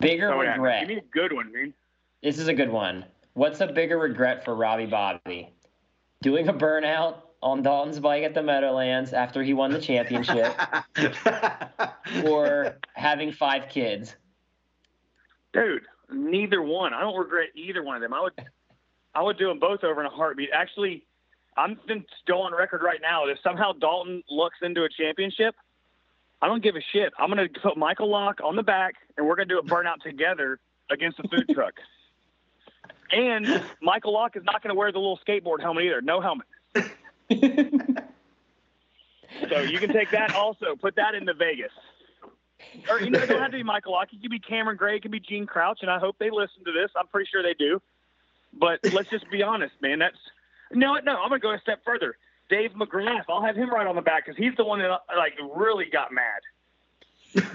[0.00, 0.80] Bigger So, yeah, regret.
[0.80, 1.74] give me a good one, man.
[2.24, 3.04] This is a good one.
[3.34, 5.52] What's a bigger regret for Robby Bobby?
[6.22, 10.58] Doing a burnout on Dalton's bike at the Meadowlands after he won the championship,
[12.24, 14.16] or having five kids?
[15.52, 16.94] Dude, neither one.
[16.94, 18.14] I don't regret either one of them.
[18.14, 18.32] I would,
[19.14, 20.48] I would do them both over in a heartbeat.
[20.50, 21.04] Actually,
[21.58, 23.26] I'm been still on record right now.
[23.26, 25.54] that If somehow Dalton looks into a championship,
[26.40, 27.12] I don't give a shit.
[27.18, 30.58] I'm gonna put Michael Lock on the back, and we're gonna do a burnout together
[30.90, 31.74] against the food truck.
[33.12, 36.00] And Michael Lock is not gonna wear the little skateboard helmet either.
[36.00, 36.46] No helmet.
[39.48, 40.76] so you can take that also.
[40.76, 41.72] Put that into Vegas.
[42.88, 44.12] Or you know, it don't have to be Michael Lock.
[44.12, 44.96] It could be Cameron Gray.
[44.96, 45.78] It could be Gene Crouch.
[45.82, 46.90] And I hope they listen to this.
[46.96, 47.80] I'm pretty sure they do.
[48.52, 49.98] But let's just be honest, man.
[49.98, 50.16] That's
[50.72, 51.16] no, no.
[51.16, 52.16] I'm gonna go a step further.
[52.48, 53.24] Dave McGrath.
[53.28, 56.12] I'll have him right on the back because he's the one that like really got
[56.12, 56.40] mad.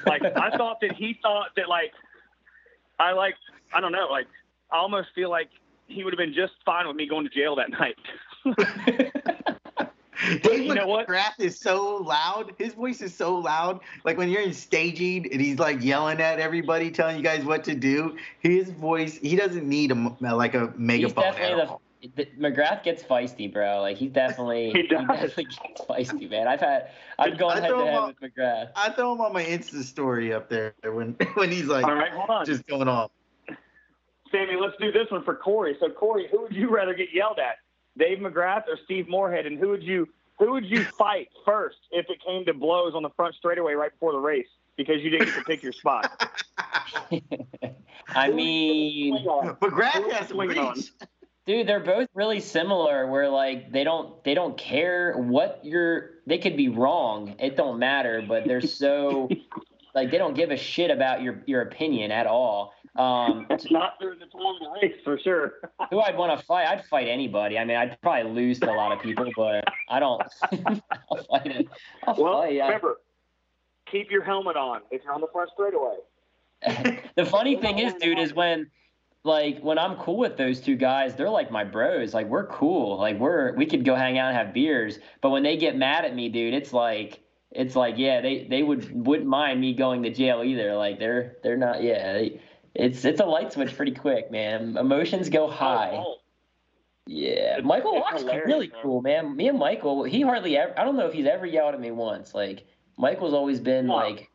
[0.05, 1.93] Like I thought that he thought that like
[2.99, 3.35] I like
[3.73, 4.27] I don't know like
[4.71, 5.49] I almost feel like
[5.87, 7.95] he would have been just fine with me going to jail that night.
[10.43, 11.07] Dave You know what?
[11.07, 12.53] McGrath is so loud.
[12.57, 13.79] His voice is so loud.
[14.03, 17.63] Like when you're in staging and he's like yelling at everybody, telling you guys what
[17.63, 18.17] to do.
[18.41, 21.23] His voice, he doesn't need a m- like a He's megaphone.
[21.23, 21.81] at definitely all.
[22.01, 23.79] the, the McGrath gets feisty, bro.
[23.81, 25.07] Like he's definitely He does.
[25.07, 26.47] definitely gets feisty, man.
[26.49, 28.69] I've had I've gone head to head off- with McGrath.
[28.75, 32.11] I throw him on my Insta story up there when when he's like All right,
[32.11, 32.45] hold on.
[32.45, 33.11] just going off.
[34.31, 35.75] Sammy, let's do this one for Corey.
[35.79, 37.57] So Corey, who would you rather get yelled at,
[37.97, 40.07] Dave McGrath or Steve Moorhead, and who would you
[40.37, 43.91] who would you fight first if it came to blows on the front straightaway right
[43.91, 44.47] before the race
[44.77, 46.31] because you didn't get to pick your spot?
[48.15, 50.75] I mean, McGrath has some Swing on.
[50.75, 50.91] reach.
[51.45, 53.07] dude, they're both really similar.
[53.07, 56.11] Where like they don't they don't care what you're.
[56.25, 57.35] They could be wrong.
[57.39, 58.23] It don't matter.
[58.27, 59.29] But they're so
[59.95, 62.73] like they don't give a shit about your your opinion at all.
[62.95, 65.53] Um, Not during the time of the race for sure.
[65.89, 66.67] who I'd want to fight?
[66.67, 67.57] I'd fight anybody.
[67.57, 70.21] I mean, I'd probably lose to a lot of people, but I don't.
[71.11, 71.67] I'll fight it.
[72.05, 72.59] I'll Well, fight.
[72.61, 72.97] I- remember,
[73.85, 75.95] keep your helmet on if you're on the front straightaway.
[77.15, 78.69] the funny thing is, dude, is when
[79.23, 82.13] like when I'm cool with those two guys, they're like my bros.
[82.13, 82.97] Like we're cool.
[82.97, 84.99] Like we're we could go hang out and have beers.
[85.21, 87.21] But when they get mad at me, dude, it's like
[87.51, 90.75] it's like yeah, they they would wouldn't mind me going to jail either.
[90.75, 92.13] Like they're they're not yeah.
[92.13, 92.41] They,
[92.75, 94.77] it's it's a light switch pretty quick, man.
[94.77, 95.91] Emotions go oh, high.
[95.93, 96.17] Oh,
[97.07, 98.77] Yeah, It's- Michael it's Lock's really man.
[98.83, 99.35] cool, man.
[99.35, 100.77] Me and Michael, he hardly ever.
[100.79, 102.33] I don't know if he's ever yelled at me once.
[102.35, 102.65] Like
[102.97, 104.29] Michael's always been like,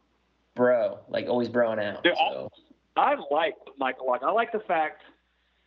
[0.56, 2.02] bro, like always broing out.
[2.02, 2.50] Dude, So.
[2.96, 4.22] I like Michael Lock.
[4.24, 5.02] I like the fact,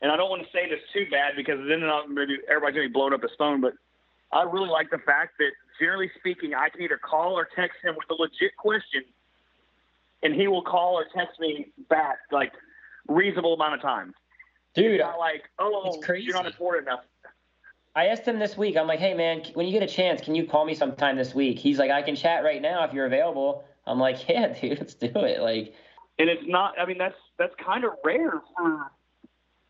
[0.01, 2.93] and I don't want to say this too bad because then maybe everybody's gonna be
[2.93, 3.61] blowing up his phone.
[3.61, 3.73] But
[4.31, 7.95] I really like the fact that, generally speaking, I can either call or text him
[7.95, 9.03] with a legit question,
[10.23, 12.53] and he will call or text me back like
[13.07, 14.13] reasonable amount of time.
[14.73, 16.25] Dude, Not like, oh, It's crazy.
[16.25, 17.01] you're not important enough.
[17.95, 18.77] I asked him this week.
[18.77, 21.33] I'm like, hey man, when you get a chance, can you call me sometime this
[21.33, 21.57] week?
[21.57, 23.63] He's like, I can chat right now if you're available.
[23.87, 25.41] I'm like, yeah, dude, let's do it.
[25.41, 25.73] Like,
[26.19, 26.73] and it's not.
[26.79, 28.91] I mean, that's that's kind of rare for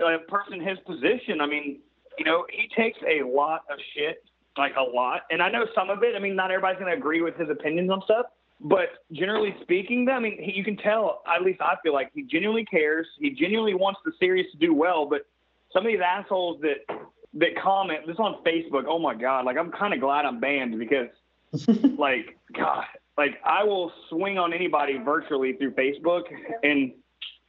[0.04, 1.40] uh, a person his position.
[1.40, 1.80] I mean,
[2.18, 4.24] you know, he takes a lot of shit,
[4.58, 5.22] like a lot.
[5.32, 6.16] And I know some of it.
[6.16, 8.28] I mean, not everybody's going to agree with his opinions on stuff.
[8.60, 11.22] But generally speaking, I mean, he, you can tell.
[11.28, 13.06] At least I feel like he genuinely cares.
[13.20, 15.06] He genuinely wants the series to do well.
[15.06, 15.28] But
[15.72, 16.96] some of these assholes that
[17.36, 18.86] that comment this on Facebook.
[18.88, 19.46] Oh my god!
[19.46, 21.10] Like I'm kind of glad I'm banned because,
[21.98, 22.86] like, God,
[23.18, 26.24] like I will swing on anybody virtually through Facebook,
[26.64, 26.94] and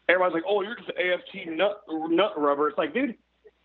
[0.08, 3.14] everybody's like, "Oh, you're just AFT nut nut rubber." It's like, dude,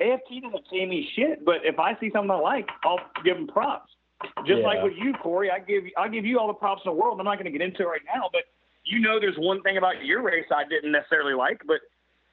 [0.02, 3.48] AFT doesn't pay me shit, but if I see something I like, I'll give them
[3.48, 3.92] props.
[4.46, 4.68] Just Yeah.
[4.68, 7.20] like with you, Corey, I give I give you all the props in the world.
[7.20, 8.44] I'm not going to get into it right now, but
[8.86, 11.78] you know, there's one thing about your race I didn't necessarily like, but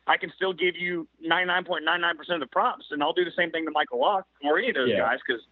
[0.08, 3.64] I can still give you 99.99% of the props, and I'll do the same thing
[3.66, 4.98] to Michael Lock or any of those Yeah.
[4.98, 5.42] guys because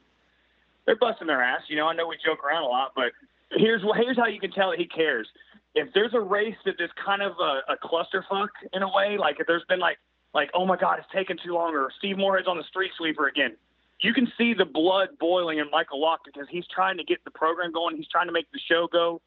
[0.87, 1.63] they're busting their ass.
[1.69, 3.13] You know, I know we joke around a lot, but
[3.53, 5.29] here's here's how you can tell that he cares.
[5.75, 9.39] If there's a race that is kind of a, a clusterfuck in a way, like
[9.39, 9.99] if there's been like
[10.35, 13.29] like oh my god, it's taking too long, or Steve Moorhead's on the street sweeper
[13.29, 13.57] again,
[14.01, 17.31] you can see the blood boiling in Michael Lock because he's trying to get the
[17.31, 17.97] program going.
[17.97, 19.21] He's trying to make the show go,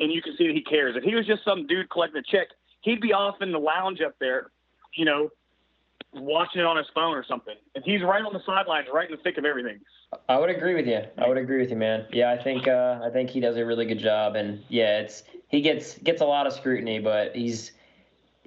[0.00, 0.96] and you can see that he cares.
[0.96, 2.48] If he was just some dude collecting a check,
[2.80, 4.50] he'd be off in the lounge up there,
[4.94, 5.30] you know,
[6.14, 7.54] watching it on his phone or something.
[7.74, 9.80] And he's right on the sidelines, right in the thick of everything.
[10.28, 11.02] I would agree with you.
[11.18, 12.06] I would agree with you, man.
[12.10, 15.24] Yeah, I think uh, I think he does a really good job, and yeah, it's
[15.48, 17.72] he gets gets a lot of scrutiny, but he's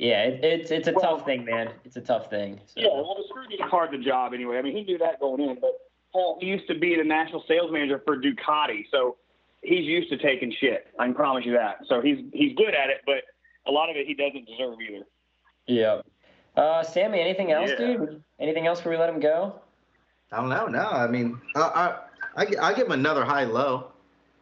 [0.01, 1.69] yeah, it, it's it's a tough thing, man.
[1.85, 2.59] It's a tough thing.
[2.65, 2.81] So.
[2.81, 4.57] Yeah, well, the scrutiny is part of the job anyway.
[4.57, 5.77] I mean, he knew that going in, but
[6.11, 9.17] Paul he used to be the national sales manager for Ducati, so
[9.61, 10.87] he's used to taking shit.
[10.97, 11.81] I can promise you that.
[11.87, 13.23] So he's he's good at it, but
[13.67, 15.05] a lot of it he doesn't deserve either.
[15.67, 16.01] Yeah.
[16.57, 17.75] Uh, Sammy, anything else, Yeah.
[17.95, 18.23] dude?
[18.39, 19.53] Anything else before we let him go?
[20.31, 20.65] I don't know.
[20.65, 21.99] No, I mean, uh,
[22.35, 23.91] I, I, I give him another high low.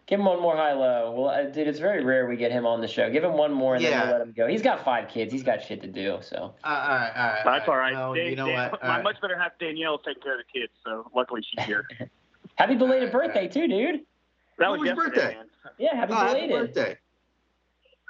[0.10, 1.12] Give him one more high low.
[1.12, 3.12] Well, uh, dude, it's very rare we get him on the show.
[3.12, 4.48] Give him one more and then we'll let him go.
[4.48, 5.32] He's got five kids.
[5.32, 6.18] He's got shit to do.
[6.24, 6.56] So.
[6.64, 7.42] Uh, all right, all right.
[7.46, 7.94] That's all right.
[7.94, 8.82] No, Dan- you know Dan- what?
[8.82, 9.04] My All right.
[9.04, 11.86] much better half Danielle taking care of the kids, so luckily she's here.
[12.56, 14.02] Happy belated birthday too, dude.
[14.58, 15.36] That When was was birthday?
[15.36, 15.46] man.
[15.78, 16.74] Yeah, happy Oh, happy belated.
[16.74, 16.98] birthday.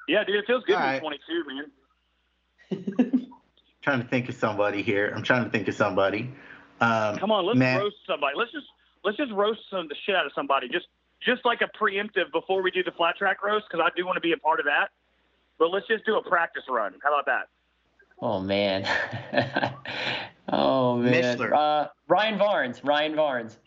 [0.08, 1.02] Yeah, dude, it feels good All to right.
[1.02, 3.28] be 22, man.
[3.82, 5.12] trying to think of somebody here.
[5.14, 6.32] I'm trying to think of somebody.
[6.80, 8.38] Um, Come on, let's man, roast somebody.
[8.38, 8.68] Let's just
[9.04, 10.70] let's just roast some the shit out of somebody.
[10.70, 10.88] Just
[11.26, 14.16] just like a preemptive before we do the flat track roast, because I do want
[14.16, 14.90] to be a part of that.
[15.58, 16.94] But let's just do a practice run.
[17.04, 17.48] How about that?
[18.22, 18.84] Oh man.
[20.50, 21.38] oh man.
[21.38, 21.54] Mishler.
[21.54, 22.84] Uh, Ryan Varnes.
[22.84, 23.58] Ryan Varnes.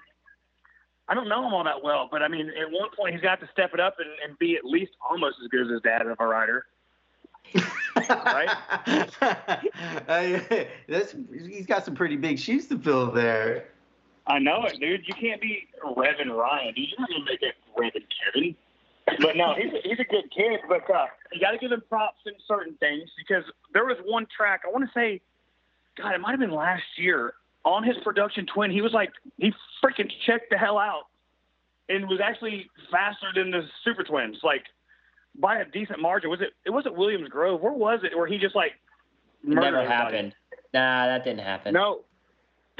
[1.08, 3.40] I don't know him all that well, but I mean, at one point he's got
[3.40, 6.06] to step it up and, and be at least almost as good as his dad
[6.06, 6.66] of a rider.
[7.96, 9.10] right?
[10.08, 10.38] Uh,
[10.88, 11.14] that's,
[11.46, 13.66] he's got some pretty big shoes to fill there.
[14.26, 15.06] I know it, dude.
[15.06, 16.74] You can't be Revan Ryan.
[16.76, 18.04] You're not gonna make it Revan
[18.34, 18.56] Kevin.
[19.20, 20.60] But no, he's a, he's a good kid.
[20.68, 24.26] But uh, you got to give him props in certain things because there was one
[24.34, 25.20] track I want to say,
[25.98, 27.34] God, it might have been last year
[27.64, 28.70] on his production twin.
[28.70, 29.52] He was like he
[29.84, 31.06] freaking checked the hell out
[31.88, 34.64] and was actually faster than the Super Twins, like
[35.34, 36.30] by a decent margin.
[36.30, 36.52] Was it?
[36.64, 37.60] It wasn't Williams Grove.
[37.60, 38.16] Where was it?
[38.16, 38.72] Where he just like
[39.42, 39.88] never everybody?
[39.88, 40.34] happened.
[40.72, 41.74] Nah, that didn't happen.
[41.74, 42.00] No,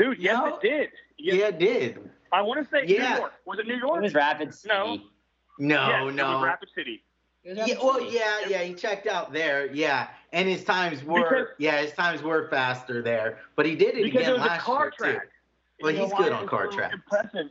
[0.03, 0.19] dude.
[0.19, 0.47] Yes, No.
[0.57, 0.89] it did.
[1.19, 2.11] Yes, Yeah, it did.
[2.33, 3.15] I want to say Yeah.
[3.15, 3.33] New York.
[3.45, 3.99] Was it New York?
[3.99, 4.69] It was Rapid City.
[4.75, 5.01] No.
[5.59, 6.43] No, yes, It was no.
[6.45, 7.05] Rapid City.
[7.45, 11.05] It was Yeah, Rapid well, yeah, yeah, he checked out there, yeah, and his times
[11.05, 14.33] were, Because- yeah, his times were faster there, but he did it Because again it
[14.35, 15.23] was a last car year track.
[15.23, 15.29] too.
[15.83, 16.93] Well, You he's good on car so track.
[16.93, 17.49] Impressive.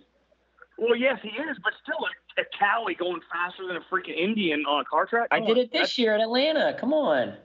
[0.77, 1.99] Well, yes, he is, but still,
[2.37, 5.27] a, a Cali going faster than a freaking Indian on a car track.
[5.29, 6.75] I Come did on, it this year in Atlanta.
[6.79, 7.35] Come on.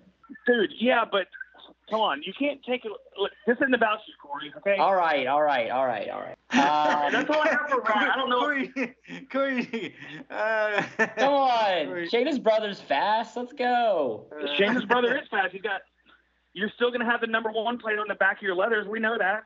[0.46, 0.72] dude.
[0.78, 1.26] Yeah, but
[1.88, 2.92] come on, you can't take it.
[3.18, 4.52] Look, this isn't about you, Corey.
[4.58, 4.76] Okay.
[4.76, 6.36] All right, all right, all right, all right.
[6.50, 8.10] Um, That's all I have for Ryan.
[8.10, 8.40] I don't know.
[8.40, 8.94] Corey,
[9.30, 9.94] Corey,
[10.30, 10.82] uh,
[11.16, 11.86] come on.
[11.86, 12.08] Corey.
[12.08, 13.36] Shayna's brother's fast.
[13.36, 14.26] Let's go.
[14.56, 15.52] Shane's brother is fast.
[15.52, 15.82] He's got.
[16.52, 18.86] You're still gonna have the number one plate on the back of your leathers.
[18.88, 19.44] We know that.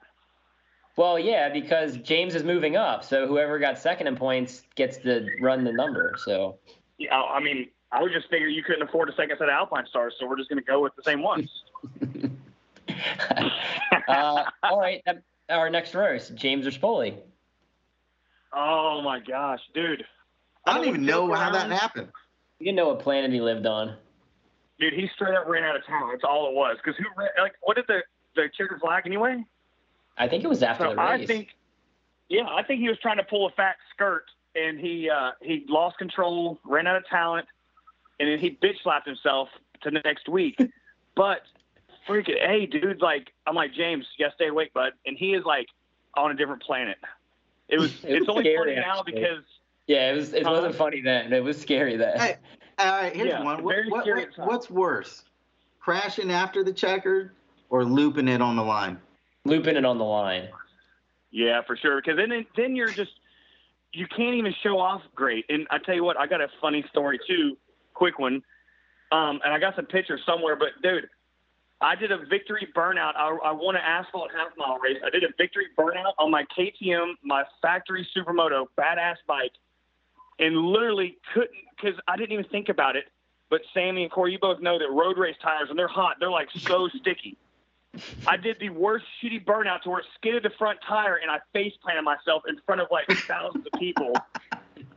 [0.97, 5.27] Well, yeah, because James is moving up, so whoever got second in points gets to
[5.41, 6.15] run the number.
[6.19, 6.59] So
[6.99, 10.11] Yeah, I mean, I would just figure you couldn't afford a second set of Alpinestars,
[10.19, 11.51] so we're just gonna go with the same ones.
[14.09, 15.03] uh, all right,
[15.49, 17.17] our next roast, James Rispoli.
[18.53, 20.05] Oh my gosh, dude.
[20.67, 22.09] I don't even know how that happened.
[22.59, 23.97] You didn't know what planet he lived on.
[24.79, 26.09] Dude, he straight up ran out of town.
[26.11, 26.77] That's all it was.
[26.83, 28.03] Because who ran, like what did the
[28.37, 29.45] the checkered flag anyway?
[30.17, 31.27] I think it was after So the I race.
[31.27, 31.49] think,
[32.29, 34.25] yeah, I think he was trying to pull a fat skirt,
[34.55, 37.47] and he uh, he lost control, ran out of talent,
[38.19, 39.49] and then he bitch slapped himself
[39.83, 40.61] to the next week.
[41.15, 41.43] but
[42.11, 44.93] freaking, hey, dude, like I'm like James, you gotta stay awake, bud.
[45.07, 45.67] And he is like
[46.17, 46.99] on a different planet.
[47.69, 47.93] It was.
[48.05, 49.45] It it's was only scary, funny now because
[49.87, 50.33] Yeah, it was.
[50.35, 50.53] It Huh?
[50.53, 51.33] wasn't funny then.
[51.33, 52.19] It was scary then.
[52.19, 52.37] Hey,
[52.79, 53.63] all right, here's Yeah, one.
[53.63, 55.25] What, what, what- what's worse,
[55.79, 57.33] crashing after the checker
[57.69, 58.99] or looping it on the line?
[59.45, 60.49] Looping it on the line.
[61.31, 62.01] Yeah, for sure.
[62.03, 63.13] Because then then you're just
[63.93, 65.45] you can't even show off great.
[65.49, 67.57] And I tell you what, I got a funny story too,
[67.95, 68.43] quick one.
[69.13, 70.57] Um, and I got some pictures somewhere.
[70.57, 71.09] But dude,
[71.83, 73.17] I did a victory burnout.
[73.17, 74.99] I, I won an asphalt half mile race.
[75.05, 79.53] I did a victory burnout on my KTM, my factory supermoto, badass bike,
[80.39, 83.05] and literally couldn't because I didn't even think about it.
[83.49, 86.31] But Sammy and Corey, you both know that road race tires, when they're hot, they're
[86.31, 87.37] like so sticky.
[88.27, 91.39] I did the worst shitty burnout to where it skidded the front tire and I
[91.53, 94.13] face planted myself in front of like thousands of people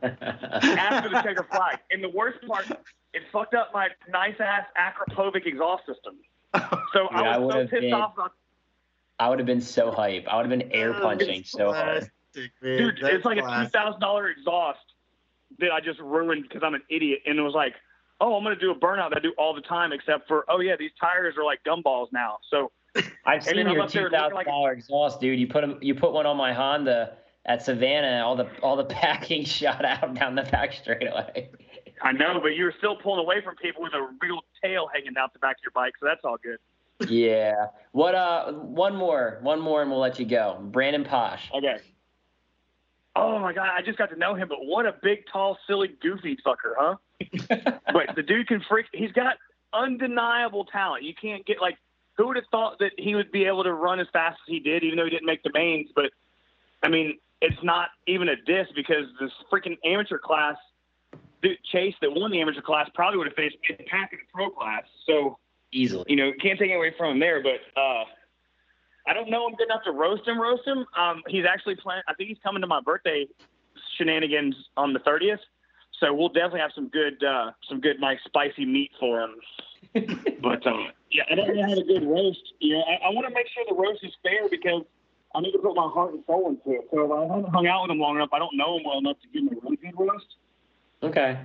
[0.00, 1.78] after the checker flag.
[1.90, 2.70] And the worst part,
[3.12, 6.18] it fucked up my nice ass Akrapovic exhaust system.
[6.92, 8.32] So Yeah, I I was so would've pissed been- off about
[9.18, 10.26] I would have been so hype.
[10.28, 12.10] I would have been air punching so hard.
[12.34, 14.80] dude, it's like a two thousand dollar exhaust
[15.60, 17.20] that I just ruined because I'm an idiot.
[17.26, 17.74] And it was like,
[18.20, 20.58] oh, I'm gonna do a burnout that I do all the time, except for oh
[20.60, 22.38] yeah, these tires are like gumballs now.
[22.50, 22.72] So
[23.24, 25.38] I've seen then I'm your up there two looking thousand like- dollar exhaust, dude.
[25.38, 27.16] You put 'em- You put one on my Honda
[27.46, 28.24] at Savannah.
[28.26, 31.50] All the all the packing shot out down the back straightaway.
[32.02, 35.16] I know, but you were still pulling away from people with a real tail hanging
[35.18, 36.58] out the back of your bike, so that's all good.
[37.10, 37.66] yeah.
[37.92, 38.14] What?
[38.14, 38.52] Uh.
[38.52, 39.38] One more.
[39.42, 40.58] One more, and we'll let you go.
[40.60, 41.50] Brandon Posh.
[41.54, 41.78] Okay.
[43.16, 45.94] Oh my god, I just got to know him, but what a big, tall, silly,
[46.02, 46.96] goofy fucker, huh?
[47.92, 48.86] but the dude can freak.
[48.92, 49.36] He's got
[49.72, 51.04] undeniable talent.
[51.04, 51.78] You can't get like.
[52.16, 54.60] Who would have thought that he would be able to run as fast as he
[54.60, 55.90] did, even though he didn't make the mains?
[55.96, 56.12] But
[56.80, 60.56] I mean, it's not even a diss because this freaking amateur class,
[61.72, 64.84] Chase that won the amateur class probably would have faced Pat in the pro class.
[65.06, 65.38] So
[65.72, 66.04] Easily.
[66.08, 67.42] you know, can't take it away from him there.
[67.42, 68.04] But uh,
[69.06, 70.40] I don't know him good enough to roast him.
[70.40, 70.86] Roast him.
[70.98, 72.02] Um, he's actually playing.
[72.08, 73.26] I think he's coming to my birthday
[73.96, 75.40] shenanigans on the thirtieth.
[76.00, 79.36] So we'll definitely have some good, uh, some good, nice, spicy meat for him.
[80.42, 82.42] but um, yeah, I don't know how to good roast.
[82.58, 84.82] You know, I, I want to make sure the roast is fair because
[85.34, 86.88] I need to put my heart and soul into it.
[86.92, 88.98] So if I haven't hung out with him long enough, I don't know him well
[88.98, 90.26] enough to give him a really good roast.
[91.04, 91.38] Okay.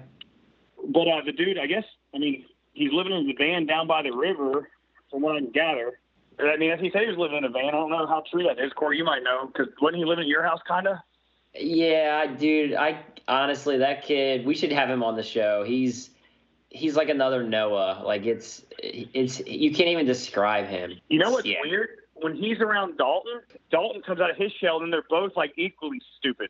[0.88, 1.84] But uh, the dude, I guess,
[2.16, 4.70] I mean, he's living in the van down by the river,
[5.12, 6.00] from what I can gather.
[6.40, 7.66] I mean, as he said he was living in a van.
[7.66, 8.72] I don't know how true that is.
[8.74, 10.98] Corey, you might know, because wasn't he living at your house, kind of?
[11.54, 12.76] Yeah, dude.
[12.76, 14.46] I honestly, that kid.
[14.46, 15.64] We should have him on the show.
[15.64, 16.12] He's
[16.70, 18.04] he's like another Noah.
[18.06, 20.94] Like it's it's you can't even describe him.
[21.10, 21.58] You know what's Yeah.
[21.64, 21.90] weird?
[22.14, 23.42] When he's around Dalton,
[23.72, 26.50] Dalton comes out of his shell, and they're both like equally stupid.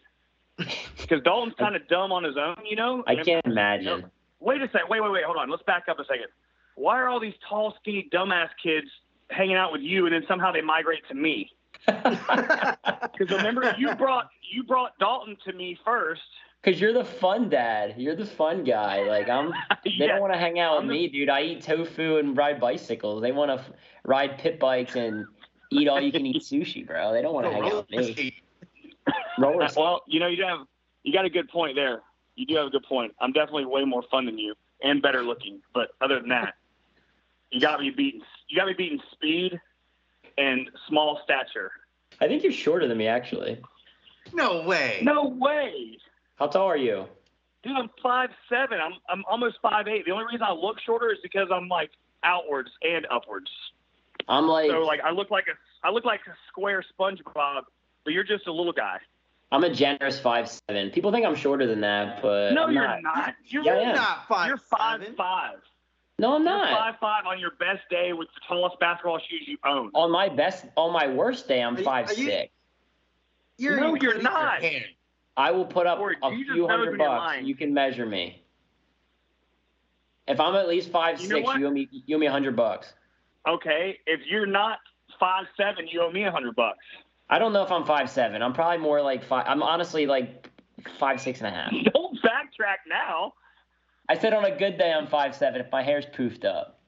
[1.02, 3.04] Because Dalton's kind of dumb on his own, you know.
[3.08, 4.06] I And- can't imagine.
[4.40, 4.88] Wait a second.
[4.90, 5.24] Wait, wait, wait.
[5.26, 5.50] Hold on.
[5.50, 6.28] Let's back up a second.
[6.76, 8.88] Why are all these tall, skinny, dumbass kids
[9.30, 11.52] hanging out with you, and then somehow they migrate to me?
[11.88, 16.22] Because remember, you brought you brought Dalton to me first.
[16.64, 17.96] Cause you're the fun dad.
[17.98, 19.02] You're the fun guy.
[19.04, 19.52] Like I'm.
[19.84, 20.08] They Yeah.
[20.08, 21.30] don't want to hang out with I'm the- me, dude.
[21.30, 23.22] I eat tofu and ride bicycles.
[23.22, 23.72] They want to f-
[24.06, 25.26] ride pit bikes and
[25.72, 27.14] eat all you can eat sushi, bro.
[27.14, 28.36] They don't want to hang out with me.
[29.38, 29.78] Roller skate.
[29.82, 30.60] Well, you know, you have
[31.04, 32.02] you got a good point there.
[32.36, 33.14] You do have a good point.
[33.20, 35.62] I'm definitely way more fun than you and better looking.
[35.74, 36.56] But other than that,
[37.52, 38.22] you got me beating.
[38.48, 39.60] You got me beating speed
[40.38, 41.72] and small stature.
[42.22, 43.62] I think you're shorter than me, actually.
[44.34, 45.00] No way.
[45.02, 45.98] No way.
[46.36, 47.06] How tall are you?
[47.64, 48.80] Dude, I'm five seven.
[48.80, 50.06] I'm I'm almost five eight.
[50.06, 51.92] The only reason I look shorter is because I'm like
[52.24, 53.50] outwards and upwards.
[54.28, 57.64] I'm like, So like I look like a I look like a square SpongeBob,
[58.04, 58.98] but you're just a little guy.
[59.52, 60.92] I'm a generous five seven.
[60.92, 63.02] People think I'm shorter than that, but no, I'm you're not.
[63.02, 63.36] not.
[63.48, 63.94] You're Yeah, I.
[63.94, 64.48] Not five.
[64.48, 65.16] You're five seven.
[65.16, 65.56] five.
[66.20, 66.70] No, I'm You're not.
[66.78, 69.90] five five on your best day with the tallest basketball shoes you own.
[69.96, 72.52] On my best, on my worst day, I'm Are five you, six.
[73.58, 74.62] You're No, you're increasing not.
[74.62, 74.82] your.
[75.38, 77.38] I will put up Corey, a few hundred bucks.
[77.42, 78.44] You can measure me.
[80.28, 82.56] If I'm at least five you six, you owe me you owe me a hundred
[82.56, 82.94] bucks.
[83.48, 84.78] Okay, if you're not
[85.20, 86.86] five seven, you owe me a hundred bucks.
[87.30, 88.42] I don't know if I'm five seven.
[88.42, 89.46] I'm probably more like five.
[89.48, 90.50] I'm honestly like
[90.98, 91.72] five six and a half.
[91.94, 93.34] Don't backtrack now.
[94.10, 95.62] I said on a good day I'm five seven.
[95.62, 96.80] If my hair's poofed up,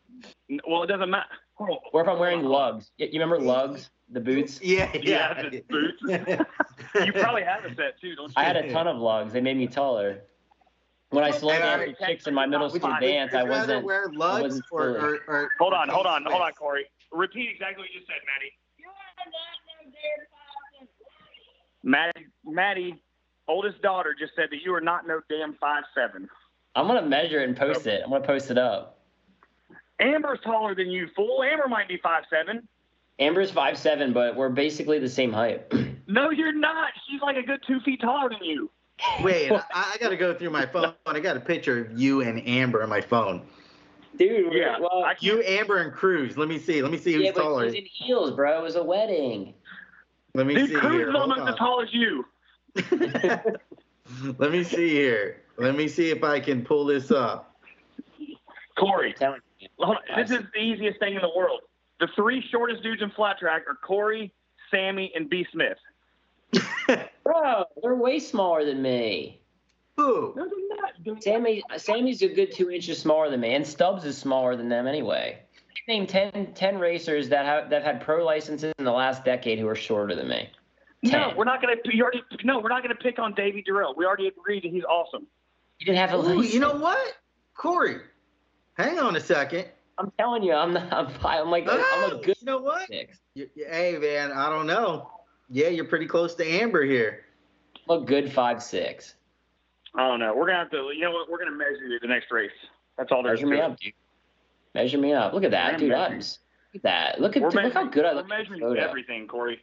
[0.68, 1.30] Well, it doesn't matter.
[1.56, 1.90] Hold oh.
[1.94, 2.92] or if I'm wearing lugs.
[2.98, 4.60] You remember lugs, the boots?
[4.64, 5.50] Yeah, Yeah, yeah.
[5.50, 6.02] the boots.
[7.06, 8.34] You probably have a set too, don't you?
[8.36, 9.32] I had a ton of lugs.
[9.34, 10.22] They made me taller.
[11.12, 13.34] When I slow Hey, danced alright, with chicks in my middle Would school you, dance,
[13.34, 13.86] I wasn't.
[13.86, 15.00] wear lugs wasn't or, silly.
[15.00, 16.32] or, or Hold on, hold on, Swiss?
[16.32, 16.86] hold on, Corey.
[17.12, 18.52] Repeat exactly what you said, Maddie.
[21.84, 23.04] Maddie, Maddie,
[23.48, 26.30] oldest daughter, just said that you are not no damn five seven.
[26.76, 28.02] I'm gonna measure it and post it.
[28.04, 29.00] I'm gonna post it up.
[30.00, 31.44] Amber's taller than you, fool.
[31.44, 32.68] Amber might be five seven.
[33.20, 35.72] Amber's five seven, but we're basically the same height.
[36.08, 36.92] No, you're not.
[37.08, 38.70] She's like a good two feet taller than you.
[39.24, 40.94] Wait, I, I got to go through my phone.
[41.06, 43.44] I got a picture of you and Amber on my phone.
[44.18, 46.38] Dude, Yeah, well, You, Amber, and Cruz.
[46.38, 46.82] Let me see.
[46.82, 47.70] Let me see who's yeah, but taller.
[47.70, 48.60] she's in heels, bro.
[48.60, 49.54] It was a wedding.
[50.34, 51.10] Let me Dude, see Cruz here.
[51.10, 52.26] is almost as tall as you.
[54.38, 55.42] Let me see here.
[55.58, 57.56] Let me see if I can pull this up.
[58.78, 59.68] Corey, Telling you.
[59.80, 60.20] hold on.
[60.22, 61.62] this is the easiest thing in the world.
[62.00, 64.32] The three shortest dudes in flat track are Corey,
[64.72, 65.46] Sammy, and B.
[65.52, 65.78] Smith.
[67.24, 69.42] Bro, they're way smaller than me.
[69.98, 70.34] Who?
[70.36, 71.22] No, they're not.
[71.22, 74.88] Sammy, Sammy's a good two inches smaller than me, and Stubbs is smaller than them
[74.88, 75.40] anyway.
[75.88, 79.68] Name 10, 10 racers that have that had pro licenses in the last decade who
[79.68, 80.50] are shorter than me.
[81.04, 81.76] No, we're not gonna.
[81.86, 82.22] You already.
[82.44, 83.96] No, we're not gonna pick on Davey Durelle.
[83.98, 85.26] We already agreed that he's awesome.
[85.80, 86.54] You didn't have a Ooh, license.
[86.54, 87.14] you know what?
[87.56, 87.98] Corey,
[88.78, 89.66] hang on a second.
[89.98, 90.94] I'm telling you, I'm not.
[90.94, 92.88] I'm, I'm like I'm Oh, a good you know what?
[92.90, 95.10] You- you- hey, man, I don't know.
[95.50, 97.26] Yeah, you're pretty close to Amber here.
[97.90, 99.16] I'm a good five six.
[99.96, 100.34] I don't know.
[100.36, 100.92] We're gonna have to.
[100.94, 101.30] You know what?
[101.30, 102.52] We're gonna measure you the next race.
[102.98, 103.72] That's all there's Measure me to it.
[103.72, 103.94] up, dude.
[104.74, 105.34] Measure me up.
[105.34, 105.92] Look at that, dude.
[105.92, 106.26] I'm, look
[106.76, 107.22] at that.
[107.22, 108.28] Look at We're look how good I look.
[108.30, 108.48] We're look.
[108.48, 109.62] in the measuring everything, Corey.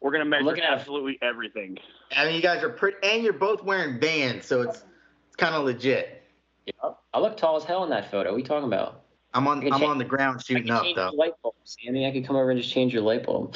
[0.00, 1.78] We're gonna measure looking at a- absolutely everything.
[2.16, 4.84] I mean, you guys are pretty, and you're both wearing bands, so it's
[5.26, 6.22] it's kind of legit.
[6.66, 8.30] Yeah, I look tall as hell in that photo.
[8.30, 9.02] What are you talking about?
[9.34, 11.02] I'm on I'm change- on the ground I shooting can up though.
[11.04, 12.06] your light bulb, Sammy.
[12.06, 13.54] I could come over and just change your light bulb.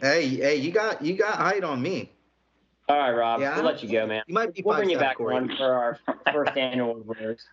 [0.00, 2.12] Hey, hey, you got you got height on me.
[2.88, 3.40] All right, Rob.
[3.40, 3.56] Yeah.
[3.56, 4.22] We'll let you go, man.
[4.26, 5.36] You might be We'll bring you back Corey.
[5.36, 5.98] on for our
[6.32, 7.46] first annual roast.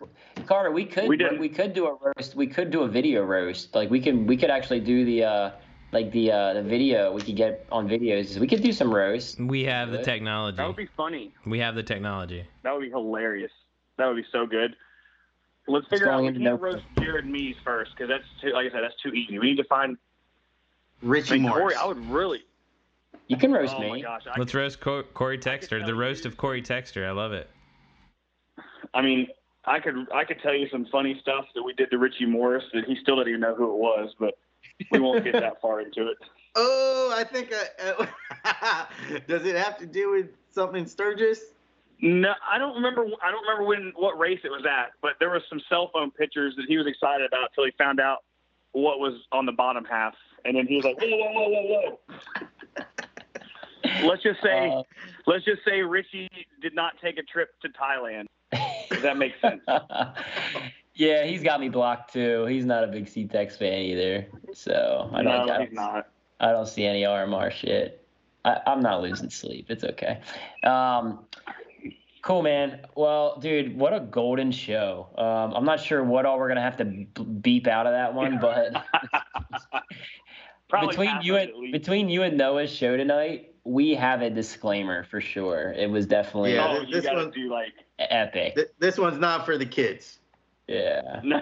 [0.46, 2.34] Carter, we could We we, could do a roast.
[2.34, 3.74] We could do a video roast.
[3.74, 5.50] Like we could we could actually do the uh
[5.92, 8.38] like the uh the video we could get on videos.
[8.38, 9.38] We could do some roast.
[9.38, 10.56] We have the technology.
[10.56, 11.34] That would be funny.
[11.44, 12.46] We have the technology.
[12.62, 13.52] That would be hilarious.
[13.98, 14.74] That would be so good.
[15.68, 16.20] Let's figure out.
[16.20, 18.52] going We into can't no- roast Jared Mees first because that's too.
[18.54, 19.38] Like I said, that's too easy.
[19.38, 19.98] We need to find.
[21.02, 21.60] Richie mean, Morris.
[21.60, 22.42] Corey, I would really.
[23.28, 24.02] You can roast oh my me.
[24.02, 24.22] gosh.
[24.38, 25.78] Let's roast Co- Corey Texter.
[25.78, 27.06] tell The you- roast of Corey Texter.
[27.06, 27.50] I love it.
[28.94, 29.28] I mean,
[29.64, 29.94] I could.
[30.14, 32.96] I could tell you some funny stuff that we did to Richie Morris that he
[33.02, 34.38] still doesn't even know who it was, but
[34.90, 36.16] we won't get that far into it.
[36.58, 38.86] Oh, I think I, uh,
[39.28, 41.52] does it have to do with something Sturgis?
[42.00, 43.04] No, I don't remember.
[43.22, 46.10] I don't remember when what race it was at, but there was some cell phone
[46.12, 48.24] pictures that he was excited about till he found out
[48.72, 50.14] what was on the bottom half,
[50.46, 52.46] and then he was like, "Whoa, whoa, whoa, whoa, whoa!"
[54.02, 54.82] Let's just say, Uh,
[55.26, 56.28] let's just say Richie
[56.60, 58.26] did not take a trip to Thailand.
[58.90, 59.62] Does that make sense?
[60.94, 62.46] yeah, he's got me blocked too.
[62.46, 64.26] He's not a big C-Tex fan either.
[64.52, 66.08] So I don't, no, I he's not.
[66.40, 68.06] I don't see any RMR shit.
[68.44, 69.66] I, I'm not losing sleep.
[69.68, 70.20] It's okay.
[70.62, 71.26] Um,
[72.22, 72.80] cool, man.
[72.94, 75.08] Well, dude, what a golden show.
[75.18, 78.38] Um, I'm not sure what all we're gonna have to beep out of that one,
[78.38, 78.84] but
[80.88, 81.72] between you and it at least.
[81.72, 85.72] between you and Noah's show tonight, we have a disclaimer for sure.
[85.76, 88.54] It was definitely Yeah, oh, this- you this gotta one- do like epic.
[88.54, 90.18] Th- this one's not for the kids.
[90.68, 91.40] Yeah, no.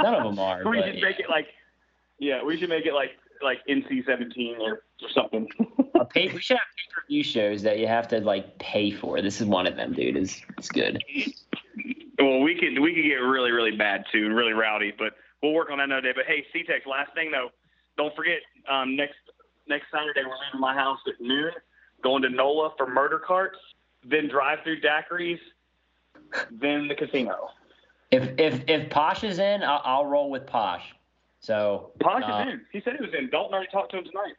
[0.00, 0.62] none of them are.
[0.68, 1.00] we should yeah.
[1.02, 1.48] make it like,
[2.18, 3.10] yeah, we should make it like
[3.40, 5.48] like NC-17 or, or something.
[5.94, 9.22] A pay, we should have pay-per-view shows that you have to like pay for.
[9.22, 10.16] This is one of them, dude.
[10.16, 11.02] It's it's good.
[12.18, 15.70] Well, we could we could get really really bad too really rowdy, but we'll work
[15.70, 16.12] on that another day.
[16.16, 17.50] But hey, CTEX, last thing though,
[17.96, 19.14] don't forget um, next
[19.68, 21.52] next Saturday we're leaving my house at noon,
[22.02, 23.58] going to NOLA for murder carts,
[24.04, 25.40] then drive through daiquiris,
[26.50, 27.50] then the casino.
[28.10, 30.94] If if if Posh is in, I'll, I'll roll with Posh.
[31.40, 32.60] So Posh uh, is in.
[32.72, 33.28] He said he was in.
[33.30, 34.34] Dalton already talked to him tonight.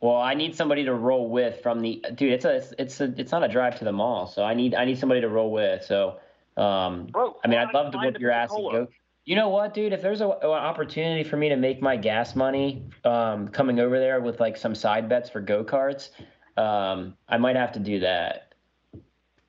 [0.00, 2.32] Well, I need somebody to roll with from the dude.
[2.32, 4.84] It's a it's a it's not a drive to the mall, so I need I
[4.84, 5.84] need somebody to roll with.
[5.84, 6.18] So,
[6.56, 8.88] um, Bro, I mean, I'd love to whip your ass and go.
[9.26, 9.92] You know what, dude?
[9.92, 13.98] If there's a, an opportunity for me to make my gas money, um, coming over
[13.98, 16.10] there with like some side bets for go karts,
[16.56, 18.54] um, I might have to do that.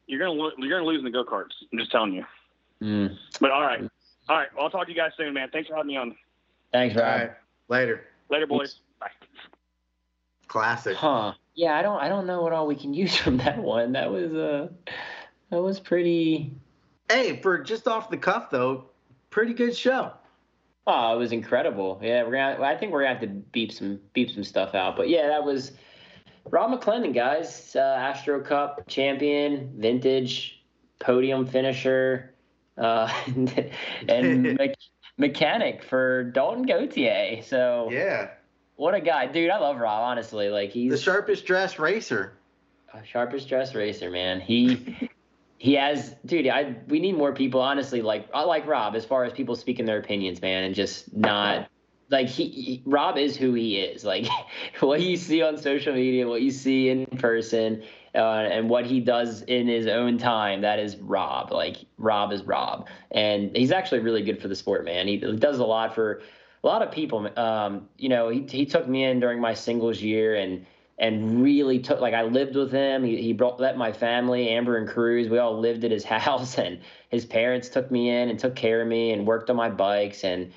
[0.07, 1.51] You're gonna lo- you're gonna lose in the go karts.
[1.71, 2.25] I'm just telling you.
[2.81, 3.15] Mm.
[3.39, 3.81] But all right,
[4.29, 4.47] all right.
[4.55, 5.49] Well, I'll talk to you guys soon, man.
[5.51, 6.15] Thanks for having me on.
[6.71, 7.19] Thanks, All Rob.
[7.21, 7.31] right,
[7.67, 8.05] later.
[8.31, 8.79] Later, boys.
[8.99, 9.07] Bye.
[10.47, 10.95] Classic.
[10.95, 11.33] Huh?
[11.53, 13.91] Yeah, I don't I don't know what all we can use from that one.
[13.91, 14.69] That was uh,
[15.51, 16.51] that was pretty.
[17.09, 18.85] Hey, for just off the cuff though,
[19.37, 20.11] pretty good show.
[20.87, 21.99] Oh, it was incredible.
[22.01, 22.59] Yeah, we're gonna.
[22.63, 24.97] I think we're gonna have to beep some beep some stuff out.
[24.97, 25.73] But yeah, that was
[26.49, 27.75] Rob McClendon, guys.
[27.75, 30.63] Uh, Astro Cup champion, vintage
[30.99, 32.33] podium finisher,
[32.79, 33.13] uh,
[34.09, 34.73] and me-
[35.19, 37.43] mechanic for Dalton Gauthier.
[37.43, 38.29] So Yeah,
[38.75, 39.51] what a guy, dude.
[39.51, 40.01] I love Rob.
[40.01, 42.33] Honestly, like he's the sharpest dressed racer.
[43.05, 44.41] sharpest dress racer, man.
[44.41, 44.97] He
[45.57, 46.47] he has, dude.
[46.47, 48.01] I we need more people, honestly.
[48.01, 51.67] Like I like Rob as far as people speaking their opinions, man, and just not
[52.09, 54.05] like he, he, Rob is who he is.
[54.05, 54.27] Like
[54.79, 58.99] what you see on social media, what you see in person, uh, and what he
[58.99, 61.51] does in his own time, that is Rob.
[61.51, 65.07] Like Rob is Rob, and he's actually really good for the sport, man.
[65.07, 66.21] He does a lot for
[66.63, 67.27] a lot of people.
[67.37, 70.67] Um, you know, he he took me in during my singles year and
[70.99, 73.03] and really took like I lived with him.
[73.03, 76.57] He he brought let my family, Amber and Cruz, we all lived at his house,
[76.57, 76.79] and
[77.09, 80.23] his parents took me in and took care of me and worked on my bikes
[80.23, 80.51] and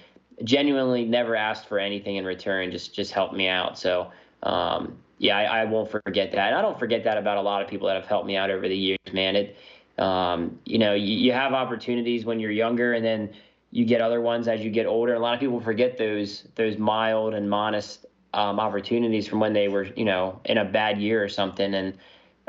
[0.44, 2.70] genuinely never asked for anything in return.
[2.70, 3.78] Just just helped me out.
[3.78, 4.10] So
[4.42, 6.48] um, yeah, I, I, won't forget that.
[6.48, 8.50] And I don't forget that about a lot of people that have helped me out
[8.50, 9.36] over the years, man.
[9.36, 9.56] It
[9.98, 13.34] um, you know you, you have opportunities when you're younger, and then
[13.70, 15.14] you get other ones as you get older.
[15.14, 19.69] A lot of people forget those those mild and modest um, opportunities from when they
[19.69, 21.74] were you know in a bad year or something.
[21.74, 21.98] And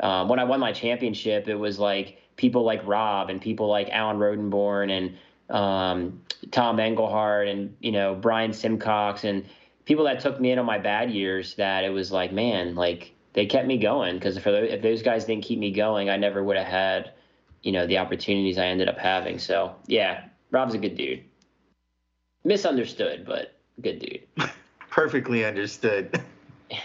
[0.00, 3.88] um, when I won my championship, it was like people like Rob and people like
[3.90, 5.16] Alan Rodenborn and
[5.54, 9.44] um, Tom Engelhard and you know Brian Simcox and
[9.84, 11.54] people that took me in on my bad years.
[11.54, 15.24] That it was like, man, like they kept me going because if if those guys
[15.24, 17.12] didn't keep me going, I never would have had
[17.62, 19.38] you know the opportunities I ended up having.
[19.38, 21.24] So yeah, Rob's a good dude.
[22.44, 24.26] Misunderstood, but good dude.
[24.92, 26.20] Perfectly understood.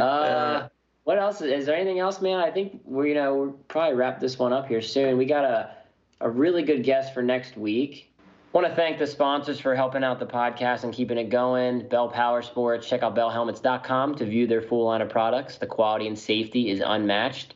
[0.00, 0.68] uh,
[1.02, 1.40] what else?
[1.40, 2.38] Is there anything else, man?
[2.38, 5.18] I think we, you know, we'll probably wrap this one up here soon.
[5.18, 5.74] We got a,
[6.20, 8.12] a really good guest for next week.
[8.52, 11.88] Want to thank the sponsors for helping out the podcast and keeping it going.
[11.88, 12.88] Bell Power Sports.
[12.88, 15.56] Check out bellhelmets.com to view their full line of products.
[15.56, 17.54] The quality and safety is unmatched.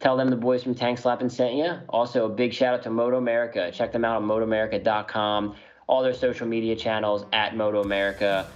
[0.00, 1.78] Tell them the boys from Tank Slappin' sent you.
[1.88, 3.70] Also, a big shout out to Moto America.
[3.72, 5.54] Check them out on motoamerica.com.
[5.86, 8.46] All their social media channels at Moto America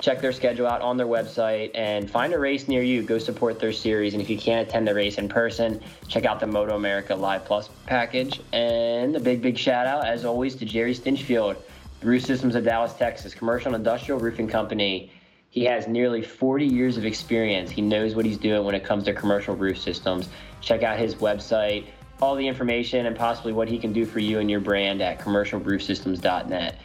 [0.00, 3.02] check their schedule out on their website and find a race near you.
[3.02, 4.14] Go support their series.
[4.14, 7.44] And if you can't attend the race in person, check out the Moto America Live
[7.44, 8.40] Plus package.
[8.52, 11.56] And a big, big shout out, as always, to Jerry Stinchfield,
[12.02, 15.12] Roof Systems of Dallas, Texas, commercial and industrial roofing company.
[15.50, 17.70] He has nearly 40 years of experience.
[17.70, 20.28] He knows what he's doing when it comes to commercial roof systems.
[20.60, 21.86] Check out his website,
[22.20, 25.18] all the information, and possibly what he can do for you and your brand at
[25.18, 26.80] commercialroofsystems.net.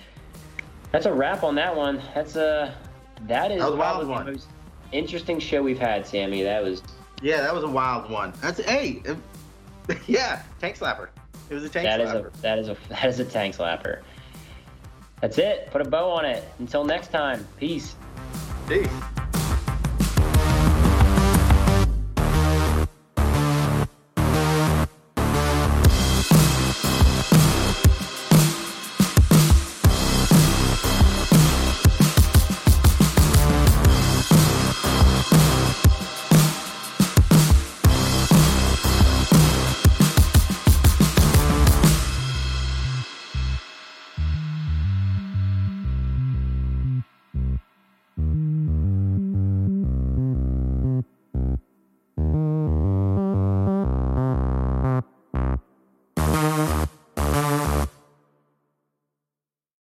[0.91, 2.01] That's a wrap on that one.
[2.13, 2.75] That's a
[3.27, 4.25] that is that was the one.
[4.25, 4.47] most
[4.91, 6.43] interesting show we've had, Sammy.
[6.43, 6.81] That was.
[7.21, 8.33] Yeah, that was a wild one.
[8.41, 9.01] That's hey,
[10.07, 11.09] yeah, tank slapper.
[11.49, 12.33] It was a tank that slapper.
[12.33, 14.01] Is a, that is a that is a tank slapper.
[15.21, 15.69] That's it.
[15.71, 16.43] Put a bow on it.
[16.59, 17.47] Until next time.
[17.57, 17.95] Peace.
[18.67, 18.87] Peace.